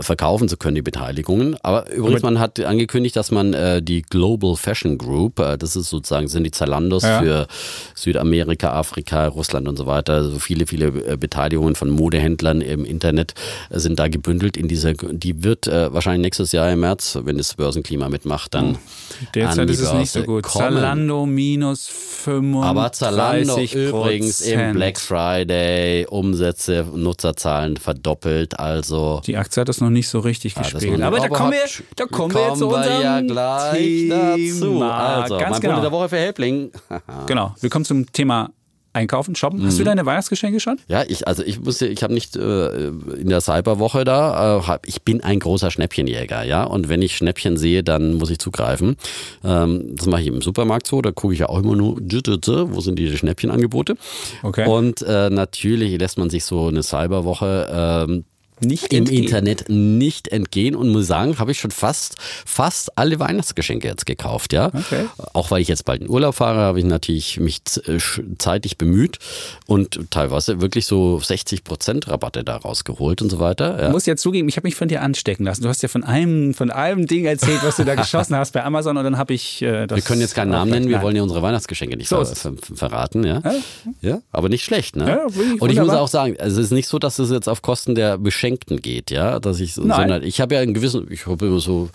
verkaufen 0.00 0.48
zu 0.48 0.56
können, 0.56 0.74
die 0.74 0.82
Beteiligungen. 0.82 1.56
Aber 1.62 1.90
übrigens, 1.90 2.22
man 2.22 2.38
hat 2.38 2.60
angekündigt, 2.60 3.16
dass 3.16 3.30
man 3.30 3.54
äh, 3.54 3.82
die 3.82 4.02
Global 4.02 4.56
Fashion 4.56 4.98
Group, 4.98 5.38
äh, 5.38 5.56
das 5.56 5.76
ist 5.76 5.90
sozusagen, 5.90 6.28
sind 6.28 6.44
die 6.44 6.50
Zalandos 6.50 7.02
ja. 7.02 7.20
für 7.20 7.46
Südamerika, 7.94 8.72
Afrika, 8.72 9.26
Russland 9.26 9.68
und 9.68 9.76
so 9.76 9.86
weiter, 9.86 10.14
also 10.14 10.38
viele, 10.38 10.66
viele 10.66 10.86
äh, 10.86 11.16
Beteiligungen 11.16 11.74
von 11.74 11.90
Modehändlern 11.90 12.60
im 12.60 12.84
Internet 12.84 13.34
äh, 13.70 13.78
sind 13.78 13.98
da 13.98 14.08
gebündelt 14.08 14.56
in 14.56 14.68
dieser, 14.68 14.92
die 14.94 15.42
wird 15.42 15.66
äh, 15.66 15.92
wahrscheinlich 15.92 16.22
nächstes 16.22 16.52
Jahr 16.52 16.70
im 16.72 16.80
März, 16.80 17.18
wenn 17.22 17.38
das 17.38 17.54
Börsenklima 17.54 18.08
mitmacht, 18.08 18.54
dann. 18.54 18.76
Oh, 18.76 19.26
derzeit 19.34 19.70
ist 19.70 19.80
es 19.80 19.92
nicht 19.92 20.10
so 20.10 20.22
gut. 20.22 20.44
Kommen. 20.44 20.74
Zalando 20.74 21.26
minus 21.26 21.86
35 21.86 22.68
Aber 22.68 22.92
Zalando 22.92 23.58
übrigens 23.60 24.40
im 24.40 24.72
Black 24.72 24.98
Friday 24.98 26.06
Umsätze, 26.06 26.86
Nutzerzahlen 26.94 27.76
verdoppelt, 27.76 28.58
also. 28.58 29.20
Die 29.26 29.36
Aktie 29.40 29.60
hat 29.60 29.68
das 29.68 29.80
noch 29.80 29.90
nicht 29.90 30.08
so 30.08 30.20
richtig 30.20 30.56
ah, 30.56 30.62
gespielt. 30.62 31.00
Aber 31.02 31.18
da 31.18 31.28
kommen 31.28 31.52
wir, 31.52 31.84
da 31.96 32.06
kommen, 32.06 32.34
wir 32.34 32.48
jetzt 32.48 32.58
zu 32.58 32.68
unserem 32.68 33.02
ja 33.02 33.20
gleich 33.20 34.08
Thema. 34.08 34.36
dazu. 34.36 34.82
Also, 34.82 35.38
Ganz 35.38 35.50
mein 35.52 35.60
genau. 35.60 35.74
Punkt 35.74 35.84
der 35.84 35.92
Woche 35.92 36.08
für 36.08 36.18
Helpling. 36.18 36.70
genau, 37.26 37.54
wir 37.60 37.70
kommen 37.70 37.84
zum 37.84 38.10
Thema 38.12 38.50
einkaufen, 38.92 39.34
shoppen. 39.34 39.64
Hast 39.64 39.74
mhm. 39.74 39.78
du 39.78 39.84
deine 39.84 40.06
Weihnachtsgeschenke 40.06 40.60
schon? 40.60 40.78
Ja, 40.88 41.04
ich, 41.06 41.26
also 41.28 41.42
ich 41.44 41.60
musste, 41.60 41.86
ich 41.86 42.02
habe 42.02 42.12
nicht 42.12 42.36
äh, 42.36 42.88
in 42.88 43.28
der 43.28 43.40
Cyberwoche 43.40 44.04
da, 44.04 44.58
äh, 44.58 44.62
hab, 44.62 44.86
ich 44.88 45.02
bin 45.02 45.22
ein 45.22 45.38
großer 45.38 45.70
Schnäppchenjäger, 45.70 46.42
ja. 46.42 46.64
Und 46.64 46.88
wenn 46.88 47.02
ich 47.02 47.16
Schnäppchen 47.16 47.56
sehe, 47.56 47.82
dann 47.84 48.14
muss 48.14 48.30
ich 48.30 48.38
zugreifen. 48.38 48.96
Ähm, 49.44 49.94
das 49.94 50.06
mache 50.06 50.22
ich 50.22 50.28
im 50.28 50.42
Supermarkt 50.42 50.86
so, 50.86 51.02
da 51.02 51.12
gucke 51.12 51.34
ich 51.34 51.40
ja 51.40 51.48
auch 51.48 51.58
immer 51.58 51.76
nur, 51.76 51.96
wo 52.00 52.80
sind 52.80 52.98
die 52.98 53.16
Schnäppchenangebote. 53.16 53.96
Okay. 54.42 54.66
Und 54.68 55.02
äh, 55.02 55.30
natürlich 55.30 55.98
lässt 55.98 56.18
man 56.18 56.30
sich 56.30 56.44
so 56.44 56.68
eine 56.68 56.82
Cyberwoche 56.82 57.68
ähm, 58.08 58.24
nicht 58.62 58.92
im 58.92 59.00
entgehen. 59.00 59.24
Internet 59.24 59.68
nicht 59.68 60.28
entgehen 60.28 60.74
und 60.76 60.90
muss 60.90 61.06
sagen, 61.06 61.38
habe 61.38 61.52
ich 61.52 61.60
schon 61.60 61.70
fast 61.70 62.16
fast 62.44 62.96
alle 62.98 63.18
Weihnachtsgeschenke 63.18 63.88
jetzt 63.88 64.06
gekauft, 64.06 64.52
ja. 64.52 64.66
Okay. 64.66 65.06
Auch 65.32 65.50
weil 65.50 65.62
ich 65.62 65.68
jetzt 65.68 65.84
bald 65.84 66.02
in 66.02 66.10
Urlaub 66.10 66.34
fahre, 66.34 66.60
habe 66.60 66.78
ich 66.78 66.84
natürlich 66.84 67.40
mich 67.40 67.60
äh, 67.86 67.98
zeitig 68.38 68.78
bemüht 68.78 69.18
und 69.66 70.10
teilweise 70.10 70.60
wirklich 70.60 70.86
so 70.86 71.18
60 71.18 71.64
Prozent 71.64 72.08
Rabatte 72.08 72.44
da 72.44 72.56
rausgeholt 72.56 73.22
und 73.22 73.30
so 73.30 73.38
weiter. 73.40 73.80
Ja. 73.80 73.86
Ich 73.86 73.92
muss 73.92 74.06
ja 74.06 74.16
zugeben, 74.16 74.48
ich 74.48 74.56
habe 74.56 74.66
mich 74.66 74.76
von 74.76 74.88
dir 74.88 75.02
anstecken 75.02 75.44
lassen. 75.44 75.62
Du 75.62 75.68
hast 75.68 75.82
ja 75.82 75.88
von 75.88 76.04
einem 76.04 76.54
von 76.54 76.70
einem 76.70 77.06
Ding 77.06 77.24
erzählt, 77.24 77.60
was 77.62 77.76
du 77.76 77.84
da 77.84 77.94
geschossen 77.94 78.36
hast 78.36 78.52
bei 78.52 78.64
Amazon 78.64 78.96
und 78.96 79.04
dann 79.04 79.18
habe 79.18 79.34
ich 79.34 79.62
äh, 79.62 79.86
das. 79.86 79.96
Wir 79.96 80.02
können 80.02 80.20
jetzt 80.20 80.34
keinen 80.34 80.50
Namen 80.50 80.70
nennen, 80.70 80.88
wir 80.88 81.02
wollen 81.02 81.16
ja 81.16 81.22
unsere 81.22 81.42
Weihnachtsgeschenke 81.42 81.96
nicht 81.96 82.08
so 82.08 82.24
ver 82.24 82.34
ver 82.34 82.54
verraten, 82.74 83.24
ja? 83.24 83.42
ja. 83.44 83.54
ja. 84.00 84.22
Aber 84.32 84.48
nicht 84.48 84.64
schlecht, 84.64 84.96
ne? 84.96 85.06
Ja, 85.06 85.26
und 85.58 85.70
ich 85.70 85.78
muss 85.78 85.90
auch 85.90 86.08
sagen, 86.08 86.36
also 86.38 86.60
es 86.60 86.66
ist 86.66 86.72
nicht 86.72 86.88
so, 86.88 86.98
dass 86.98 87.18
es 87.18 87.30
jetzt 87.30 87.48
auf 87.48 87.62
Kosten 87.62 87.94
der 87.94 88.18
Beschenkten 88.18 88.49
Beschenkten 88.50 88.80
geht, 88.80 89.10
ja, 89.10 89.38
dass 89.38 89.60
ich, 89.60 89.76
Nein. 89.76 89.88
sondern 89.88 90.22
ich 90.22 90.40
habe 90.40 90.54
ja 90.54 90.60
einen 90.60 90.74
gewissen, 90.74 91.06
ich 91.10 91.26
habe 91.26 91.46
immer 91.46 91.60
so 91.60 91.88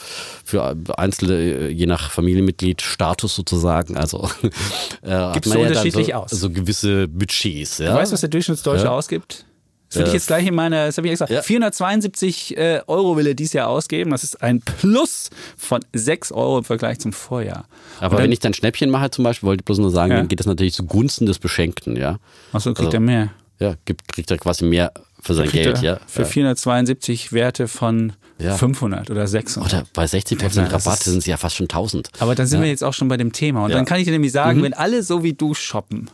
für 0.44 0.76
Einzelne, 0.98 1.70
je 1.70 1.86
nach 1.86 2.12
Familienmitglied 2.12 2.82
Status 2.82 3.36
sozusagen, 3.36 3.98
also 3.98 4.30
äh, 5.02 5.34
gibt 5.34 5.46
es 5.46 5.52
so 5.52 5.60
unterschiedlich 5.60 6.08
ja 6.08 6.18
aus, 6.18 6.32
so 6.32 6.50
gewisse 6.50 7.08
Budgets, 7.08 7.80
ja. 7.80 7.91
Du 7.91 8.00
weißt, 8.00 8.13
was 8.13 8.22
der 8.22 8.30
Durchschnittsdeutsche 8.30 8.86
ja. 8.86 8.91
ausgibt? 8.91 9.46
Das 9.89 9.98
würde 9.98 10.10
ich 10.10 10.13
jetzt 10.15 10.28
gleich 10.28 10.46
in 10.48 10.56
meine, 10.56 10.88
das 10.88 10.98
habe 10.98 11.08
ich 11.08 11.12
gesagt, 11.12 11.32
ja. 11.32 11.41
472 11.41 12.58
äh, 12.58 12.82
Euro 12.88 13.15
will 13.15 13.28
er 13.28 13.34
dieses 13.34 13.54
Jahr 13.54 13.70
ausgeben. 13.70 14.12
Das 14.12 14.24
ist 14.26 14.41
ein 14.41 14.60
Plus 14.60 15.30
von 15.56 15.80
6 15.94 16.34
Euro 16.34 16.58
im 16.58 16.63
Vergleich 16.65 17.00
zum 17.00 17.13
Vorjahr. 17.13 17.65
Aber 18.00 18.15
dann, 18.15 18.26
wenn 18.26 18.32
ich 18.32 18.39
dann 18.39 18.54
Schnäppchen 18.54 18.89
mache 18.89 19.12
zum 19.12 19.24
Beispiel, 19.24 19.48
wollte 19.48 19.62
ich 19.62 19.65
bloß 19.65 19.78
nur 19.78 19.91
sagen, 19.91 20.12
ja. 20.12 20.18
dann 20.18 20.28
geht 20.28 20.39
das 20.39 20.48
natürlich 20.48 20.74
zugunsten 20.74 21.28
des 21.28 21.39
Beschenkten, 21.39 21.96
ja. 21.96 22.18
Achso, 22.52 22.74
kriegt 22.74 22.88
also, 22.88 22.98
er 22.98 23.02
mehr. 23.02 23.30
Ja, 23.60 23.76
gibt, 23.86 24.12
kriegt 24.12 24.32
er 24.32 24.38
quasi 24.38 24.65
mehr 24.65 24.91
für 25.25 25.33
sein 25.33 25.49
Geld, 25.49 25.81
ja. 25.81 25.99
Für 26.05 26.23
472 26.23 27.33
Werte 27.33 27.67
von 27.67 28.13
ja. 28.38 28.53
500 28.55 29.09
oder 29.09 29.25
600. 29.25 29.73
Oder 29.73 29.83
bei 29.93 30.05
60 30.05 30.38
Prozent 30.38 30.71
Rabatt 30.71 31.01
sind 31.01 31.17
es 31.17 31.25
ja 31.25 31.38
fast 31.38 31.55
schon 31.55 31.65
1000. 31.65 32.09
Aber 32.19 32.35
dann 32.35 32.45
sind 32.45 32.61
wir 32.61 32.69
jetzt 32.69 32.83
auch 32.83 32.93
schon 32.93 33.07
bei 33.07 33.17
dem 33.17 33.33
Thema. 33.33 33.65
Und 33.65 33.73
dann 33.73 33.85
kann 33.85 33.97
ich 33.97 34.05
dir 34.05 34.11
nämlich 34.11 34.31
sagen, 34.31 34.59
mhm. 34.59 34.63
wenn 34.63 34.73
alle 34.75 35.01
so 35.01 35.23
wie 35.23 35.33
du 35.33 35.55
shoppen, 35.55 36.11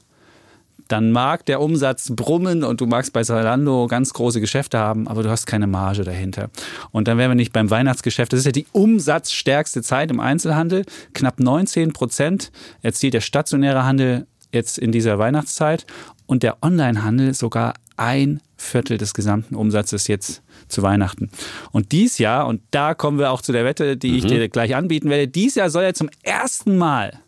dann 0.87 1.11
mag 1.11 1.45
der 1.45 1.59
Umsatz 1.59 2.11
brummen 2.15 2.63
und 2.63 2.79
du 2.79 2.85
magst 2.85 3.11
bei 3.11 3.23
Zalando 3.23 3.87
ganz 3.87 4.13
große 4.13 4.39
Geschäfte 4.39 4.77
haben, 4.77 5.09
aber 5.09 5.23
du 5.23 5.29
hast 5.29 5.45
keine 5.45 5.67
Marge 5.67 6.03
dahinter. 6.03 6.49
Und 6.91 7.09
dann 7.09 7.17
wären 7.17 7.31
wir 7.31 7.35
nicht 7.35 7.51
beim 7.51 7.69
Weihnachtsgeschäft. 7.69 8.31
Das 8.31 8.39
ist 8.39 8.45
ja 8.45 8.51
die 8.53 8.67
umsatzstärkste 8.71 9.81
Zeit 9.81 10.09
im 10.09 10.21
Einzelhandel. 10.21 10.85
Knapp 11.13 11.39
19 11.39 11.91
Prozent 11.91 12.51
erzielt 12.81 13.13
der 13.13 13.21
stationäre 13.21 13.83
Handel 13.83 14.25
jetzt 14.53 14.77
in 14.77 14.93
dieser 14.93 15.19
Weihnachtszeit 15.19 15.85
und 16.27 16.43
der 16.43 16.57
Onlinehandel 16.61 17.33
sogar 17.33 17.73
ein 18.01 18.41
Viertel 18.57 18.97
des 18.97 19.13
gesamten 19.13 19.55
Umsatzes 19.55 20.07
jetzt 20.07 20.41
zu 20.67 20.81
Weihnachten. 20.81 21.29
Und 21.71 21.91
dies 21.91 22.17
Jahr, 22.17 22.47
und 22.47 22.61
da 22.71 22.95
kommen 22.95 23.19
wir 23.19 23.31
auch 23.31 23.41
zu 23.41 23.51
der 23.51 23.63
Wette, 23.63 23.95
die 23.95 24.11
mhm. 24.11 24.17
ich 24.17 24.25
dir 24.25 24.49
gleich 24.49 24.75
anbieten 24.75 25.09
werde, 25.09 25.27
dies 25.27 25.55
Jahr 25.55 25.69
soll 25.69 25.83
ja 25.83 25.93
zum 25.93 26.09
ersten 26.23 26.77
Mal 26.77 27.19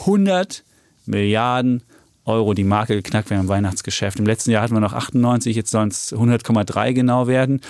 100 0.00 0.62
Milliarden 1.06 1.82
Euro 2.24 2.54
die 2.54 2.64
Marke 2.64 2.94
geknackt 2.94 3.30
werden 3.30 3.42
im 3.42 3.48
Weihnachtsgeschäft. 3.48 4.18
Im 4.18 4.26
letzten 4.26 4.50
Jahr 4.50 4.62
hatten 4.62 4.74
wir 4.74 4.80
noch 4.80 4.92
98, 4.92 5.56
jetzt 5.56 5.70
sollen 5.70 5.88
es 5.88 6.12
100,3 6.12 6.92
genau 6.92 7.26
werden. 7.26 7.60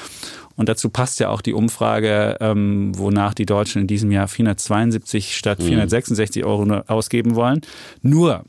Und 0.57 0.69
dazu 0.69 0.91
passt 0.91 1.21
ja 1.21 1.29
auch 1.31 1.41
die 1.41 1.55
Umfrage, 1.55 2.37
ähm, 2.41 2.93
wonach 2.99 3.33
die 3.33 3.47
Deutschen 3.47 3.83
in 3.83 3.87
diesem 3.87 4.11
Jahr 4.11 4.29
472 4.29 5.37
statt 5.37 5.61
mhm. 5.61 5.67
466 5.67 6.45
Euro 6.45 6.83
ausgeben 6.89 7.37
wollen. 7.37 7.63
Nur 8.03 8.45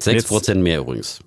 6 0.00 0.24
Prozent 0.24 0.62
mehr 0.62 0.80
übrigens 0.80 1.20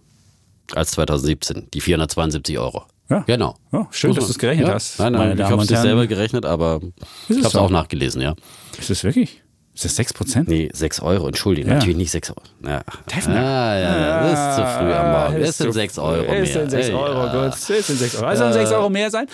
als 0.75 0.91
2017, 0.91 1.67
die 1.73 1.81
472 1.81 2.57
Euro. 2.59 2.83
Ja. 3.09 3.19
Genau. 3.19 3.55
Ja, 3.71 3.87
schön, 3.91 4.13
dass 4.13 4.25
du 4.25 4.31
es 4.31 4.37
gerechnet 4.37 4.67
ja. 4.67 4.73
hast. 4.73 4.99
Nein, 4.99 5.13
nein, 5.13 5.37
ich 5.37 5.43
habe 5.43 5.61
es 5.61 5.69
nicht 5.69 5.81
selber 5.81 6.07
gerechnet, 6.07 6.45
aber 6.45 6.81
ich 7.29 7.37
habe 7.37 7.47
es 7.47 7.55
auch 7.55 7.69
nachgelesen, 7.69 8.21
ja. 8.21 8.35
Ist 8.77 8.89
es 8.89 9.03
wirklich? 9.03 9.41
Ist 9.73 9.85
das 9.85 9.95
6 9.95 10.13
Prozent? 10.13 10.49
Nee, 10.49 10.69
6 10.73 11.01
Euro, 11.01 11.27
Entschuldigung, 11.27 11.69
ja. 11.69 11.75
natürlich 11.75 11.97
nicht 11.97 12.09
6 12.11 12.31
Euro. 12.31 12.41
Ja. 12.65 12.81
Ah, 13.27 13.77
ja, 13.77 14.21
das 14.23 14.49
ist 14.49 14.55
zu 14.55 14.79
früh 14.79 14.91
am 14.91 15.11
Morgen. 15.11 15.43
Es 15.43 15.57
sind 15.57 15.71
6 15.71 15.99
Euro 15.99 16.23
mehr. 16.23 16.43
Es 16.43 16.53
sind 16.53 16.71
6 16.71 16.89
Euro, 16.89 17.43
gut. 17.43 17.53
Es 17.53 17.67
sind 17.67 17.97
6 17.97 18.15
Euro. 18.15 18.25
Also 18.25 18.43
sollen 18.43 18.53
6 18.53 18.71
Euro 18.71 18.89
mehr 18.89 19.11
sein. 19.11 19.27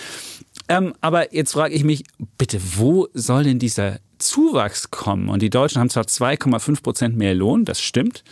Ähm, 0.68 0.94
aber 1.00 1.34
jetzt 1.34 1.52
frage 1.52 1.74
ich 1.74 1.82
mich, 1.82 2.04
bitte, 2.38 2.60
wo 2.76 3.08
soll 3.14 3.44
denn 3.44 3.58
dieser 3.58 3.98
Zuwachs 4.18 4.90
kommen? 4.90 5.30
Und 5.30 5.40
die 5.40 5.50
Deutschen 5.50 5.80
haben 5.80 5.90
zwar 5.90 6.04
2,5 6.04 6.82
Prozent 6.82 7.16
mehr 7.16 7.34
Lohn, 7.34 7.64
das 7.64 7.80
stimmt. 7.80 8.22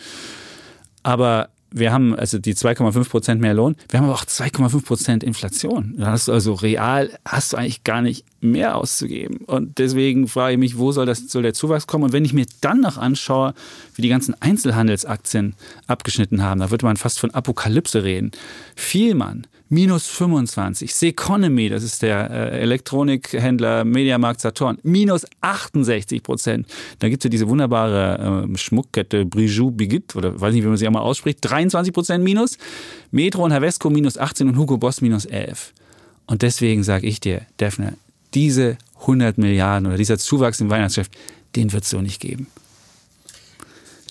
Aber 1.01 1.49
wir 1.73 1.91
haben 1.91 2.15
also 2.15 2.37
die 2.37 2.55
2,5 2.55 3.09
Prozent 3.09 3.41
mehr 3.41 3.53
Lohn, 3.53 3.75
wir 3.89 3.99
haben 3.99 4.05
aber 4.05 4.15
auch 4.15 4.25
2,5 4.25 4.85
Prozent 4.85 5.23
Inflation. 5.23 5.95
Da 5.97 6.07
hast 6.07 6.27
du 6.27 6.31
also 6.31 6.53
real, 6.53 7.09
hast 7.25 7.53
du 7.53 7.57
eigentlich 7.57 7.83
gar 7.83 8.01
nicht 8.01 8.25
mehr 8.43 8.75
auszugeben. 8.75 9.37
Und 9.45 9.77
deswegen 9.77 10.27
frage 10.27 10.53
ich 10.53 10.59
mich, 10.59 10.77
wo 10.77 10.91
soll, 10.91 11.05
das, 11.05 11.27
soll 11.29 11.43
der 11.43 11.53
Zuwachs 11.53 11.87
kommen? 11.87 12.03
Und 12.03 12.13
wenn 12.13 12.25
ich 12.25 12.33
mir 12.33 12.45
dann 12.61 12.81
noch 12.81 12.97
anschaue, 12.97 13.53
wie 13.95 14.01
die 14.01 14.09
ganzen 14.09 14.35
Einzelhandelsaktien 14.41 15.55
abgeschnitten 15.87 16.43
haben, 16.43 16.59
da 16.59 16.71
würde 16.71 16.85
man 16.85 16.97
fast 16.97 17.19
von 17.19 17.31
Apokalypse 17.31 18.03
reden. 18.03 18.31
Vielmann, 18.75 19.47
minus 19.69 20.07
25. 20.07 20.93
Seconomy, 20.93 21.69
das 21.69 21.83
ist 21.83 22.01
der 22.03 22.29
äh, 22.29 22.61
Elektronikhändler 22.61 23.83
Mediamarkt 23.83 24.41
Saturn, 24.41 24.77
minus 24.83 25.25
68 25.41 26.21
Prozent. 26.21 26.67
Da 26.99 27.09
gibt 27.09 27.21
es 27.21 27.25
ja 27.25 27.29
diese 27.29 27.49
wunderbare 27.49 28.47
äh, 28.51 28.57
Schmuckkette 28.57 29.25
Brijoux 29.25 29.71
Bigit, 29.71 30.15
oder 30.15 30.39
weiß 30.39 30.53
nicht, 30.53 30.63
wie 30.63 30.67
man 30.67 30.77
sie 30.77 30.87
auch 30.87 30.91
mal 30.91 30.99
ausspricht, 30.99 31.39
23 31.41 31.93
Prozent 31.93 32.23
minus. 32.23 32.57
Metro 33.11 33.43
und 33.43 33.51
Havesco 33.51 33.89
minus 33.89 34.17
18 34.17 34.47
und 34.47 34.57
Hugo 34.57 34.77
Boss 34.77 35.01
minus 35.01 35.25
11. 35.25 35.73
Und 36.25 36.41
deswegen 36.41 36.83
sage 36.83 37.07
ich 37.07 37.19
dir, 37.19 37.41
Daphne, 37.57 37.97
diese 38.33 38.77
100 39.01 39.37
Milliarden 39.37 39.87
oder 39.87 39.97
dieser 39.97 40.17
Zuwachs 40.17 40.61
im 40.61 40.69
Weihnachtsgeschäft, 40.69 41.15
den 41.55 41.71
wird 41.71 41.83
es 41.83 41.89
so 41.89 42.01
nicht 42.01 42.21
geben. 42.21 42.47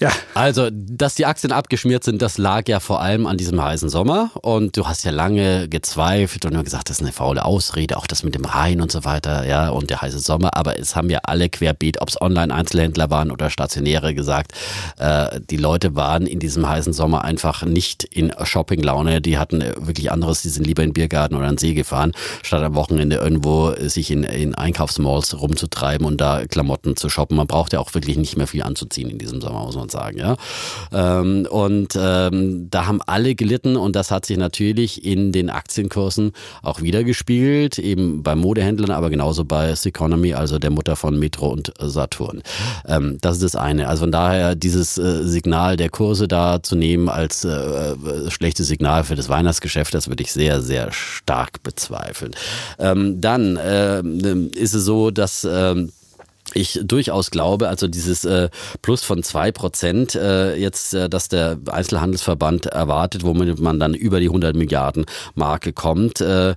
Ja. 0.02 0.10
Also, 0.34 0.68
dass 0.72 1.14
die 1.14 1.26
Aktien 1.26 1.52
abgeschmiert 1.52 2.04
sind, 2.04 2.22
das 2.22 2.38
lag 2.38 2.68
ja 2.68 2.80
vor 2.80 3.00
allem 3.00 3.26
an 3.26 3.36
diesem 3.36 3.62
heißen 3.62 3.88
Sommer. 3.88 4.30
Und 4.42 4.76
du 4.76 4.86
hast 4.86 5.04
ja 5.04 5.10
lange 5.10 5.68
gezweifelt 5.68 6.44
und 6.44 6.54
nur 6.54 6.64
gesagt, 6.64 6.90
das 6.90 6.98
ist 6.98 7.02
eine 7.02 7.12
faule 7.12 7.44
Ausrede, 7.44 7.96
auch 7.96 8.06
das 8.06 8.22
mit 8.22 8.34
dem 8.34 8.44
Rhein 8.44 8.80
und 8.80 8.90
so 8.90 9.04
weiter, 9.04 9.46
ja, 9.46 9.68
und 9.68 9.90
der 9.90 10.02
heiße 10.02 10.18
Sommer. 10.18 10.56
Aber 10.56 10.78
es 10.78 10.96
haben 10.96 11.10
ja 11.10 11.20
alle 11.22 11.48
querbeet, 11.48 12.00
ob 12.00 12.08
es 12.08 12.20
Online-Einzelhändler 12.20 13.10
waren 13.10 13.30
oder 13.30 13.50
Stationäre 13.50 14.14
gesagt, 14.14 14.52
äh, 14.98 15.40
die 15.50 15.56
Leute 15.56 15.94
waren 15.94 16.26
in 16.26 16.40
diesem 16.40 16.68
heißen 16.68 16.92
Sommer 16.92 17.24
einfach 17.24 17.62
nicht 17.62 18.04
in 18.04 18.32
Shopping-Laune. 18.42 19.20
Die 19.20 19.38
hatten 19.38 19.60
wirklich 19.60 20.10
anderes, 20.10 20.42
die 20.42 20.48
sind 20.48 20.66
lieber 20.66 20.82
in 20.82 20.90
den 20.90 20.94
Biergarten 20.94 21.36
oder 21.36 21.46
an 21.46 21.54
den 21.54 21.58
See 21.58 21.74
gefahren, 21.74 22.12
statt 22.42 22.62
am 22.62 22.74
Wochenende 22.74 23.16
irgendwo 23.16 23.72
sich 23.78 24.10
in, 24.10 24.24
in 24.24 24.54
Einkaufsmalls 24.54 25.40
rumzutreiben 25.40 26.06
und 26.06 26.20
da 26.20 26.44
Klamotten 26.46 26.96
zu 26.96 27.08
shoppen. 27.08 27.36
Man 27.36 27.46
braucht 27.46 27.72
ja 27.72 27.78
auch 27.78 27.94
wirklich 27.94 28.16
nicht 28.16 28.36
mehr 28.36 28.46
viel 28.46 28.62
anzuziehen 28.62 29.10
in 29.10 29.18
diesem 29.18 29.40
Sommer, 29.40 29.64
muss 29.64 29.76
man 29.76 29.88
sagen. 29.92 30.18
Ja? 30.18 30.36
Ähm, 30.92 31.46
und 31.48 31.96
ähm, 31.96 32.68
da 32.70 32.86
haben 32.86 33.00
alle 33.06 33.34
gelitten 33.34 33.76
und 33.76 33.94
das 33.94 34.10
hat 34.10 34.26
sich 34.26 34.36
natürlich 34.36 35.04
in 35.04 35.32
den 35.32 35.50
Aktienkursen 35.50 36.32
auch 36.62 36.82
wieder 36.82 37.04
gespiegelt, 37.04 37.78
eben 37.78 38.22
bei 38.22 38.34
Modehändlern, 38.34 38.90
aber 38.90 39.10
genauso 39.10 39.44
bei 39.44 39.74
Seconomy, 39.74 40.34
also 40.34 40.58
der 40.58 40.70
Mutter 40.70 40.96
von 40.96 41.18
Metro 41.18 41.48
und 41.48 41.72
Saturn. 41.78 42.42
Ähm, 42.86 43.18
das 43.20 43.36
ist 43.36 43.54
das 43.54 43.56
eine. 43.56 43.88
Also 43.88 44.02
von 44.02 44.12
daher 44.12 44.54
dieses 44.54 44.98
äh, 44.98 45.24
Signal 45.24 45.76
der 45.76 45.88
Kurse 45.88 46.26
da 46.26 46.62
zu 46.62 46.74
nehmen 46.74 47.08
als 47.08 47.44
äh, 47.44 47.94
schlechtes 48.28 48.66
Signal 48.66 49.04
für 49.04 49.14
das 49.14 49.28
Weihnachtsgeschäft, 49.28 49.94
das 49.94 50.08
würde 50.08 50.22
ich 50.22 50.32
sehr, 50.32 50.60
sehr 50.60 50.90
stark 50.92 51.62
bezweifeln. 51.62 52.32
Ähm, 52.78 53.20
dann 53.20 53.56
äh, 53.56 54.02
ist 54.54 54.74
es 54.74 54.84
so, 54.84 55.10
dass 55.10 55.46
ähm, 55.48 55.92
ich 56.54 56.80
durchaus 56.82 57.30
glaube, 57.30 57.68
also 57.68 57.88
dieses 57.88 58.24
äh, 58.24 58.48
Plus 58.82 59.04
von 59.04 59.22
zwei 59.22 59.52
Prozent 59.52 60.14
äh, 60.14 60.54
jetzt, 60.56 60.94
äh, 60.94 61.08
dass 61.08 61.28
der 61.28 61.58
Einzelhandelsverband 61.70 62.66
erwartet, 62.66 63.24
womit 63.24 63.60
man 63.60 63.78
dann 63.78 63.94
über 63.94 64.20
die 64.20 64.26
100 64.26 64.56
Milliarden 64.56 65.06
Marke 65.34 65.72
kommt, 65.72 66.20
äh, 66.20 66.50
äh, 66.50 66.54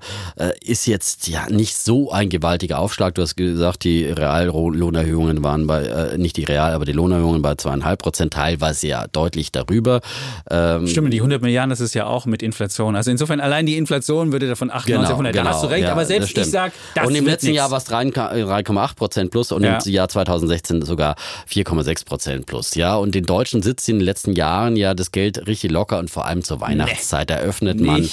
ist 0.63 0.88
jetzt 0.88 1.27
ja 1.27 1.49
nicht 1.49 1.77
so 1.77 2.12
ein 2.12 2.29
gewaltiger 2.29 2.79
Aufschlag. 2.79 3.15
Du 3.15 3.21
hast 3.21 3.36
gesagt, 3.36 3.84
die 3.84 4.05
Reallohnerhöhungen 4.05 5.43
waren 5.43 5.67
bei, 5.67 5.84
äh, 5.84 6.17
nicht 6.17 6.38
die 6.38 6.43
Real, 6.43 6.73
aber 6.73 6.86
die 6.86 6.91
Lohnerhöhungen 6.91 7.41
bei 7.41 7.55
zweieinhalb 7.55 8.01
Prozent, 8.01 8.34
teilweise 8.34 8.88
ja 8.88 9.08
deutlich 9.08 9.51
darüber. 9.51 10.01
Ähm, 10.49 10.88
Stimmt, 10.88 11.13
die 11.13 11.19
100 11.19 11.41
Milliarden, 11.41 11.69
das 11.69 11.79
ist 11.79 11.93
ja 11.93 12.05
auch 12.05 12.25
mit 12.25 12.43
Inflation. 12.43 12.95
Also 12.95 13.12
insofern 13.12 13.39
allein 13.39 13.65
die 13.65 13.77
Inflation 13.77 14.31
würde 14.31 14.47
davon 14.47 14.69
98, 14.69 14.88
genau, 14.95 15.10
100, 15.12 15.34
genau, 15.34 15.43
da 15.43 15.49
hast 15.51 15.63
du 15.63 15.67
recht, 15.67 15.84
ja, 15.84 15.91
aber 15.91 16.05
selbst 16.05 16.38
ich 16.38 16.45
sage, 16.45 16.73
das 16.93 17.08
Und 17.08 17.15
im 17.15 17.25
letzten 17.25 17.47
nix. 17.47 17.58
Jahr 17.58 17.71
war 17.71 17.77
es 17.77 17.87
3,8 17.87 18.96
Prozent 18.96 19.31
plus 19.31 19.52
und 19.52 19.63
ja. 19.63 19.75
im 19.75 19.79
Jahr 19.92 20.08
2016 20.08 20.81
sogar 20.83 21.15
4,6 21.50 22.06
Prozent 22.06 22.46
plus. 22.46 22.75
Ja, 22.75 22.96
und 22.96 23.15
den 23.15 23.25
Deutschen 23.25 23.62
sitzt 23.62 23.88
in 23.90 24.00
den 24.00 24.06
letzten 24.06 24.33
Jahren 24.33 24.75
ja 24.75 24.94
das 24.94 25.12
Geld 25.12 25.48
richtig 25.48 25.71
locker 25.71 26.00
und 26.00 26.10
vor 26.10 26.25
allem 26.25 26.44
zur 26.44 26.62
Weihnachtszeit 26.62 27.29
nee, 27.29 27.36
eröffnet 27.36 27.79
man. 27.79 28.04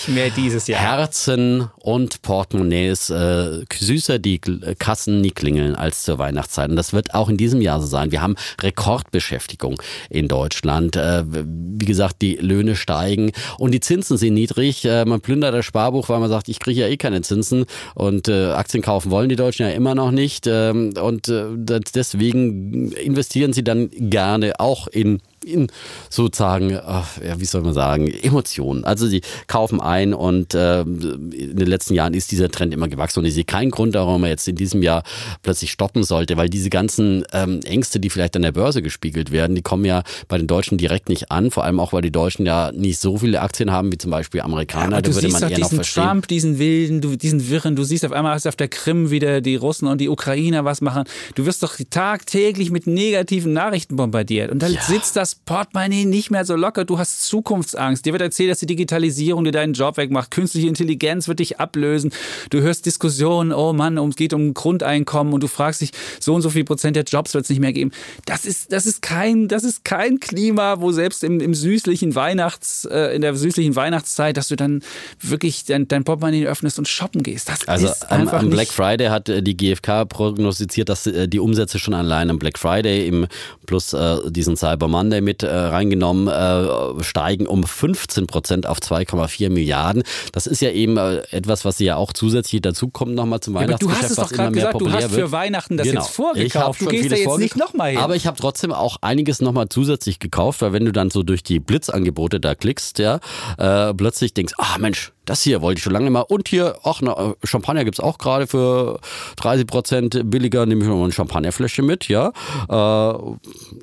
Herzen 0.81 1.69
und 1.77 2.23
Portemonnaies 2.23 3.11
äh, 3.11 3.65
süßer 3.73 4.19
die 4.19 4.41
Kassen 4.79 5.21
nie 5.21 5.31
klingeln 5.31 5.75
als 5.75 6.03
zur 6.03 6.19
Weihnachtszeit. 6.19 6.71
Und 6.71 6.77
das 6.77 6.93
wird 6.93 7.15
auch 7.15 7.29
in 7.29 7.37
diesem 7.37 7.61
Jahr 7.61 7.81
so 7.81 7.87
sein. 7.87 8.13
Wir 8.13 8.23
haben 8.23 8.37
Rekordbeschäftigung 8.61 9.81
in 10.11 10.29
Deutschland. 10.29 10.97
Äh, 10.97 11.25
wie 11.27 11.85
gesagt, 11.85 12.23
die 12.23 12.37
Löhne 12.37 12.77
steigen 12.77 13.33
und 13.59 13.73
die 13.73 13.81
Zinsen 13.81 14.17
sind 14.17 14.35
niedrig. 14.35 14.85
Äh, 14.85 15.05
man 15.05 15.21
plündert 15.21 15.55
das 15.55 15.65
Sparbuch, 15.65 16.09
weil 16.09 16.21
man 16.21 16.29
sagt, 16.29 16.49
ich 16.49 16.61
kriege 16.61 16.81
ja 16.81 16.89
eh 16.89 16.97
keine 16.97 17.23
Zinsen 17.23 17.67
und 17.95 18.29
äh, 18.29 18.53
Aktien 18.53 18.83
kaufen 18.83 19.11
wollen 19.11 19.29
die 19.29 19.37
Deutschen 19.37 19.67
ja 19.67 19.73
immer 19.73 19.95
noch 19.95 20.11
nicht. 20.11 20.47
Ähm, 20.47 20.95
und 21.01 21.29
äh, 21.29 21.45
deswegen 21.63 22.93
investieren 22.93 23.53
sie 23.53 23.65
dann 23.65 23.91
gerne 23.91 24.59
auch 24.61 24.87
in 24.89 25.21
in 25.45 25.69
sozusagen, 26.11 26.79
ach, 26.85 27.19
ja, 27.23 27.39
wie 27.41 27.45
soll 27.45 27.63
man 27.63 27.75
sagen, 27.75 28.09
Emotionen. 28.09 28.85
Also 28.85 29.07
sie 29.07 29.23
kaufen 29.47 29.81
ein 29.81 30.15
und 30.15 30.55
äh, 30.55 30.83
in 30.83 31.57
den 31.57 31.67
letzten 31.67 31.95
Jahren 31.95 32.15
ist 32.15 32.31
dieser 32.31 32.51
Trend 32.51 32.73
immer 32.75 32.89
gewachsen 32.89 33.21
und 33.21 33.27
ich 33.27 33.35
sehe 33.35 33.45
keinen 33.45 33.71
Grund, 33.71 33.95
warum 33.95 34.21
man 34.21 34.31
jetzt 34.31 34.49
in 34.49 34.57
diesem 34.57 34.83
Jahr 34.83 35.03
plötzlich 35.43 35.71
stoppen 35.71 36.05
sollte, 36.05 36.37
weil 36.37 36.49
diese 36.49 36.71
ganzen 36.71 37.25
ähm, 37.33 37.61
Ängste, 37.65 38.01
die 38.01 38.11
vielleicht 38.11 38.37
an 38.37 38.43
der 38.43 38.53
Börse 38.53 38.83
gespiegelt 38.83 39.31
werden, 39.31 39.57
die 39.57 39.63
kommen 39.63 39.85
ja 39.85 40.03
bei 40.29 40.39
den 40.39 40.47
Deutschen 40.47 40.79
direkt 40.79 41.09
nicht 41.09 41.31
an, 41.31 41.51
vor 41.51 41.65
allem 41.65 41.81
auch, 41.81 41.93
weil 41.93 42.03
die 42.03 42.11
Deutschen 42.11 42.47
ja 42.47 42.73
nicht 42.73 42.99
so 42.99 43.19
viele 43.19 43.41
Aktien 43.41 43.71
haben 43.71 43.93
wie 43.93 43.99
zum 43.99 44.11
Beispiel 44.11 44.41
Amerikaner. 44.41 44.97
Ja, 44.97 45.03
du 45.03 45.13
siehst 45.13 45.41
man 45.41 45.51
doch 45.51 45.57
diesen 45.57 45.83
Trump, 45.83 46.29
diesen 46.29 46.59
Wilden, 46.59 47.01
du, 47.01 47.17
diesen 47.17 47.49
Wirren, 47.49 47.77
du 47.77 47.85
siehst 47.85 48.05
auf 48.05 48.13
einmal 48.13 48.37
auf 48.43 48.57
der 48.57 48.69
Krim 48.69 49.11
wieder 49.11 49.41
die 49.41 49.57
Russen 49.57 49.87
und 49.89 50.01
die 50.01 50.09
Ukrainer 50.09 50.65
was 50.65 50.81
machen. 50.81 51.05
Du 51.35 51.47
wirst 51.47 51.63
doch 51.63 51.77
tagtäglich 51.91 52.71
mit 52.71 52.87
negativen 52.87 53.53
Nachrichten 53.53 53.97
bombardiert 53.97 54.51
und 54.51 54.63
dann 54.63 54.73
ja. 54.73 54.81
sitzt 54.83 55.17
das 55.17 55.32
Portemonnaie 55.35 56.05
nicht 56.05 56.31
mehr 56.31 56.45
so 56.45 56.57
locker. 56.57 56.85
Du 56.85 56.99
hast 56.99 57.23
Zukunftsangst. 57.23 58.05
Dir 58.05 58.13
wird 58.13 58.23
erzählt, 58.23 58.51
dass 58.51 58.61
die 58.61 58.67
Digitalisierung 58.67 59.45
dir 59.45 59.53
deinen 59.53 59.73
Job 59.73 59.97
wegmacht. 59.97 60.31
Künstliche 60.31 60.69
Intelligenz 60.69 61.29
wird 61.29 61.39
dich 61.39 61.61
ablösen. 61.61 62.13
Du 62.51 62.61
hörst 62.61 62.87
Diskussionen, 62.87 63.53
oh 63.53 63.73
Mann, 63.73 63.99
es 63.99 64.17
geht 64.17 64.35
um 64.35 64.55
Grundeinkommen 64.55 65.33
und 65.33 65.43
du 65.43 65.49
fragst 65.49 65.81
dich, 65.81 65.93
so 66.21 66.35
und 66.35 66.43
so 66.43 66.51
viel 66.51 66.65
Prozent 66.65 66.97
der 66.97 67.05
Jobs 67.05 67.35
wird 67.35 67.45
es 67.45 67.51
nicht 67.51 67.61
mehr 67.61 67.73
geben. 67.73 67.93
Das 68.27 68.45
ist, 68.45 68.73
das 68.73 68.87
ist 68.87 69.03
kein, 69.03 69.49
das 69.49 69.65
ist 69.65 69.85
kein 69.85 70.21
Klima, 70.21 70.81
wo 70.81 70.93
selbst 70.93 71.25
im, 71.25 71.41
im 71.41 71.55
süßlichen 71.55 72.15
Weihnachts, 72.15 72.85
äh, 72.85 73.15
in 73.15 73.23
der 73.23 73.35
süßlichen 73.35 73.75
Weihnachtszeit, 73.75 74.37
dass 74.37 74.49
du 74.49 74.57
dann 74.57 74.83
wirklich 75.21 75.65
dein, 75.65 75.89
dein 75.89 76.05
Portemonnaie 76.05 76.47
öffnest 76.47 76.79
und 76.79 76.89
shoppen 76.89 77.23
gehst. 77.23 77.49
Das 77.49 77.67
also 77.67 77.87
ist 77.87 78.11
am, 78.11 78.29
am 78.29 78.51
Black 78.51 78.69
Friday 78.69 79.09
hat 79.09 79.29
äh, 79.29 79.43
die 79.43 79.57
GfK 79.57 80.05
prognostiziert, 80.05 80.89
dass 80.89 81.07
äh, 81.07 81.29
die 81.29 81.41
Umsätze 81.41 81.79
schon 81.79 81.95
allein 81.95 82.31
am 82.31 82.39
Black 82.39 82.59
Friday 82.59 83.07
im 83.07 83.27
plus 83.67 83.93
äh, 83.93 84.19
diesen 84.31 84.57
Cyber 84.57 84.89
Monday 84.89 85.22
mit 85.23 85.43
äh, 85.43 85.55
reingenommen, 85.55 86.29
äh, 86.29 87.03
steigen 87.03 87.47
um 87.47 87.65
15 87.65 88.27
Prozent 88.27 88.67
auf 88.67 88.79
2,4 88.79 89.51
Milliarden. 89.51 90.03
Das 90.33 90.47
ist 90.47 90.61
ja 90.61 90.71
eben 90.71 90.97
äh, 90.97 91.23
etwas, 91.31 91.65
was 91.65 91.79
ja 91.79 91.97
auch 91.97 92.13
zusätzlich 92.13 92.63
dazukommt 92.63 93.15
nochmal 93.15 93.41
zum 93.41 93.55
Weihnachtsgeschäft, 93.55 93.83
ja, 93.83 93.99
du 93.99 94.05
hast 94.05 94.11
es 94.11 94.17
doch 94.17 94.37
gerade 94.37 94.53
gesagt, 94.53 94.81
du 94.81 94.93
hast 94.93 95.11
für 95.11 95.33
Weihnachten 95.33 95.77
das 95.77 95.87
genau. 95.87 96.01
jetzt 96.01 96.15
vorgekauft. 96.15 96.81
Du 96.81 96.87
gehst 96.87 97.11
ja 97.11 97.17
jetzt 97.17 97.39
nicht 97.39 97.57
nochmal 97.57 97.93
hin. 97.93 98.01
Aber 98.01 98.17
ich 98.17 98.27
habe 98.27 98.39
trotzdem 98.39 98.73
auch 98.73 98.99
einiges 99.01 99.41
nochmal 99.41 99.69
zusätzlich 99.69 100.19
gekauft, 100.19 100.63
weil 100.63 100.73
wenn 100.73 100.85
du 100.85 100.93
dann 100.93 101.11
so 101.11 101.23
durch 101.23 101.43
die 101.43 101.61
Blitzangebote 101.61 102.41
da 102.41 102.55
klickst, 102.55 102.99
ja, 102.99 103.21
äh, 103.59 103.95
plötzlich 103.95 104.35
denkst, 104.35 104.55
ah 104.59 104.79
Mensch, 104.79 105.13
das 105.25 105.43
hier 105.43 105.63
wollte 105.63 105.79
ich 105.79 105.85
schon 105.85 105.93
lange 105.93 106.11
mal. 106.11 106.23
Und 106.23 106.49
hier, 106.49 106.77
ach, 106.85 107.01
na, 107.01 107.35
Champagner 107.45 107.85
gibt 107.85 107.99
es 107.99 108.01
auch 108.01 108.19
gerade 108.19 108.47
für 108.47 108.99
30 109.37 109.67
Prozent 109.67 110.31
billiger. 110.31 110.67
Nehme 110.67 110.83
ich 110.83 110.89
noch 110.89 110.97
mal 110.97 111.05
eine 111.05 111.13
Champagnerflasche 111.13 111.83
mit, 111.83 112.09
ja. 112.09 112.33
Äh, 112.69 113.15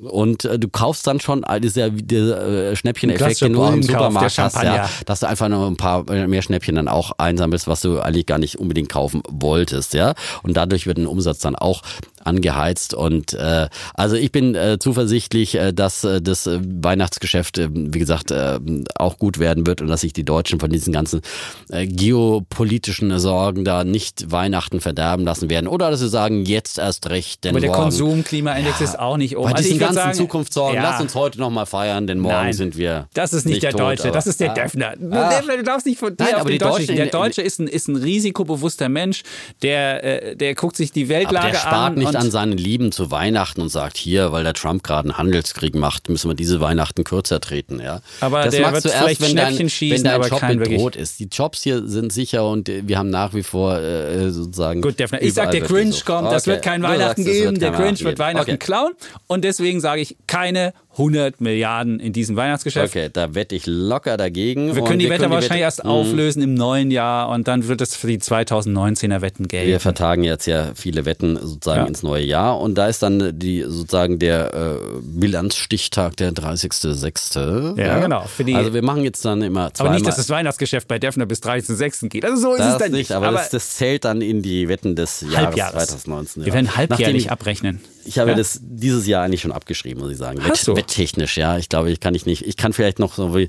und 0.06 0.44
äh, 0.44 0.58
du 0.58 0.68
kaufst 0.68 1.06
dann 1.06 1.20
schon 1.20 1.44
all 1.44 1.60
diese, 1.60 1.90
diese 1.90 2.70
äh, 2.70 2.76
Schnäppchen-Effekte 2.76 3.48
nur 3.48 3.68
auch 3.68 3.72
im 3.72 3.82
Supermarkt 3.82 4.38
hast, 4.38 4.62
ja, 4.62 4.88
dass 5.06 5.20
du 5.20 5.28
einfach 5.28 5.48
noch 5.48 5.66
ein 5.66 5.76
paar 5.76 6.04
mehr 6.04 6.42
Schnäppchen 6.42 6.74
dann 6.74 6.88
auch 6.88 7.12
einsammelst, 7.18 7.66
was 7.66 7.80
du 7.80 8.00
eigentlich 8.00 8.26
gar 8.26 8.38
nicht 8.38 8.56
unbedingt 8.56 8.90
kaufen 8.90 9.22
wolltest, 9.28 9.94
ja. 9.94 10.14
Und 10.42 10.56
dadurch 10.56 10.86
wird 10.86 10.98
ein 10.98 11.06
Umsatz 11.06 11.38
dann 11.38 11.56
auch 11.56 11.82
angeheizt. 12.24 12.94
Und 12.94 13.34
äh, 13.34 13.68
also 13.94 14.16
ich 14.16 14.32
bin 14.32 14.54
äh, 14.54 14.78
zuversichtlich, 14.78 15.54
äh, 15.54 15.72
dass 15.72 16.04
äh, 16.04 16.20
das 16.20 16.46
äh, 16.46 16.60
Weihnachtsgeschäft, 16.62 17.58
äh, 17.58 17.68
wie 17.72 17.98
gesagt, 17.98 18.30
äh, 18.30 18.58
auch 18.94 19.18
gut 19.18 19.38
werden 19.38 19.66
wird 19.66 19.80
und 19.80 19.88
dass 19.88 20.02
sich 20.02 20.12
die 20.12 20.24
Deutschen 20.24 20.60
von 20.60 20.70
diesen 20.70 20.92
ganzen 20.92 21.22
äh, 21.70 21.86
geopolitischen 21.86 23.18
Sorgen 23.18 23.64
da 23.64 23.84
nicht 23.84 24.30
Weihnachten 24.30 24.80
verderben 24.80 25.24
lassen 25.24 25.50
werden. 25.50 25.66
Oder 25.66 25.90
dass 25.90 26.00
sie 26.00 26.08
sagen, 26.08 26.44
jetzt 26.44 26.78
erst 26.78 27.08
recht. 27.08 27.44
Denn 27.44 27.50
Aber 27.50 27.60
der 27.60 27.72
Konsumklimaindex 27.72 28.80
ja, 28.80 28.84
ist 28.84 28.98
auch 28.98 29.16
nicht 29.16 29.36
oben. 29.36 29.50
Bei 29.50 29.56
also 29.56 29.64
diesen 29.64 29.78
ganzen 29.78 29.96
sagen, 29.96 30.14
Zukunftssorgen, 30.14 30.76
ja, 30.76 30.82
lass 30.82 31.00
uns 31.00 31.14
heute 31.14 31.38
nochmal 31.38 31.66
feiern, 31.66 32.06
denn 32.06 32.18
morgen 32.18 32.34
nein, 32.34 32.52
sind 32.52 32.76
wir. 32.76 33.08
Das 33.14 33.32
ist 33.32 33.46
nicht, 33.46 33.54
nicht 33.54 33.62
der 33.62 33.72
tot, 33.72 33.80
Deutsche, 33.80 34.10
das 34.10 34.26
ist 34.26 34.40
der 34.40 34.52
ah, 34.52 34.54
Döffner. 34.54 34.94
Ah, 35.10 35.40
du 35.40 35.62
darfst 35.62 35.86
nicht 35.86 35.98
von 35.98 36.16
dir 36.16 36.24
nein, 36.24 36.34
auf 36.34 36.46
den 36.46 36.58
Deutschen. 36.58 36.96
Der 36.96 37.06
Deutsche 37.06 37.42
ist 37.42 37.58
ein, 37.58 37.68
ist 37.68 37.88
ein 37.88 37.96
risikobewusster 37.96 38.88
Mensch, 38.88 39.22
der, 39.62 40.04
äh, 40.04 40.36
der 40.36 40.54
guckt 40.54 40.76
sich 40.76 40.92
die 40.92 41.08
Weltlage 41.08 41.64
an 41.66 41.94
nicht 41.94 42.09
an 42.16 42.30
seinen 42.30 42.56
Lieben 42.56 42.92
zu 42.92 43.10
Weihnachten 43.10 43.60
und 43.60 43.68
sagt, 43.68 43.96
hier, 43.96 44.32
weil 44.32 44.44
der 44.44 44.54
Trump 44.54 44.82
gerade 44.82 45.08
einen 45.08 45.18
Handelskrieg 45.18 45.74
macht, 45.74 46.08
müssen 46.08 46.30
wir 46.30 46.34
diese 46.34 46.60
Weihnachten 46.60 47.04
kürzer 47.04 47.40
treten. 47.40 47.80
Ja? 47.80 48.00
Aber 48.20 48.44
das 48.44 48.54
der 48.54 48.72
wird 48.72 48.84
du 48.84 48.88
erst, 48.88 49.20
wenn 49.20 49.36
dein, 49.36 49.68
schießen, 49.68 50.04
wenn 50.04 50.20
dein 50.20 50.30
Job 50.30 50.40
bedroht 50.40 50.96
ist. 50.96 51.18
Die 51.20 51.28
Jobs 51.30 51.62
hier 51.62 51.86
sind 51.86 52.12
sicher 52.12 52.48
und 52.48 52.68
wir 52.68 52.98
haben 52.98 53.10
nach 53.10 53.34
wie 53.34 53.42
vor 53.42 53.78
äh, 53.78 54.30
sozusagen. 54.30 54.80
Gut, 54.82 54.98
Defner, 54.98 55.22
ich 55.22 55.34
sag, 55.34 55.50
der 55.50 55.62
Cringe 55.62 55.92
so. 55.92 56.04
kommt, 56.04 56.26
okay. 56.26 56.34
das 56.34 56.46
wird 56.46 56.62
kein 56.62 56.82
Weihnachten 56.82 57.22
sagst, 57.22 57.38
geben, 57.38 57.58
der 57.58 57.72
Cringe 57.72 58.00
wird 58.00 58.18
Weihnachten 58.18 58.50
okay. 58.50 58.58
klauen 58.58 58.92
und 59.26 59.44
deswegen 59.44 59.80
sage 59.80 60.00
ich 60.00 60.16
keine 60.26 60.72
100 60.92 61.40
Milliarden 61.40 62.00
in 62.00 62.12
diesem 62.12 62.36
Weihnachtsgeschäft. 62.36 62.94
Okay, 62.94 63.10
da 63.12 63.34
wette 63.34 63.54
ich 63.54 63.66
locker 63.66 64.16
dagegen. 64.16 64.74
Wir 64.74 64.82
können 64.82 64.98
die 64.98 65.04
wir 65.04 65.12
Wette 65.12 65.22
können 65.22 65.32
wahrscheinlich 65.32 65.66
Wette, 65.66 65.82
erst 65.82 65.84
auflösen 65.84 66.42
im 66.42 66.54
neuen 66.54 66.90
Jahr 66.90 67.28
und 67.28 67.46
dann 67.46 67.68
wird 67.68 67.80
es 67.80 67.94
für 67.94 68.08
die 68.08 68.18
2019er 68.18 69.20
Wetten 69.20 69.46
gelten. 69.46 69.68
Wir 69.68 69.80
vertagen 69.80 70.24
jetzt 70.24 70.46
ja 70.46 70.72
viele 70.74 71.04
Wetten 71.04 71.36
sozusagen 71.36 71.82
ja. 71.82 71.86
ins 71.86 71.99
neue 72.02 72.24
Jahr 72.24 72.60
und 72.60 72.76
da 72.76 72.88
ist 72.88 73.02
dann 73.02 73.38
die 73.38 73.62
sozusagen 73.66 74.18
der 74.18 74.54
äh, 74.54 74.76
Bilanzstichtag 75.02 76.16
der 76.16 76.32
30.06. 76.32 77.78
Ja, 77.78 77.86
ja, 77.86 77.98
genau. 77.98 78.26
also 78.56 78.74
wir 78.74 78.82
machen 78.82 79.04
jetzt 79.04 79.24
dann 79.24 79.42
immer 79.42 79.72
zweimal. 79.72 79.90
Aber 79.90 79.94
nicht, 79.94 80.06
dass 80.06 80.16
das 80.16 80.28
Weihnachtsgeschäft 80.28 80.88
bei 80.88 80.98
Defner 80.98 81.26
bis 81.26 81.40
30.06. 81.42 82.08
geht. 82.08 82.24
Also 82.24 82.36
so 82.36 82.52
ist 82.52 82.60
das 82.60 82.72
es 82.74 82.78
dann 82.78 82.92
nicht. 82.92 83.12
Aber, 83.12 83.28
aber 83.28 83.38
das, 83.38 83.50
das, 83.50 83.74
zählt 83.74 84.04
dann 84.04 84.20
in 84.20 84.42
die 84.42 84.68
Wetten 84.68 84.96
des 84.96 85.24
Jahres 85.30 85.54
2019. 85.54 86.44
Wir 86.44 86.52
werden 86.52 86.76
halbjährlich 86.76 87.24
Nachdem, 87.24 87.32
abrechnen. 87.32 87.80
Ich 88.04 88.18
habe 88.18 88.30
ja. 88.30 88.36
das 88.36 88.60
dieses 88.62 89.06
Jahr 89.06 89.24
eigentlich 89.24 89.42
schon 89.42 89.52
abgeschrieben, 89.52 90.02
muss 90.02 90.12
ich 90.12 90.18
sagen. 90.18 90.42
Wett, 90.44 90.56
so. 90.56 90.76
Wetttechnisch, 90.76 91.36
ja. 91.36 91.58
Ich 91.58 91.68
glaube, 91.68 91.90
ich 91.90 92.00
kann 92.00 92.14
ich 92.14 92.26
nicht. 92.26 92.46
Ich 92.46 92.56
kann 92.56 92.72
vielleicht 92.72 92.98
noch 92.98 93.14
so 93.14 93.36
wie 93.36 93.48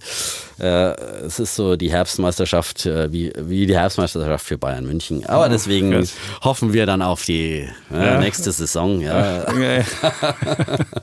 äh, 0.60 0.94
es 1.26 1.40
ist 1.40 1.56
so 1.56 1.76
die 1.76 1.92
Herbstmeisterschaft, 1.92 2.86
äh, 2.86 3.12
wie, 3.12 3.32
wie 3.38 3.66
die 3.66 3.76
Herbstmeisterschaft 3.76 4.46
für 4.46 4.58
Bayern 4.58 4.86
München. 4.86 5.26
Aber 5.26 5.46
oh, 5.46 5.50
deswegen 5.50 5.92
Gott. 5.92 6.10
hoffen 6.42 6.74
wir 6.74 6.86
dann 6.86 7.02
auf 7.02 7.26
die 7.26 7.68
äh, 7.92 8.06
ja. 8.06 8.20
Nächste 8.46 8.52
Saison. 8.52 9.02
Ja. 9.02 9.46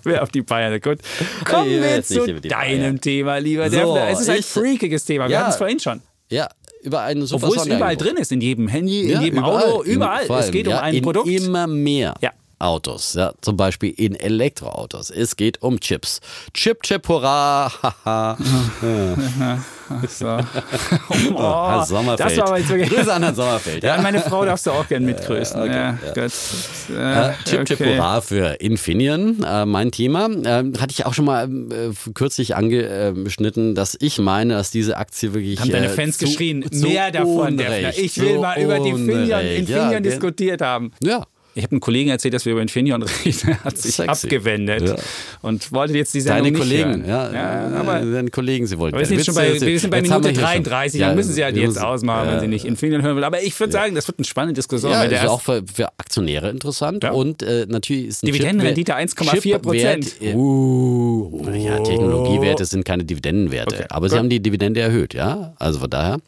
Wer 0.05 0.23
auf 0.23 0.31
die 0.31 0.43
Bayern. 0.43 0.81
Gut. 0.81 0.99
Kommen 1.45 1.71
wir 1.71 1.97
jetzt 1.97 2.09
zu 2.09 2.27
deinem 2.27 2.41
Bayern. 2.41 3.01
Thema, 3.01 3.39
lieber 3.39 3.71
so, 3.71 3.97
Es 3.97 4.21
ist 4.21 4.29
ein 4.29 4.43
freakiges 4.43 5.05
Thema. 5.05 5.29
Wir 5.29 5.35
ja, 5.35 5.41
hatten 5.41 5.51
es 5.51 5.57
vorhin 5.57 5.81
schon. 5.81 6.03
Ja, 6.31 6.49
über 6.83 7.03
einen 7.03 7.27
super 7.27 7.47
Obwohl 7.47 7.59
es 7.59 7.67
überall 7.67 7.97
drin 7.97 8.17
ist, 8.17 8.33
in 8.33 8.41
jedem 8.41 8.69
Handy, 8.69 9.13
in 9.13 9.21
jedem 9.23 9.39
überall, 9.39 9.65
Auto, 9.65 9.83
überall. 9.85 10.27
es 10.41 10.51
geht 10.51 10.69
um 10.69 10.75
ein 10.75 11.01
Produkt. 11.03 11.29
Immer 11.29 11.67
mehr. 11.67 12.15
Ja. 12.21 12.33
Autos, 12.59 13.15
ja, 13.15 13.33
zum 13.41 13.57
Beispiel 13.57 13.91
in 13.97 14.15
Elektroautos. 14.15 15.11
Es 15.11 15.37
geht 15.37 15.63
um 15.63 15.79
Chips. 15.79 16.21
Chip, 16.55 16.83
Chip, 16.83 17.09
hurra! 17.09 17.71
Haha. 18.05 18.37
so. 20.09 20.27
oh, 21.35 21.69
Herr 21.69 21.85
Sommerfeld. 21.87 22.31
Das 22.31 22.37
war 22.39 22.49
aber 22.49 22.59
jetzt 22.59 22.69
wirklich 22.69 22.91
Grüße 22.91 23.13
an 23.13 23.23
Herrn 23.23 23.35
Sommerfeld. 23.35 23.83
Ja, 23.83 24.01
meine 24.01 24.21
Frau 24.21 24.45
darfst 24.45 24.67
du 24.67 24.73
auch 24.73 24.87
gerne 24.89 25.07
mitgrüßen. 25.07 25.61
Okay, 25.61 25.71
ja, 25.71 25.99
ja. 26.15 27.29
Äh, 27.29 27.35
Chip, 27.45 27.65
Chip, 27.67 27.81
okay. 27.81 27.97
hurra 27.97 28.21
für 28.21 28.61
Infineon, 28.61 29.43
äh, 29.45 29.65
mein 29.65 29.91
Thema. 29.91 30.29
Äh, 30.29 30.73
hatte 30.79 30.91
ich 30.91 31.07
auch 31.07 31.15
schon 31.15 31.25
mal 31.25 31.49
äh, 31.49 32.11
kürzlich 32.15 32.57
angeschnitten, 32.57 33.75
dass 33.75 33.97
ich 34.01 34.19
meine, 34.19 34.55
dass 34.55 34.71
diese 34.71 34.97
Aktie 34.97 35.33
wirklich. 35.35 35.61
Haben 35.61 35.71
deine 35.71 35.87
äh, 35.87 35.91
Fans 35.91 36.19
zu, 36.19 36.27
geschrien, 36.27 36.65
mehr 36.73 37.11
davon, 37.11 37.57
Defner. 37.57 37.97
Ich 37.97 38.21
will 38.21 38.39
mal 38.39 38.61
über 38.61 38.81
die 38.81 38.91
Infineon, 38.91 39.41
Infineon 39.41 40.03
diskutiert 40.03 40.61
haben. 40.61 40.93
Ja. 41.03 41.25
Ich 41.59 41.65
habe 41.65 41.73
einem 41.73 41.81
Kollegen 41.81 42.11
erzählt, 42.11 42.35
dass 42.35 42.45
wir 42.45 42.53
über 42.53 42.63
Infineon 42.63 43.03
reden. 43.25 43.49
Er 43.49 43.65
hat 43.65 43.77
sich 43.77 43.97
Sexy. 43.97 44.27
abgewendet 44.27 44.89
ja. 44.89 44.97
und 45.43 45.73
wollte 45.73 45.95
jetzt 45.95 46.15
die 46.15 46.21
Sendung 46.21 46.55
Deine 46.55 46.59
Kollegen, 46.59 47.05
ja, 47.05 47.33
ja 47.33 47.71
aber 47.75 48.01
Deine 48.01 48.31
Kollegen, 48.31 48.67
sie 48.67 48.79
wollten. 48.79 48.97
wir 48.97 49.05
sind, 49.05 49.25
schon 49.25 49.35
bei, 49.35 49.61
wir 49.61 49.81
sind 49.81 49.91
bei 49.91 50.01
Minute 50.01 50.33
33, 50.33 51.01
ja, 51.01 51.09
dann 51.09 51.17
müssen 51.17 51.33
sie 51.33 51.43
halt 51.43 51.57
jetzt 51.57 51.81
ausmachen, 51.81 52.29
wenn 52.31 52.41
sie 52.41 52.49
nicht 52.49 52.65
Infineon 52.65 53.03
hören 53.03 53.17
will. 53.17 53.25
Aber 53.25 53.43
ich 53.43 53.59
würde 53.59 53.73
sagen, 53.73 53.95
das 53.97 54.07
wird 54.07 54.19
eine 54.19 54.25
spannende 54.25 54.55
Diskussion. 54.55 54.93
Ja, 54.93 55.07
das 55.09 55.25
ist 55.25 55.29
auch 55.29 55.41
für, 55.41 55.65
für 55.73 55.89
Aktionäre 55.99 56.51
interessant 56.51 57.05
und 57.05 57.43
äh, 57.43 57.67
natürlich 57.69 58.07
ist 58.07 58.23
ein 58.23 58.27
Dividendenrendite 58.27 58.95
1,4 58.95 59.59
Prozent. 59.59 60.15
Uh, 60.23 61.45
ja, 61.53 61.81
Technologiewerte 61.81 62.65
sind 62.65 62.85
keine 62.85 63.05
Dividendenwerte, 63.05 63.75
okay. 63.75 63.87
aber 63.91 64.09
sie 64.09 64.17
haben 64.17 64.31
die 64.31 64.41
Dividende 64.41 64.81
erhöht, 64.81 65.15
ja. 65.15 65.55
Also 65.59 65.81
von 65.81 65.91
daher. 65.91 66.19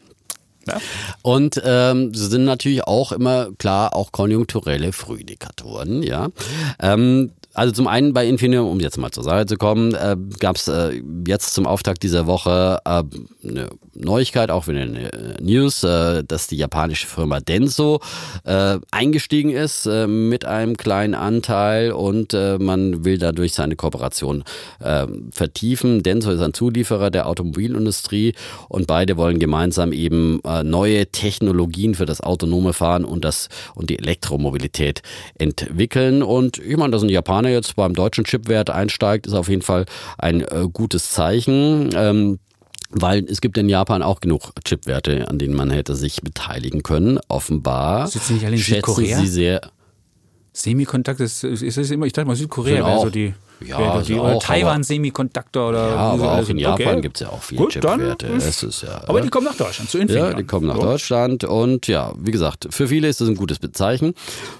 Ja. 0.70 0.80
Und 1.22 1.60
ähm, 1.64 2.14
sind 2.14 2.44
natürlich 2.44 2.84
auch 2.84 3.12
immer 3.12 3.48
klar 3.58 3.94
auch 3.94 4.12
konjunkturelle 4.12 4.92
Frühindikatoren, 4.92 6.02
ja. 6.02 6.28
Ähm, 6.80 7.32
also 7.54 7.72
zum 7.72 7.88
einen 7.88 8.12
bei 8.12 8.26
Infineon, 8.26 8.70
um 8.70 8.80
jetzt 8.80 8.96
mal 8.96 9.10
zur 9.10 9.24
Seite 9.24 9.46
zu 9.46 9.56
kommen, 9.56 9.94
äh, 9.94 10.16
gab 10.38 10.56
es 10.56 10.68
äh, 10.68 11.02
jetzt 11.26 11.52
zum 11.54 11.66
Auftakt 11.66 12.02
dieser 12.02 12.26
Woche 12.26 12.78
äh, 12.84 13.02
eine 13.48 13.70
Neuigkeit, 13.94 14.50
auch 14.50 14.68
wieder 14.68 14.82
eine 14.82 15.10
News, 15.40 15.82
äh, 15.82 16.22
dass 16.22 16.46
die 16.46 16.56
japanische 16.56 17.06
Firma 17.06 17.40
Denso 17.40 18.00
äh, 18.44 18.78
eingestiegen 18.92 19.50
ist 19.50 19.86
äh, 19.86 20.06
mit 20.06 20.44
einem 20.44 20.76
kleinen 20.76 21.14
Anteil 21.14 21.92
und 21.92 22.34
äh, 22.34 22.58
man 22.58 23.04
will 23.04 23.18
dadurch 23.18 23.54
seine 23.54 23.74
Kooperation 23.74 24.44
äh, 24.78 25.06
vertiefen. 25.32 26.02
Denso 26.02 26.30
ist 26.30 26.40
ein 26.40 26.54
Zulieferer 26.54 27.10
der 27.10 27.26
Automobilindustrie 27.26 28.34
und 28.68 28.86
beide 28.86 29.16
wollen 29.16 29.40
gemeinsam 29.40 29.92
eben 29.92 30.40
äh, 30.44 30.62
neue 30.62 31.06
Technologien 31.06 31.94
für 31.96 32.06
das 32.06 32.20
autonome 32.20 32.72
Fahren 32.72 33.04
und 33.04 33.24
das 33.24 33.48
und 33.74 33.90
die 33.90 33.98
Elektromobilität 33.98 35.02
entwickeln. 35.36 36.22
Und 36.22 36.58
ich 36.58 36.76
meine, 36.76 36.92
das 36.92 37.00
sind 37.00 37.10
Japaner 37.10 37.39
Japaner 37.40 37.54
jetzt 37.54 37.76
beim 37.76 37.94
deutschen 37.94 38.24
Chipwert 38.24 38.70
einsteigt, 38.70 39.26
ist 39.26 39.34
auf 39.34 39.48
jeden 39.48 39.62
Fall 39.62 39.86
ein 40.18 40.42
äh, 40.42 40.68
gutes 40.72 41.10
Zeichen. 41.10 41.90
Ähm, 41.94 42.38
weil 42.92 43.24
es 43.26 43.40
gibt 43.40 43.56
in 43.56 43.68
Japan 43.68 44.02
auch 44.02 44.18
genug 44.20 44.52
Chipwerte, 44.64 45.28
an 45.28 45.38
denen 45.38 45.54
man 45.54 45.70
hätte 45.70 45.94
sich 45.94 46.22
beteiligen 46.22 46.82
können. 46.82 47.20
Offenbar 47.28 48.08
Sitzen 48.08 48.34
nicht 48.34 48.46
alle 48.46 48.56
in 48.56 48.62
schätzen 48.62 48.94
Südkorea? 48.94 49.20
sie 49.20 49.28
sehr. 49.28 49.60
Semikontakt 50.52 51.20
ist, 51.20 51.44
ist, 51.44 51.62
ist 51.62 51.90
immer, 51.92 52.06
ich 52.06 52.12
dachte 52.12 52.26
mal 52.26 52.34
Südkorea 52.34 52.84
wäre 52.84 53.00
so 53.00 53.10
die. 53.10 53.32
Ja, 53.66 53.92
also 53.92 54.14
oder 54.14 54.36
auch, 54.36 54.42
Taiwan 54.42 54.82
Semiconductor 54.82 55.68
oder. 55.68 55.88
Ja, 55.88 55.96
aber 55.96 56.32
auch 56.32 56.48
in 56.48 56.58
Japan 56.58 56.86
okay. 56.86 57.00
gibt 57.02 57.16
es 57.16 57.20
ja 57.20 57.28
auch 57.28 57.42
viele 57.42 57.62
Gut, 57.62 57.72
Chipwerte. 57.72 58.26
Dann, 58.26 58.36
es 58.36 58.62
ist 58.62 58.82
ja, 58.82 59.02
aber 59.06 59.20
die 59.20 59.28
kommen 59.28 59.46
nach 59.46 59.56
Deutschland, 59.56 59.90
zu 59.90 59.98
Infineon. 59.98 60.30
Ja, 60.30 60.34
die 60.34 60.44
kommen 60.44 60.66
nach 60.66 60.76
Gut. 60.76 60.84
Deutschland 60.84 61.44
und 61.44 61.86
ja, 61.86 62.12
wie 62.18 62.30
gesagt, 62.30 62.68
für 62.70 62.88
viele 62.88 63.08
ist 63.08 63.20
das 63.20 63.28
ein 63.28 63.34
gutes 63.34 63.58
Bezeichen. 63.58 64.14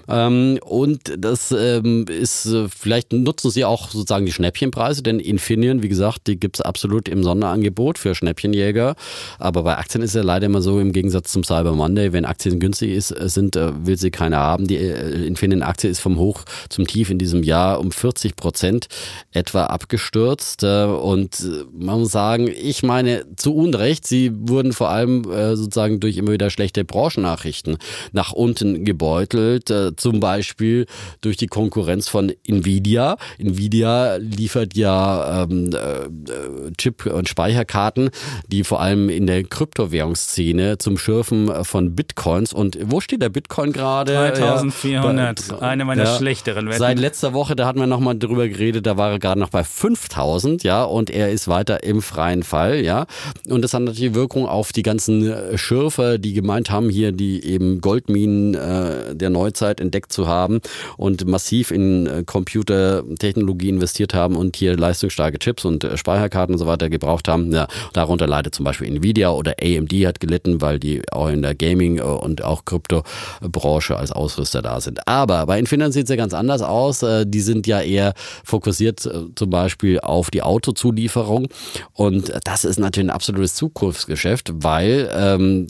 Ähm, 0.09 0.59
und 0.63 1.01
das 1.17 1.55
ähm, 1.57 2.07
ist, 2.09 2.47
äh, 2.47 2.69
vielleicht 2.69 3.13
nutzen 3.13 3.51
sie 3.51 3.65
auch 3.65 3.91
sozusagen 3.91 4.27
die 4.27 4.33
Schnäppchenpreise, 4.33 5.03
denn 5.03 5.19
Infineon, 5.19 5.83
wie 5.83 5.89
gesagt, 5.89 6.27
die 6.27 6.39
gibt 6.39 6.57
es 6.57 6.61
absolut 6.61 7.09
im 7.09 7.23
Sonderangebot 7.23 7.99
für 7.99 8.15
Schnäppchenjäger. 8.15 8.97
Aber 9.39 9.63
bei 9.63 9.79
Aktien 9.79 10.03
ist 10.03 10.15
ja 10.15 10.23
leider 10.23 10.47
immer 10.47 10.61
so, 10.61 10.79
im 10.79 10.93
Gegensatz 10.93 11.33
zum 11.33 11.43
Cyber 11.43 11.73
Monday, 11.73 12.13
wenn 12.13 12.27
Aktien 12.27 12.61
günstig 12.61 12.91
ist, 12.91 13.13
äh, 13.13 13.29
sind, 13.29 13.57
äh, 13.57 13.87
will 13.87 13.97
sie 13.97 14.11
keiner 14.11 14.39
haben. 14.39 14.67
Die 14.67 14.77
Infineon-Aktie 14.77 15.89
ist 15.89 16.01
vom 16.01 16.19
Hoch 16.19 16.45
zum 16.69 16.87
Tief 16.87 17.09
in 17.09 17.19
diesem 17.19 17.43
Jahr 17.43 17.81
um 17.81 17.93
40 17.93 18.37
Prozent 18.37 18.89
etwa 19.33 19.67
abgestürzt. 19.67 20.63
Äh, 20.63 20.85
und 20.85 21.41
äh, 21.41 21.65
man 21.73 22.01
muss 22.01 22.13
sagen, 22.13 22.49
ich 22.49 22.83
meine 22.83 23.25
zu 23.37 23.55
Unrecht, 23.55 24.07
sie 24.07 24.33
wurden 24.35 24.73
vor 24.73 24.91
allem 24.91 25.31
äh, 25.31 25.57
sozusagen 25.57 26.01
durch 26.01 26.17
immer 26.17 26.33
wieder 26.33 26.51
schlechte 26.51 26.85
Branchennachrichten 26.85 27.79
nach 28.13 28.33
unten 28.33 28.85
gebeutelt. 28.85 29.73
Zum 29.97 30.21
Beispiel 30.21 30.87
durch 31.21 31.37
die 31.37 31.47
Konkurrenz 31.47 32.09
von 32.09 32.33
Nvidia. 32.47 33.17
Nvidia 33.39 34.17
liefert 34.17 34.75
ja 34.75 35.43
ähm, 35.43 35.71
Chip- 36.77 37.07
und 37.07 37.29
Speicherkarten, 37.29 38.11
die 38.49 38.65
vor 38.65 38.81
allem 38.81 39.09
in 39.09 39.27
der 39.27 39.45
Kryptowährungsszene 39.45 40.79
zum 40.79 40.99
Schürfen 40.99 41.65
von 41.65 41.95
Bitcoins. 41.95 42.53
Und 42.53 42.79
wo 42.83 43.01
steht 43.01 43.23
der 43.23 43.29
Bitcoin 43.29 43.73
gerade? 43.73 44.13
3400, 44.13 45.49
ja, 45.49 45.59
eine 45.61 45.85
meiner 45.85 46.05
ja, 46.05 46.17
schlechteren 46.17 46.67
Wetten. 46.67 46.79
Seit 46.79 46.99
letzter 46.99 47.33
Woche, 47.33 47.57
da 47.57 47.67
hatten 47.67 47.81
wir 47.81 47.87
nochmal 47.87 48.19
drüber 48.19 48.49
geredet, 48.49 48.80
da 48.81 48.97
war 48.97 49.11
er 49.13 49.19
gerade 49.19 49.41
noch 49.41 49.51
bei 49.51 49.65
5000, 49.65 50.63
ja, 50.63 50.85
und 50.85 51.11
er 51.11 51.31
ist 51.31 51.49
weiter 51.49 51.83
im 51.83 52.03
freien 52.03 52.43
Fall, 52.43 52.81
ja. 52.81 53.07
Und 53.49 53.63
das 53.63 53.75
hat 53.75 53.83
natürlich 53.83 54.15
Wirkung 54.15 54.47
auf 54.47 54.73
die 54.73 54.83
ganzen 54.83 55.31
äh, 55.31 55.59
Schürfer, 55.59 56.19
die 56.19 56.33
gemeint 56.33 56.71
haben, 56.71 56.89
hier 56.89 57.13
die 57.13 57.45
eben 57.45 57.81
Goldminen 57.81 58.55
äh, 58.55 59.15
der 59.15 59.31
Neuzeit 59.31 59.81
entdeckt 59.81 60.13
zu 60.13 60.27
haben 60.27 60.61
und 60.97 61.27
massiv 61.27 61.71
in 61.71 62.07
äh, 62.07 62.23
Computertechnologie 62.25 63.69
investiert 63.69 64.15
haben 64.15 64.37
und 64.37 64.57
hier 64.57 64.77
leistungsstarke 64.77 65.39
Chips 65.39 65.65
und 65.65 65.85
äh, 65.85 65.97
Speicherkarten 65.97 66.55
und 66.55 66.59
so 66.59 66.67
weiter 66.67 66.89
gebraucht 66.89 67.29
haben. 67.29 67.53
Ja, 67.53 67.69
darunter 67.93 68.27
leidet 68.27 68.55
zum 68.55 68.65
Beispiel 68.65 68.89
Nvidia 68.89 69.31
oder 69.31 69.55
AMD 69.61 69.93
hat 70.07 70.21
gelitten, 70.21 70.61
weil 70.61 70.79
die 70.79 71.03
auch 71.13 71.29
in 71.29 71.43
der 71.43 71.55
Gaming- 71.55 72.01
und 72.01 72.43
auch 72.43 72.65
Kryptobranche 72.65 73.97
als 73.97 74.13
Ausrüster 74.13 74.63
da 74.63 74.81
sind. 74.81 75.07
Aber 75.07 75.47
bei 75.47 75.59
Infineon 75.59 75.93
sieht 75.93 76.05
es 76.05 76.11
ja 76.11 76.17
ganz 76.17 76.35
anders 76.35 76.63
aus. 76.63 77.05
Die 77.25 77.41
sind 77.41 77.67
ja 77.67 77.81
eher 77.81 78.15
fokussiert 78.45 78.70
zum 78.79 79.51
Beispiel 79.51 80.01
auf 80.01 80.31
die 80.31 80.43
Autozulieferung. 80.43 81.49
Und 81.93 82.33
das 82.45 82.65
ist 82.65 82.79
natürlich 82.79 83.09
ein 83.09 83.15
absolutes 83.15 83.55
Zukunftsgeschäft, 83.55 84.51
weil 84.55 85.11
ähm, 85.15 85.67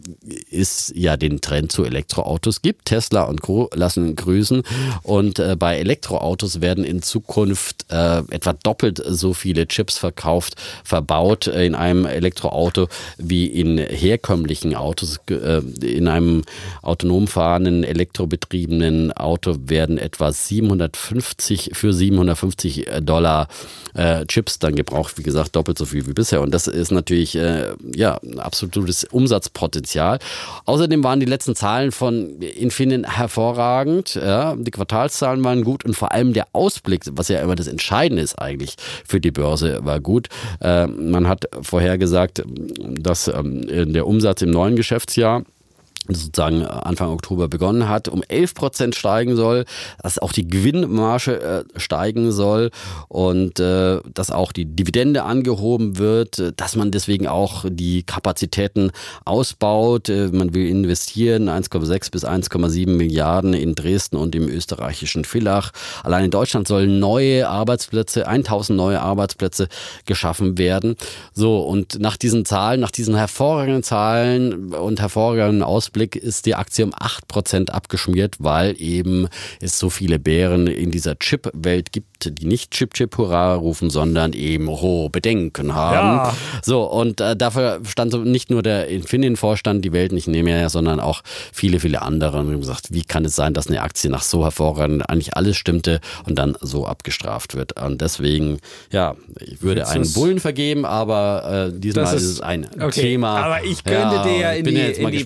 es 0.50 0.92
ja 0.94 1.16
den 1.16 1.40
Trend 1.40 1.72
zu 1.72 1.84
Elektroautos 1.84 2.62
gibt. 2.62 2.86
Tesla 2.86 3.22
und 3.22 3.42
Co. 3.42 3.68
lassen 3.74 4.16
grüßen. 4.16 4.62
Und 5.02 5.38
äh, 5.38 5.56
bei 5.58 5.78
Elektroautos 5.78 6.60
werden 6.60 6.84
in 6.84 7.02
Zukunft 7.02 7.86
äh, 7.90 8.18
etwa 8.30 8.52
doppelt 8.52 9.02
so 9.06 9.34
viele 9.34 9.66
Chips 9.66 9.98
verkauft, 9.98 10.56
verbaut 10.84 11.46
in 11.46 11.74
einem 11.74 12.06
Elektroauto 12.06 12.88
wie 13.18 13.46
in 13.46 13.78
herkömmlichen 13.78 14.74
Autos. 14.74 15.20
Äh, 15.28 15.60
in 15.82 16.08
einem 16.08 16.42
autonom 16.82 17.26
fahrenden, 17.26 17.84
elektrobetriebenen 17.84 19.12
Auto 19.12 19.56
werden 19.66 19.98
etwa 19.98 20.32
750 20.32 21.70
für 21.74 21.92
750 21.92 22.79
Dollar 23.00 23.48
äh, 23.94 24.24
Chips 24.26 24.58
dann 24.58 24.74
gebraucht, 24.74 25.18
wie 25.18 25.22
gesagt, 25.22 25.56
doppelt 25.56 25.78
so 25.78 25.84
viel 25.84 26.06
wie 26.06 26.12
bisher. 26.12 26.40
Und 26.40 26.52
das 26.52 26.66
ist 26.66 26.90
natürlich 26.90 27.36
äh, 27.36 27.72
ja, 27.94 28.18
ein 28.22 28.38
absolutes 28.38 29.04
Umsatzpotenzial. 29.04 30.18
Außerdem 30.64 31.02
waren 31.02 31.20
die 31.20 31.26
letzten 31.26 31.54
Zahlen 31.54 31.92
von 31.92 32.40
Infineon 32.40 33.04
hervorragend. 33.04 34.14
Ja. 34.14 34.54
Die 34.56 34.70
Quartalszahlen 34.70 35.42
waren 35.44 35.64
gut 35.64 35.84
und 35.84 35.94
vor 35.94 36.12
allem 36.12 36.32
der 36.32 36.48
Ausblick, 36.52 37.04
was 37.12 37.28
ja 37.28 37.40
immer 37.40 37.56
das 37.56 37.66
Entscheidende 37.66 38.22
ist 38.22 38.38
eigentlich 38.38 38.76
für 39.06 39.20
die 39.20 39.30
Börse, 39.30 39.80
war 39.82 40.00
gut. 40.00 40.28
Äh, 40.60 40.86
man 40.86 41.28
hat 41.28 41.46
vorhergesagt, 41.62 42.42
dass 42.78 43.28
ähm, 43.28 43.92
der 43.92 44.06
Umsatz 44.06 44.42
im 44.42 44.50
neuen 44.50 44.76
Geschäftsjahr 44.76 45.44
sozusagen 46.14 46.64
Anfang 46.64 47.10
Oktober 47.10 47.48
begonnen 47.48 47.88
hat, 47.88 48.08
um 48.08 48.22
11 48.26 48.54
Prozent 48.54 48.94
steigen 48.94 49.36
soll, 49.36 49.64
dass 50.02 50.18
auch 50.18 50.32
die 50.32 50.46
Gewinnmarge 50.46 51.40
äh, 51.40 51.78
steigen 51.78 52.32
soll 52.32 52.70
und 53.08 53.60
äh, 53.60 54.00
dass 54.12 54.30
auch 54.30 54.52
die 54.52 54.64
Dividende 54.64 55.22
angehoben 55.22 55.98
wird, 55.98 56.52
dass 56.56 56.76
man 56.76 56.90
deswegen 56.90 57.26
auch 57.26 57.64
die 57.68 58.02
Kapazitäten 58.02 58.90
ausbaut. 59.24 60.08
Äh, 60.08 60.28
man 60.28 60.54
will 60.54 60.68
investieren 60.68 61.48
1,6 61.48 62.10
bis 62.10 62.24
1,7 62.24 62.88
Milliarden 62.90 63.54
in 63.54 63.74
Dresden 63.74 64.16
und 64.16 64.34
im 64.34 64.48
österreichischen 64.48 65.24
Villach. 65.24 65.70
Allein 66.02 66.26
in 66.26 66.30
Deutschland 66.30 66.68
sollen 66.68 66.98
neue 66.98 67.48
Arbeitsplätze, 67.48 68.26
1000 68.26 68.76
neue 68.76 69.00
Arbeitsplätze 69.00 69.68
geschaffen 70.06 70.58
werden. 70.58 70.96
So, 71.32 71.60
und 71.60 71.98
nach 72.00 72.16
diesen 72.16 72.44
Zahlen, 72.44 72.80
nach 72.80 72.90
diesen 72.90 73.14
hervorragenden 73.14 73.82
Zahlen 73.82 74.74
und 74.74 75.00
hervorragenden 75.00 75.62
Ausblicken 75.62 75.99
Ausblick 76.00 76.16
ist 76.16 76.46
die 76.46 76.54
Aktie 76.54 76.84
um 76.84 76.94
8% 76.94 77.68
abgeschmiert, 77.70 78.36
weil 78.38 78.80
eben 78.80 79.28
es 79.60 79.78
so 79.78 79.90
viele 79.90 80.18
Bären 80.18 80.66
in 80.66 80.90
dieser 80.90 81.18
Chip-Welt 81.18 81.92
gibt, 81.92 82.38
die 82.38 82.46
nicht 82.46 82.70
Chip 82.70 82.94
Chip 82.94 83.18
Hurra 83.18 83.54
rufen, 83.54 83.90
sondern 83.90 84.32
eben 84.32 84.68
hohe 84.68 85.10
Bedenken 85.10 85.74
haben. 85.74 86.16
Ja. 86.16 86.36
So, 86.62 86.84
und 86.84 87.20
äh, 87.20 87.36
dafür 87.36 87.80
stand 87.86 88.12
so 88.12 88.18
nicht 88.18 88.48
nur 88.48 88.62
der 88.62 88.88
Infineon-Vorstand, 88.88 89.84
die 89.84 89.92
Welt 89.92 90.12
nicht 90.12 90.26
mehr, 90.26 90.70
sondern 90.70 91.00
auch 91.00 91.22
viele, 91.52 91.80
viele 91.80 92.00
andere 92.00 92.38
und 92.38 92.46
haben 92.46 92.60
gesagt, 92.60 92.88
wie 92.92 93.02
kann 93.02 93.26
es 93.26 93.36
sein, 93.36 93.52
dass 93.52 93.66
eine 93.66 93.82
Aktie 93.82 94.08
nach 94.10 94.22
so 94.22 94.44
hervorragend 94.44 95.08
eigentlich 95.10 95.36
alles 95.36 95.56
stimmte 95.56 96.00
und 96.26 96.38
dann 96.38 96.56
so 96.60 96.86
abgestraft 96.86 97.54
wird. 97.54 97.80
Und 97.80 98.00
deswegen, 98.00 98.58
ja, 98.90 99.16
ich 99.38 99.60
würde 99.60 99.82
Willst 99.82 99.92
einen 99.92 100.12
Bullen 100.14 100.40
vergeben, 100.40 100.86
aber 100.86 101.70
äh, 101.74 101.78
diesmal 101.78 102.16
ist, 102.16 102.22
ist, 102.22 102.28
es 102.30 102.40
ein 102.40 102.66
okay. 102.80 103.02
Thema. 103.02 103.44
Aber 103.44 103.64
ich 103.64 103.84
könnte 103.84 104.16
ja, 104.16 104.22
dir 104.24 104.38
ja 104.38 104.52
in 104.52 104.64
die, 104.64 104.76
in 104.76 105.10
die 105.10 105.24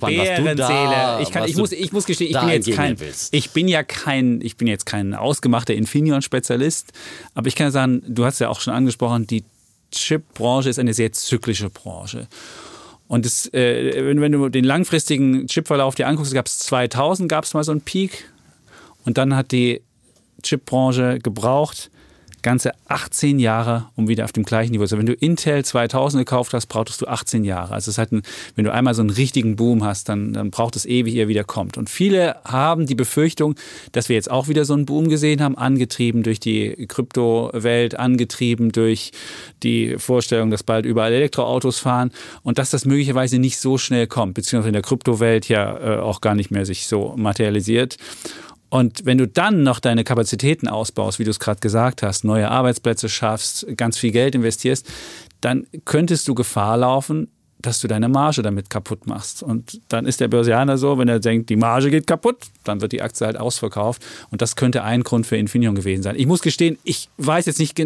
Bärenzähle. 0.68 1.22
Ich, 1.22 1.30
kann, 1.30 1.48
ich, 1.48 1.56
muss, 1.56 1.72
ich 1.72 1.92
muss 1.92 2.04
gestehen, 2.04 2.30
ich 2.30 2.38
bin 2.38 2.48
jetzt 2.50 2.70
kein, 2.72 2.96
ich 3.30 3.50
bin 3.50 3.68
ja 3.68 3.82
kein, 3.82 4.40
ich 4.42 4.56
bin 4.56 4.68
jetzt 4.68 4.84
kein 4.84 5.14
ausgemachter 5.14 5.74
Infineon-Spezialist 5.74 6.74
ist. 6.74 6.92
Aber 7.34 7.46
ich 7.46 7.54
kann 7.54 7.70
sagen, 7.70 8.02
du 8.06 8.24
hast 8.24 8.40
ja 8.40 8.48
auch 8.48 8.60
schon 8.60 8.74
angesprochen, 8.74 9.26
die 9.26 9.44
Chip-Branche 9.92 10.68
ist 10.68 10.78
eine 10.78 10.94
sehr 10.94 11.12
zyklische 11.12 11.70
Branche. 11.70 12.26
Und 13.06 13.24
das, 13.26 13.52
äh, 13.52 14.04
wenn, 14.06 14.20
wenn, 14.20 14.32
du 14.32 14.48
den 14.48 14.64
langfristigen 14.64 15.46
Chipverlauf 15.46 15.94
dir 15.94 16.08
anguckst, 16.08 16.34
gab 16.34 16.46
es 16.46 16.58
2000, 16.60 17.28
gab 17.28 17.44
es 17.44 17.54
mal 17.54 17.62
so 17.62 17.70
einen 17.70 17.82
Peak. 17.82 18.30
Und 19.04 19.18
dann 19.18 19.36
hat 19.36 19.52
die 19.52 19.82
Chipbranche 20.42 21.18
gebraucht, 21.22 21.90
ganze 22.44 22.72
18 22.86 23.40
Jahre, 23.40 23.88
um 23.96 24.06
wieder 24.06 24.24
auf 24.24 24.30
dem 24.30 24.44
gleichen 24.44 24.70
Niveau 24.70 24.84
zu 24.84 24.90
sein. 24.90 25.00
Wenn 25.00 25.06
du 25.06 25.14
Intel 25.14 25.64
2000 25.64 26.20
gekauft 26.20 26.54
hast, 26.54 26.66
brauchtest 26.66 27.02
du 27.02 27.08
18 27.08 27.42
Jahre. 27.42 27.74
Also 27.74 27.90
es 27.90 27.98
hat 27.98 28.12
ein, 28.12 28.22
wenn 28.54 28.64
du 28.64 28.72
einmal 28.72 28.94
so 28.94 29.02
einen 29.02 29.10
richtigen 29.10 29.56
Boom 29.56 29.82
hast, 29.82 30.08
dann, 30.08 30.32
dann 30.32 30.50
braucht 30.50 30.76
es 30.76 30.86
ewig, 30.86 31.14
ehe 31.14 31.24
er 31.24 31.28
wieder 31.28 31.42
kommt. 31.42 31.76
Und 31.76 31.90
viele 31.90 32.36
haben 32.44 32.86
die 32.86 32.94
Befürchtung, 32.94 33.56
dass 33.90 34.08
wir 34.08 34.14
jetzt 34.14 34.30
auch 34.30 34.46
wieder 34.46 34.64
so 34.64 34.74
einen 34.74 34.86
Boom 34.86 35.08
gesehen 35.08 35.42
haben, 35.42 35.58
angetrieben 35.58 36.22
durch 36.22 36.38
die 36.38 36.86
Kryptowelt, 36.86 37.98
angetrieben 37.98 38.70
durch 38.70 39.10
die 39.62 39.96
Vorstellung, 39.98 40.50
dass 40.50 40.62
bald 40.62 40.86
überall 40.86 41.12
Elektroautos 41.12 41.78
fahren 41.78 42.12
und 42.42 42.58
dass 42.58 42.70
das 42.70 42.84
möglicherweise 42.84 43.38
nicht 43.38 43.58
so 43.58 43.78
schnell 43.78 44.06
kommt, 44.06 44.34
beziehungsweise 44.34 44.68
in 44.68 44.74
der 44.74 44.82
Kryptowelt 44.82 45.48
ja 45.48 45.96
äh, 45.96 45.98
auch 45.98 46.20
gar 46.20 46.34
nicht 46.34 46.50
mehr 46.50 46.66
sich 46.66 46.86
so 46.86 47.14
materialisiert. 47.16 47.96
Und 48.74 49.06
wenn 49.06 49.18
du 49.18 49.28
dann 49.28 49.62
noch 49.62 49.78
deine 49.78 50.02
Kapazitäten 50.02 50.66
ausbaust, 50.66 51.20
wie 51.20 51.24
du 51.24 51.30
es 51.30 51.38
gerade 51.38 51.60
gesagt 51.60 52.02
hast, 52.02 52.24
neue 52.24 52.50
Arbeitsplätze 52.50 53.08
schaffst, 53.08 53.64
ganz 53.76 53.98
viel 53.98 54.10
Geld 54.10 54.34
investierst, 54.34 54.90
dann 55.40 55.68
könntest 55.84 56.26
du 56.26 56.34
Gefahr 56.34 56.76
laufen, 56.78 57.28
dass 57.66 57.80
du 57.80 57.88
deine 57.88 58.08
Marge 58.08 58.42
damit 58.42 58.70
kaputt 58.70 59.06
machst. 59.06 59.42
Und 59.42 59.80
dann 59.88 60.06
ist 60.06 60.20
der 60.20 60.28
Börsianer 60.28 60.78
so, 60.78 60.98
wenn 60.98 61.08
er 61.08 61.18
denkt, 61.18 61.50
die 61.50 61.56
Marge 61.56 61.90
geht 61.90 62.06
kaputt, 62.06 62.36
dann 62.64 62.80
wird 62.80 62.92
die 62.92 63.02
Aktie 63.02 63.26
halt 63.26 63.36
ausverkauft. 63.36 64.04
Und 64.30 64.42
das 64.42 64.56
könnte 64.56 64.82
ein 64.84 65.02
Grund 65.02 65.26
für 65.26 65.36
Infineon 65.36 65.74
gewesen 65.74 66.02
sein. 66.02 66.16
Ich 66.18 66.26
muss 66.26 66.42
gestehen, 66.42 66.78
ich 66.84 67.08
weiß 67.18 67.46
jetzt 67.46 67.58
nicht, 67.58 67.78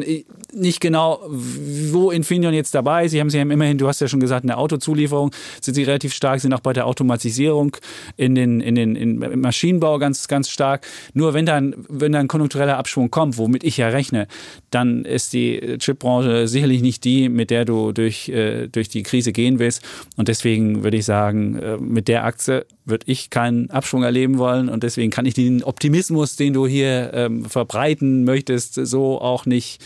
nicht 0.53 0.81
genau, 0.81 1.21
wo 1.29 2.11
Infineon 2.11 2.55
jetzt 2.55 2.75
dabei 2.75 3.05
ist. 3.05 3.13
Sie 3.13 3.21
haben 3.21 3.31
sie 3.31 3.41
haben 3.41 3.51
immerhin, 3.51 3.79
du 3.79 3.87
hast 3.89 4.01
ja 4.01 4.09
schon 4.09 4.21
gesagt, 4.21 4.45
in 4.45 4.49
der 4.49 4.59
Autozulieferung 4.59 5.31
sind 5.61 5.75
sie 5.75 5.85
relativ 5.85 6.13
stark, 6.13 6.41
sind 6.41 6.53
auch 6.53 6.61
bei 6.61 6.73
der 6.73 6.87
Automatisierung 6.87 7.77
in 8.17 8.35
den, 8.35 8.61
in 8.61 8.75
den 8.75 8.97
im 8.97 9.41
Maschinenbau 9.41 9.99
ganz, 9.99 10.29
ganz 10.29 10.49
stark. 10.49 10.87
Nur 11.15 11.35
wenn 11.35 11.47
dann, 11.47 11.75
wenn 11.89 12.13
dann 12.13 12.29
konjunktureller 12.29 12.79
Abschwung 12.79 13.11
kommt, 13.11 13.39
womit 13.39 13.65
ich 13.65 13.77
ja 13.77 13.89
rechne, 13.89 14.27
dann 14.71 15.05
ist 15.05 15.33
die 15.33 15.79
Chipbranche 15.79 16.49
sicherlich 16.49 16.83
nicht 16.83 17.05
die, 17.05 17.29
mit 17.29 17.51
der 17.51 17.65
du 17.65 17.93
durch, 17.93 18.29
äh, 18.29 18.69
durch 18.69 18.89
die 18.89 19.03
Krise 19.03 19.33
gehen 19.33 19.59
willst 19.59 19.68
ist. 19.69 19.83
Und 20.17 20.29
deswegen 20.29 20.83
würde 20.83 20.97
ich 20.97 21.05
sagen, 21.05 21.57
äh, 21.57 21.77
mit 21.77 22.09
der 22.09 22.25
Aktie 22.25 22.67
würde 22.85 23.05
ich 23.07 23.31
keinen 23.31 23.71
Abschwung 23.71 24.03
erleben 24.03 24.39
wollen. 24.39 24.69
Und 24.69 24.83
deswegen 24.83 25.11
kann 25.11 25.27
ich 25.27 25.35
den 25.35 25.63
Optimismus, 25.63 26.37
den 26.37 26.53
du 26.55 26.67
hier 26.67 27.11
ähm, 27.15 27.45
verbreiten 27.45 28.25
möchtest, 28.25 28.75
so 28.75 29.21
auch 29.21 29.47
nicht, 29.47 29.81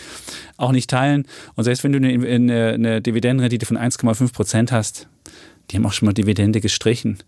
auch 0.56 0.72
nicht 0.72 0.88
teilen. 0.88 1.26
Und 1.54 1.64
selbst 1.64 1.84
wenn 1.84 1.92
du 1.92 1.98
eine, 1.98 2.26
eine, 2.26 2.68
eine 2.72 3.02
Dividendenrendite 3.02 3.66
von 3.66 3.76
1,5 3.76 4.32
Prozent 4.32 4.72
hast, 4.72 5.08
die 5.70 5.76
haben 5.76 5.86
auch 5.86 5.92
schon 5.92 6.06
mal 6.06 6.12
Dividende 6.12 6.60
gestrichen. 6.60 7.18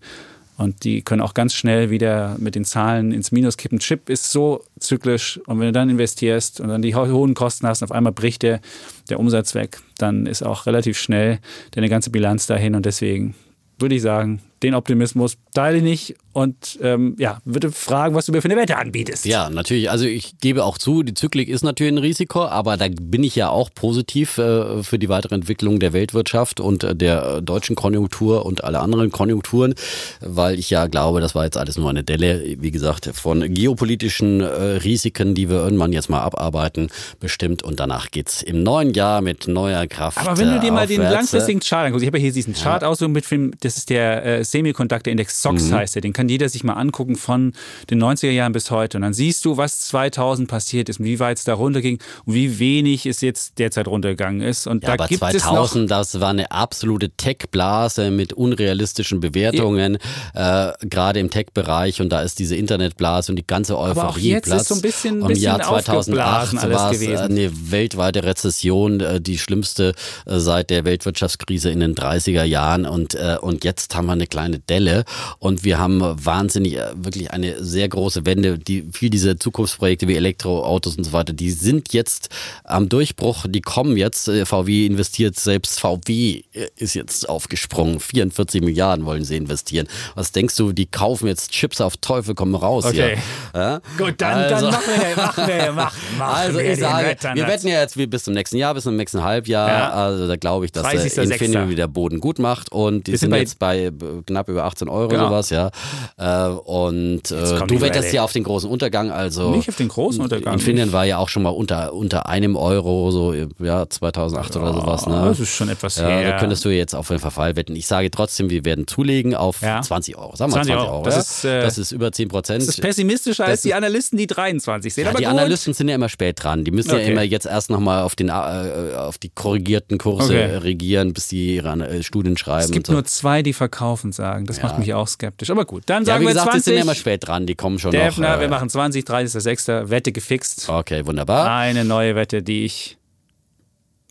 Und 0.56 0.84
die 0.84 1.02
können 1.02 1.20
auch 1.20 1.34
ganz 1.34 1.52
schnell 1.54 1.90
wieder 1.90 2.36
mit 2.38 2.54
den 2.54 2.64
Zahlen 2.64 3.10
ins 3.10 3.32
Minus 3.32 3.56
kippen. 3.56 3.80
Chip 3.80 4.08
ist 4.08 4.30
so 4.30 4.64
zyklisch 4.78 5.40
und 5.46 5.58
wenn 5.58 5.66
du 5.66 5.72
dann 5.72 5.90
investierst 5.90 6.60
und 6.60 6.68
dann 6.68 6.80
die 6.80 6.94
hohen 6.94 7.34
Kosten 7.34 7.66
hast 7.66 7.82
und 7.82 7.90
auf 7.90 7.92
einmal 7.92 8.12
bricht 8.12 8.42
der, 8.42 8.60
der 9.08 9.18
Umsatz 9.18 9.54
weg, 9.54 9.78
dann 9.98 10.26
ist 10.26 10.42
auch 10.42 10.66
relativ 10.66 10.96
schnell 10.96 11.40
deine 11.72 11.88
ganze 11.88 12.10
Bilanz 12.10 12.46
dahin 12.46 12.76
und 12.76 12.86
deswegen 12.86 13.34
würde 13.78 13.96
ich 13.96 14.02
sagen, 14.02 14.40
den 14.64 14.74
Optimismus 14.74 15.36
teile 15.52 15.76
ich 15.76 15.82
nicht 15.82 16.14
und 16.32 16.78
ähm, 16.82 17.14
ja, 17.18 17.38
würde 17.44 17.70
fragen, 17.70 18.14
was 18.16 18.26
du 18.26 18.32
mir 18.32 18.42
für 18.42 18.50
eine 18.50 18.60
Wette 18.60 18.76
anbietest. 18.76 19.24
Ja, 19.24 19.48
natürlich. 19.50 19.90
Also 19.90 20.06
ich 20.06 20.38
gebe 20.40 20.64
auch 20.64 20.78
zu, 20.78 21.04
die 21.04 21.14
Zyklik 21.14 21.48
ist 21.48 21.62
natürlich 21.62 21.92
ein 21.92 21.98
Risiko, 21.98 22.46
aber 22.46 22.76
da 22.76 22.86
bin 22.88 23.22
ich 23.22 23.36
ja 23.36 23.50
auch 23.50 23.70
positiv 23.72 24.38
äh, 24.38 24.82
für 24.82 24.98
die 24.98 25.08
weitere 25.08 25.36
Entwicklung 25.36 25.78
der 25.78 25.92
Weltwirtschaft 25.92 26.58
und 26.58 26.82
äh, 26.82 26.96
der 26.96 27.40
deutschen 27.40 27.76
Konjunktur 27.76 28.44
und 28.46 28.64
alle 28.64 28.80
anderen 28.80 29.12
Konjunkturen, 29.12 29.74
weil 30.20 30.58
ich 30.58 30.70
ja 30.70 30.88
glaube, 30.88 31.20
das 31.20 31.36
war 31.36 31.44
jetzt 31.44 31.56
alles 31.56 31.76
nur 31.76 31.88
eine 31.88 32.02
Delle, 32.02 32.56
wie 32.58 32.72
gesagt, 32.72 33.10
von 33.14 33.54
geopolitischen 33.54 34.40
äh, 34.40 34.46
Risiken, 34.46 35.36
die 35.36 35.48
wir 35.48 35.62
irgendwann 35.62 35.92
jetzt 35.92 36.10
mal 36.10 36.22
abarbeiten, 36.22 36.88
bestimmt 37.20 37.62
und 37.62 37.78
danach 37.78 38.10
geht 38.10 38.30
es 38.30 38.42
im 38.42 38.62
neuen 38.64 38.92
Jahr 38.92 39.20
mit 39.20 39.46
neuer 39.46 39.86
Kraft. 39.86 40.18
Aber 40.18 40.36
wenn 40.36 40.52
du 40.52 40.58
dir 40.58 40.72
mal 40.72 40.88
den 40.88 41.02
langfristigen 41.02 41.60
Chart 41.60 41.86
anguckst, 41.86 42.02
ich 42.02 42.08
habe 42.08 42.18
ja 42.18 42.22
hier 42.22 42.32
diesen 42.32 42.54
Chart 42.54 42.82
ja. 42.82 42.88
aus 42.88 43.00
mit 43.00 43.24
Film, 43.24 43.52
das 43.60 43.76
ist 43.76 43.90
der 43.90 44.24
äh, 44.24 44.44
Semiconductor-Index, 44.54 45.42
SOX 45.42 45.64
mhm. 45.64 45.74
heißt 45.74 45.96
der, 45.96 46.02
den 46.02 46.12
kann 46.12 46.28
jeder 46.28 46.48
sich 46.48 46.62
mal 46.62 46.74
angucken 46.74 47.16
von 47.16 47.52
den 47.90 48.02
90er 48.02 48.30
Jahren 48.30 48.52
bis 48.52 48.70
heute. 48.70 48.98
Und 48.98 49.02
dann 49.02 49.14
siehst 49.14 49.44
du, 49.44 49.56
was 49.56 49.80
2000 49.80 50.48
passiert 50.48 50.88
ist, 50.88 51.02
wie 51.02 51.18
weit 51.18 51.38
es 51.38 51.44
da 51.44 51.54
runterging 51.54 51.98
und 52.24 52.34
wie 52.34 52.58
wenig 52.60 53.06
es 53.06 53.20
jetzt 53.20 53.58
derzeit 53.58 53.88
runtergegangen 53.88 54.40
ist. 54.40 54.66
Und 54.66 54.84
ja, 54.84 54.90
da 54.90 54.92
aber 54.94 55.08
gibt 55.08 55.20
2000, 55.20 55.42
es 55.42 55.90
noch, 55.90 55.98
das 55.98 56.20
war 56.20 56.30
eine 56.30 56.50
absolute 56.52 57.10
Tech-Blase 57.10 58.10
mit 58.12 58.32
unrealistischen 58.32 59.18
Bewertungen, 59.20 59.98
äh, 60.34 60.72
gerade 60.82 61.18
im 61.18 61.30
Tech-Bereich. 61.30 62.00
Und 62.00 62.10
da 62.10 62.22
ist 62.22 62.38
diese 62.38 62.54
Internetblase 62.54 63.32
und 63.32 63.36
die 63.36 63.46
ganze 63.46 63.76
Euphorie 63.76 64.00
aber 64.00 64.08
auch 64.10 64.18
jetzt 64.18 64.44
Platz. 64.44 64.62
Ist 64.62 64.68
so 64.68 64.74
ein 64.76 64.82
bisschen, 64.82 65.22
und 65.22 65.30
im 65.30 65.36
Jahr 65.36 65.60
2008 65.60 66.70
war 66.70 66.92
es 66.92 67.02
äh, 67.02 67.16
eine 67.16 67.50
weltweite 67.70 68.22
Rezession, 68.24 69.00
äh, 69.00 69.20
die 69.20 69.38
schlimmste 69.38 69.94
äh, 70.26 70.38
seit 70.38 70.70
der 70.70 70.84
Weltwirtschaftskrise 70.84 71.70
in 71.70 71.80
den 71.80 71.94
30er 71.94 72.44
Jahren. 72.44 72.86
Und, 72.86 73.14
und 73.14 73.64
jetzt 73.64 73.94
haben 73.94 74.06
wir 74.06 74.12
eine 74.12 74.26
kleine 74.34 74.58
Delle 74.58 75.04
und 75.38 75.62
wir 75.62 75.78
haben 75.78 76.00
wahnsinnig, 76.02 76.76
äh, 76.76 76.90
wirklich 76.96 77.30
eine 77.30 77.62
sehr 77.62 77.88
große 77.88 78.26
Wende. 78.26 78.58
Die, 78.58 78.84
viel 78.92 79.10
diese 79.10 79.38
Zukunftsprojekte 79.38 80.08
wie 80.08 80.16
Elektroautos 80.16 80.96
und 80.96 81.04
so 81.04 81.12
weiter, 81.12 81.32
die 81.32 81.52
sind 81.52 81.92
jetzt 81.92 82.30
am 82.64 82.88
Durchbruch, 82.88 83.46
die 83.48 83.60
kommen 83.60 83.96
jetzt. 83.96 84.28
Äh, 84.28 84.44
VW 84.44 84.86
investiert, 84.86 85.38
selbst 85.38 85.78
VW 85.80 86.42
äh, 86.52 86.68
ist 86.76 86.94
jetzt 86.94 87.28
aufgesprungen. 87.28 88.00
44 88.00 88.60
Milliarden 88.60 89.06
wollen 89.06 89.24
sie 89.24 89.36
investieren. 89.36 89.86
Was 90.16 90.32
denkst 90.32 90.56
du, 90.56 90.72
die 90.72 90.86
kaufen 90.86 91.28
jetzt 91.28 91.52
Chips 91.52 91.80
auf 91.80 91.96
Teufel 91.96 92.34
komm 92.34 92.56
raus 92.56 92.86
okay. 92.86 93.18
hier? 93.52 93.60
Ja? 93.60 93.80
Gut, 93.96 94.14
dann, 94.18 94.38
also, 94.38 94.66
dann 94.66 94.74
machen 94.74 94.92
wir, 94.98 95.16
machen 95.16 95.46
wir, 95.46 95.72
machen, 95.72 95.98
machen 96.18 96.34
Also 96.34 96.58
wir 96.58 96.72
ich 96.72 96.80
sage, 96.80 97.16
wir 97.34 97.46
wetten 97.46 97.68
ja 97.68 97.80
jetzt 97.80 97.96
bis 97.96 98.24
zum 98.24 98.34
nächsten 98.34 98.56
Jahr, 98.56 98.74
bis 98.74 98.82
zum 98.82 98.96
nächsten 98.96 99.22
Halbjahr. 99.22 99.68
Ja. 99.68 99.90
Also 99.90 100.26
da 100.26 100.34
glaube 100.34 100.64
ich, 100.64 100.72
dass 100.72 100.92
Infinity 100.92 101.68
wieder 101.68 101.86
Boden 101.86 102.18
gut 102.18 102.40
macht 102.40 102.72
und 102.72 103.06
die 103.06 103.12
sind, 103.12 103.30
sind 103.30 103.34
jetzt 103.38 103.58
bei 103.60 103.92
knapp 104.26 104.48
über 104.48 104.64
18 104.64 104.88
Euro 104.88 105.08
genau. 105.08 105.28
sowas, 105.28 105.50
ja. 105.50 105.70
Äh, 106.16 106.48
und 106.48 107.30
äh, 107.30 107.66
du 107.66 107.80
wettest 107.80 108.12
ja 108.12 108.22
auf 108.22 108.32
den 108.32 108.44
großen 108.44 108.68
Untergang, 108.68 109.10
also. 109.10 109.50
Nicht 109.50 109.68
auf 109.68 109.76
den 109.76 109.88
großen 109.88 110.22
Untergang. 110.22 110.54
Infineon 110.54 110.92
war 110.92 111.04
ja 111.04 111.18
auch 111.18 111.28
schon 111.28 111.42
mal 111.42 111.50
unter, 111.50 111.92
unter 111.92 112.28
einem 112.28 112.56
Euro, 112.56 113.10
so 113.10 113.34
ja, 113.58 113.88
2008 113.88 114.54
ja, 114.54 114.60
oder 114.60 114.74
sowas. 114.74 115.06
Ne? 115.06 115.24
Das 115.26 115.40
ist 115.40 115.54
schon 115.54 115.68
etwas 115.68 115.96
ja, 115.96 116.06
her. 116.06 116.32
Da 116.32 116.38
könntest 116.38 116.64
du 116.64 116.70
jetzt 116.70 116.94
auf 116.94 117.08
den 117.08 117.18
Verfall 117.18 117.56
wetten. 117.56 117.76
Ich 117.76 117.86
sage 117.86 118.10
trotzdem, 118.10 118.50
wir 118.50 118.64
werden 118.64 118.86
zulegen 118.86 119.34
auf 119.34 119.62
ja. 119.62 119.82
20 119.82 120.16
Euro. 120.16 120.36
Sagen 120.36 120.52
wir 120.52 120.62
20, 120.62 120.74
20 120.74 120.90
Euro. 120.90 121.02
Das, 121.04 121.16
ist, 121.16 121.44
äh, 121.44 121.60
das 121.60 121.78
ist 121.78 121.92
über 121.92 122.12
10 122.12 122.28
Prozent. 122.28 122.62
Das 122.62 122.68
ist 122.68 122.80
pessimistischer 122.80 123.44
das 123.44 123.50
als 123.50 123.62
die 123.62 123.74
Analysten, 123.74 124.18
die 124.18 124.26
23 124.26 124.92
sehen. 124.92 125.04
Ja, 125.04 125.10
aber 125.10 125.18
die 125.18 125.24
gut. 125.24 125.32
Analysten 125.32 125.74
sind 125.74 125.88
ja 125.88 125.94
immer 125.94 126.08
spät 126.08 126.42
dran. 126.42 126.64
Die 126.64 126.70
müssen 126.70 126.90
okay. 126.90 127.02
ja 127.02 127.08
immer 127.08 127.22
jetzt 127.22 127.46
erst 127.46 127.70
nochmal 127.70 128.02
auf, 128.02 128.14
äh, 128.18 128.94
auf 128.94 129.18
die 129.18 129.30
korrigierten 129.30 129.98
Kurse 129.98 130.34
okay. 130.34 130.56
regieren, 130.56 131.12
bis 131.12 131.28
sie 131.28 131.56
ihre 131.56 131.72
äh, 131.88 132.02
Studien 132.02 132.36
schreiben. 132.36 132.64
Es 132.64 132.70
gibt 132.70 132.86
so. 132.86 132.92
nur 132.92 133.04
zwei, 133.04 133.42
die 133.42 133.52
verkaufen, 133.52 134.12
sagen. 134.14 134.46
Das 134.46 134.62
macht 134.62 134.78
mich 134.78 134.94
auch 134.94 135.08
skeptisch. 135.08 135.50
Aber 135.50 135.64
gut, 135.64 135.84
dann 135.86 136.04
sagen 136.04 136.22
ja, 136.22 136.28
wir 136.28 136.34
gesagt, 136.34 136.50
20. 136.52 136.64
die 136.64 136.70
sind 136.70 136.76
ja 136.76 136.82
immer 136.82 136.94
spät 136.94 137.26
dran, 137.26 137.46
die 137.46 137.54
kommen 137.54 137.78
schon 137.78 137.90
Defner, 137.90 138.30
noch. 138.30 138.36
Äh, 138.36 138.40
wir 138.40 138.48
machen 138.48 138.68
20, 138.68 139.04
30.06. 139.04 139.90
Wette 139.90 140.12
gefixt. 140.12 140.68
Okay, 140.68 141.06
wunderbar. 141.06 141.50
Eine 141.50 141.84
neue 141.84 142.14
Wette, 142.14 142.42
die 142.42 142.64
ich 142.64 142.96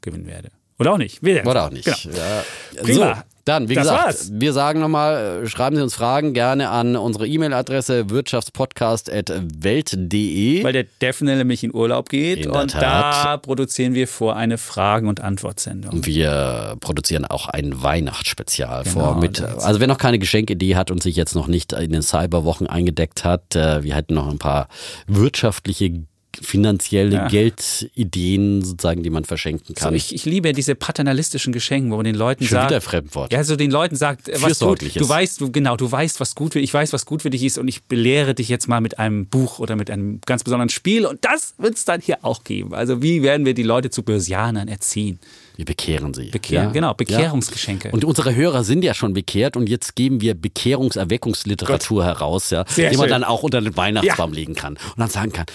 gewinnen 0.02 0.28
werde. 0.28 0.50
Oder 0.80 0.94
auch 0.94 0.98
nicht. 0.98 1.24
Oder 1.24 1.66
auch 1.66 1.72
nicht. 1.72 1.86
Genau. 1.86 2.18
Ja. 2.18 2.84
Prima. 2.84 3.24
Dann, 3.46 3.68
wie 3.68 3.76
das 3.76 3.84
gesagt, 3.84 4.06
war's. 4.06 4.32
wir 4.34 4.54
sagen 4.54 4.80
nochmal, 4.80 5.44
äh, 5.44 5.48
schreiben 5.48 5.76
Sie 5.76 5.82
uns 5.82 5.96
Fragen 5.96 6.34
gerne 6.34 6.70
an 6.70 6.96
unsere 6.96 7.28
E-Mail-Adresse 7.28 8.10
wirtschaftspodcast.welt.de. 8.10 10.64
Weil 10.64 10.74
der 10.74 10.86
Defner 11.02 11.36
nämlich 11.36 11.66
in 11.66 11.74
Urlaub 11.74 12.08
geht 12.08 12.46
in 12.46 12.52
und 12.52 12.74
da 12.74 13.36
produzieren 13.38 13.96
wir 13.96 14.08
vor 14.08 14.38
eine 14.38 14.58
Fragen- 14.58 15.10
und 15.10 15.20
Antwortsendung. 15.20 16.06
Wir 16.06 16.78
produzieren 16.80 17.26
auch 17.26 17.50
ein 17.50 17.84
Weihnachtsspezial 17.84 18.84
genau, 18.84 18.94
vor. 18.94 19.20
Mit, 19.20 19.42
also 19.42 19.82
wer 19.82 19.88
noch 19.88 19.98
keine 19.98 20.20
Geschenkidee 20.20 20.78
hat 20.78 20.90
und 20.90 21.04
sich 21.04 21.18
jetzt 21.18 21.36
noch 21.36 21.48
nicht 21.48 21.74
in 21.74 21.92
den 21.92 22.02
Cyberwochen 22.02 22.68
eingedeckt 22.68 23.26
hat, 23.26 23.58
äh, 23.58 23.84
wir 23.84 23.96
hätten 23.96 24.14
noch 24.14 24.30
ein 24.30 24.40
paar 24.40 24.70
wirtschaftliche 25.08 26.06
finanzielle 26.44 27.16
ja. 27.16 27.28
Geldideen 27.28 28.64
sozusagen, 28.64 29.04
die 29.04 29.10
man 29.10 29.26
verschenken 29.26 29.76
kann. 29.76 29.90
So, 29.90 29.96
ich, 29.96 30.14
ich 30.14 30.26
liebe 30.26 30.54
diese 30.54 30.76
paternalistischen 30.76 31.54
Geschenke, 31.54 31.92
wo 31.92 31.96
man 31.98 32.06
den 32.06 32.16
Leuten 32.16 32.46
Schon 32.46 32.56
sagt, 32.56 32.70
wieder 32.70 32.82
Fremdwort. 32.82 33.34
ja, 33.34 33.44
so 33.44 33.56
den 33.56 33.72
Leuten 33.72 33.96
sagt, 33.96 34.30
was 34.42 34.60
gut, 34.60 34.82
du 34.96 35.10
weißt, 35.10 35.42
du 35.42 35.52
genau, 35.52 35.76
du 35.76 35.92
weißt, 35.92 36.20
was 36.20 36.36
gut 36.36 36.54
für, 36.54 36.60
ich 36.60 36.74
weiß, 36.74 36.94
was 36.94 37.06
gut 37.06 37.22
für 37.22 37.30
dich 37.30 37.44
ist 37.44 37.58
und 37.58 37.68
ich 37.68 37.84
belehre 37.84 38.36
dich 38.36 38.50
jetzt 38.50 38.68
mal 38.68 38.82
mit 38.82 39.00
einem 39.00 39.26
Buch 39.26 39.60
oder 39.60 39.76
mit 39.76 39.90
einem 39.90 40.20
ganz 40.26 40.44
besonderen 40.44 40.70
Spiel 40.70 41.06
und 41.06 41.24
das 41.26 41.56
wird 41.58 41.76
es 41.76 41.86
dann 41.86 42.02
hier 42.02 42.20
auch 42.24 42.44
geben. 42.44 42.74
Also 42.74 43.02
wie 43.02 43.24
werden 43.24 43.46
wir 43.46 43.54
die 43.54 43.64
Leute 43.64 43.90
zu 43.90 44.04
Börsianern 44.04 44.68
erziehen? 44.68 45.20
Wir 45.56 45.66
bekehren 45.66 46.14
sie. 46.14 46.30
Bekehren, 46.30 46.68
ja? 46.68 46.72
genau, 46.72 46.94
Bekehrungsgeschenke. 46.94 47.90
Ja. 47.90 47.94
Und 47.94 48.06
unsere 48.06 48.34
Hörer 48.34 48.64
sind 48.64 48.84
ja 48.84 48.94
schon 48.94 49.14
bekehrt 49.14 49.56
und 49.56 49.70
jetzt 49.70 49.96
geben 49.96 50.20
wir 50.22 50.34
Bekehrungserweckungsliteratur 50.34 52.04
heraus, 52.04 52.50
ja, 52.50 52.66
Sehr 52.68 52.90
die 52.90 52.98
man 52.98 53.06
schön. 53.06 53.12
dann 53.12 53.24
auch 53.24 53.44
unter 53.44 53.62
den 53.62 53.76
Weihnachtsbaum 53.78 54.34
legen 54.34 54.56
kann 54.56 54.74
und 54.74 54.98
dann 54.98 55.10
sagen 55.10 55.32
kann, 55.32 55.46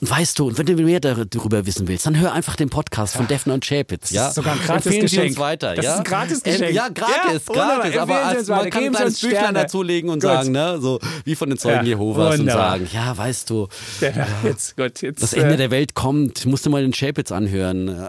weißt 0.00 0.38
du, 0.38 0.48
und 0.48 0.58
wenn 0.58 0.66
du 0.66 0.74
mehr 0.74 1.00
darüber 1.00 1.66
wissen 1.66 1.86
willst, 1.86 2.06
dann 2.06 2.18
hör 2.18 2.32
einfach 2.32 2.56
den 2.56 2.70
Podcast 2.70 3.16
von 3.16 3.26
Defner 3.26 3.54
und 3.54 3.64
Chapitz. 3.64 4.08
Das 4.08 4.10
ja? 4.10 4.28
ist 4.28 4.34
sogar 4.34 4.54
ein 4.54 4.60
gratis 4.60 4.98
Geschenk. 4.98 5.38
weiter. 5.38 5.74
Das 5.74 5.84
ja? 5.84 5.92
ist 5.92 5.98
ein 5.98 6.04
gratis 6.04 6.42
Geschenk. 6.42 6.74
Ja, 6.74 6.88
gratis, 6.88 7.42
ja, 7.54 7.78
gratis. 7.78 7.98
Aber 7.98 8.24
als, 8.24 8.48
man 8.48 8.70
kann 8.70 8.84
ein 8.84 8.92
kleines 8.92 9.20
Büchlein 9.20 9.54
dazulegen 9.54 10.10
und 10.10 10.20
Gut. 10.20 10.30
sagen, 10.30 10.52
ne, 10.52 10.78
so 10.80 10.98
wie 11.24 11.34
von 11.34 11.50
den 11.50 11.58
Zeugen 11.58 11.86
ja, 11.86 11.94
Jehovas 11.94 12.38
wunderbar. 12.38 12.74
und 12.74 12.88
sagen, 12.88 12.88
ja, 12.92 13.16
weißt 13.16 13.50
du, 13.50 13.68
ja, 14.00 14.10
jetzt, 14.44 14.76
Gott, 14.76 15.02
jetzt, 15.02 15.22
das 15.22 15.32
Ende 15.34 15.54
äh, 15.54 15.58
der 15.58 15.70
Welt 15.70 15.94
kommt, 15.94 16.46
musst 16.46 16.64
du 16.64 16.70
mal 16.70 16.82
den 16.82 16.92
Chapitz 16.92 17.30
anhören. 17.30 18.08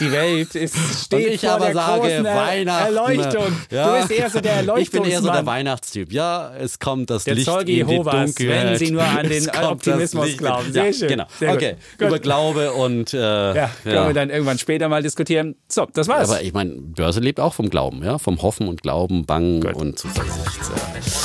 Die 0.00 0.10
Welt 0.10 0.54
ist, 0.54 0.76
steht 1.04 1.26
und 1.26 1.32
ich 1.34 1.40
vor 1.40 1.50
aber 1.50 1.66
der 1.66 1.74
sage, 1.74 2.24
Weihnachten. 2.24 2.96
Erleuchtung. 2.96 3.60
Ja. 3.70 3.86
Du 3.86 4.00
bist 4.00 4.10
eher 4.10 4.30
so 4.30 4.40
der 4.40 4.52
Erleuchtungsmann. 4.52 4.82
Ich 4.82 4.90
bin 4.90 5.04
eher 5.04 5.22
so 5.22 5.30
der 5.30 5.46
Weihnachtstyp. 5.46 6.12
Ja, 6.12 6.52
es 6.56 6.78
kommt 6.78 7.10
das 7.10 7.24
der 7.24 7.34
Licht 7.34 7.46
Zeuge 7.46 7.72
in 7.72 7.88
Jehovas, 7.88 8.34
die 8.34 8.48
wenn 8.48 8.76
Sie 8.76 8.90
nur 8.90 9.02
an 9.02 9.28
den 9.28 9.48
Optimismus 9.50 10.36
glauben. 10.36 10.72
Sehr 10.72 10.86
ja, 10.86 10.92
schön. 10.92 11.08
Genau. 11.08 11.26
Sehr 11.38 11.52
okay, 11.52 11.76
gut. 11.98 12.08
über 12.08 12.18
Glaube 12.18 12.72
und 12.72 13.14
äh, 13.14 13.18
ja, 13.18 13.70
können 13.82 13.94
ja. 13.94 14.06
wir 14.06 14.14
dann 14.14 14.30
irgendwann 14.30 14.58
später 14.58 14.88
mal 14.88 15.02
diskutieren. 15.02 15.56
So, 15.68 15.86
das 15.92 16.08
war's. 16.08 16.30
Aber 16.30 16.42
ich 16.42 16.52
meine, 16.52 16.74
Börse 16.74 17.20
lebt 17.20 17.40
auch 17.40 17.54
vom 17.54 17.70
Glauben, 17.70 18.02
ja, 18.04 18.18
vom 18.18 18.42
Hoffen 18.42 18.68
und 18.68 18.82
Glauben, 18.82 19.26
Bangen 19.26 19.60
gut. 19.60 19.74
und 19.74 19.98
Zuversicht. 19.98 20.60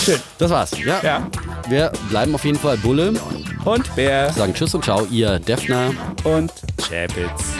Schön. 0.03 0.19
Das 0.37 0.51
war's. 0.51 0.71
Ja. 0.83 0.99
ja. 1.03 1.27
Wir 1.67 1.91
bleiben 2.09 2.33
auf 2.35 2.45
jeden 2.45 2.59
Fall 2.59 2.77
Bulle 2.77 3.13
und 3.65 3.95
Bär. 3.95 4.31
Sagen 4.33 4.53
Tschüss 4.53 4.73
und 4.75 4.83
Ciao, 4.83 5.07
ihr 5.11 5.39
Defner 5.39 5.91
und 6.23 6.51
Chapitz. 6.77 7.55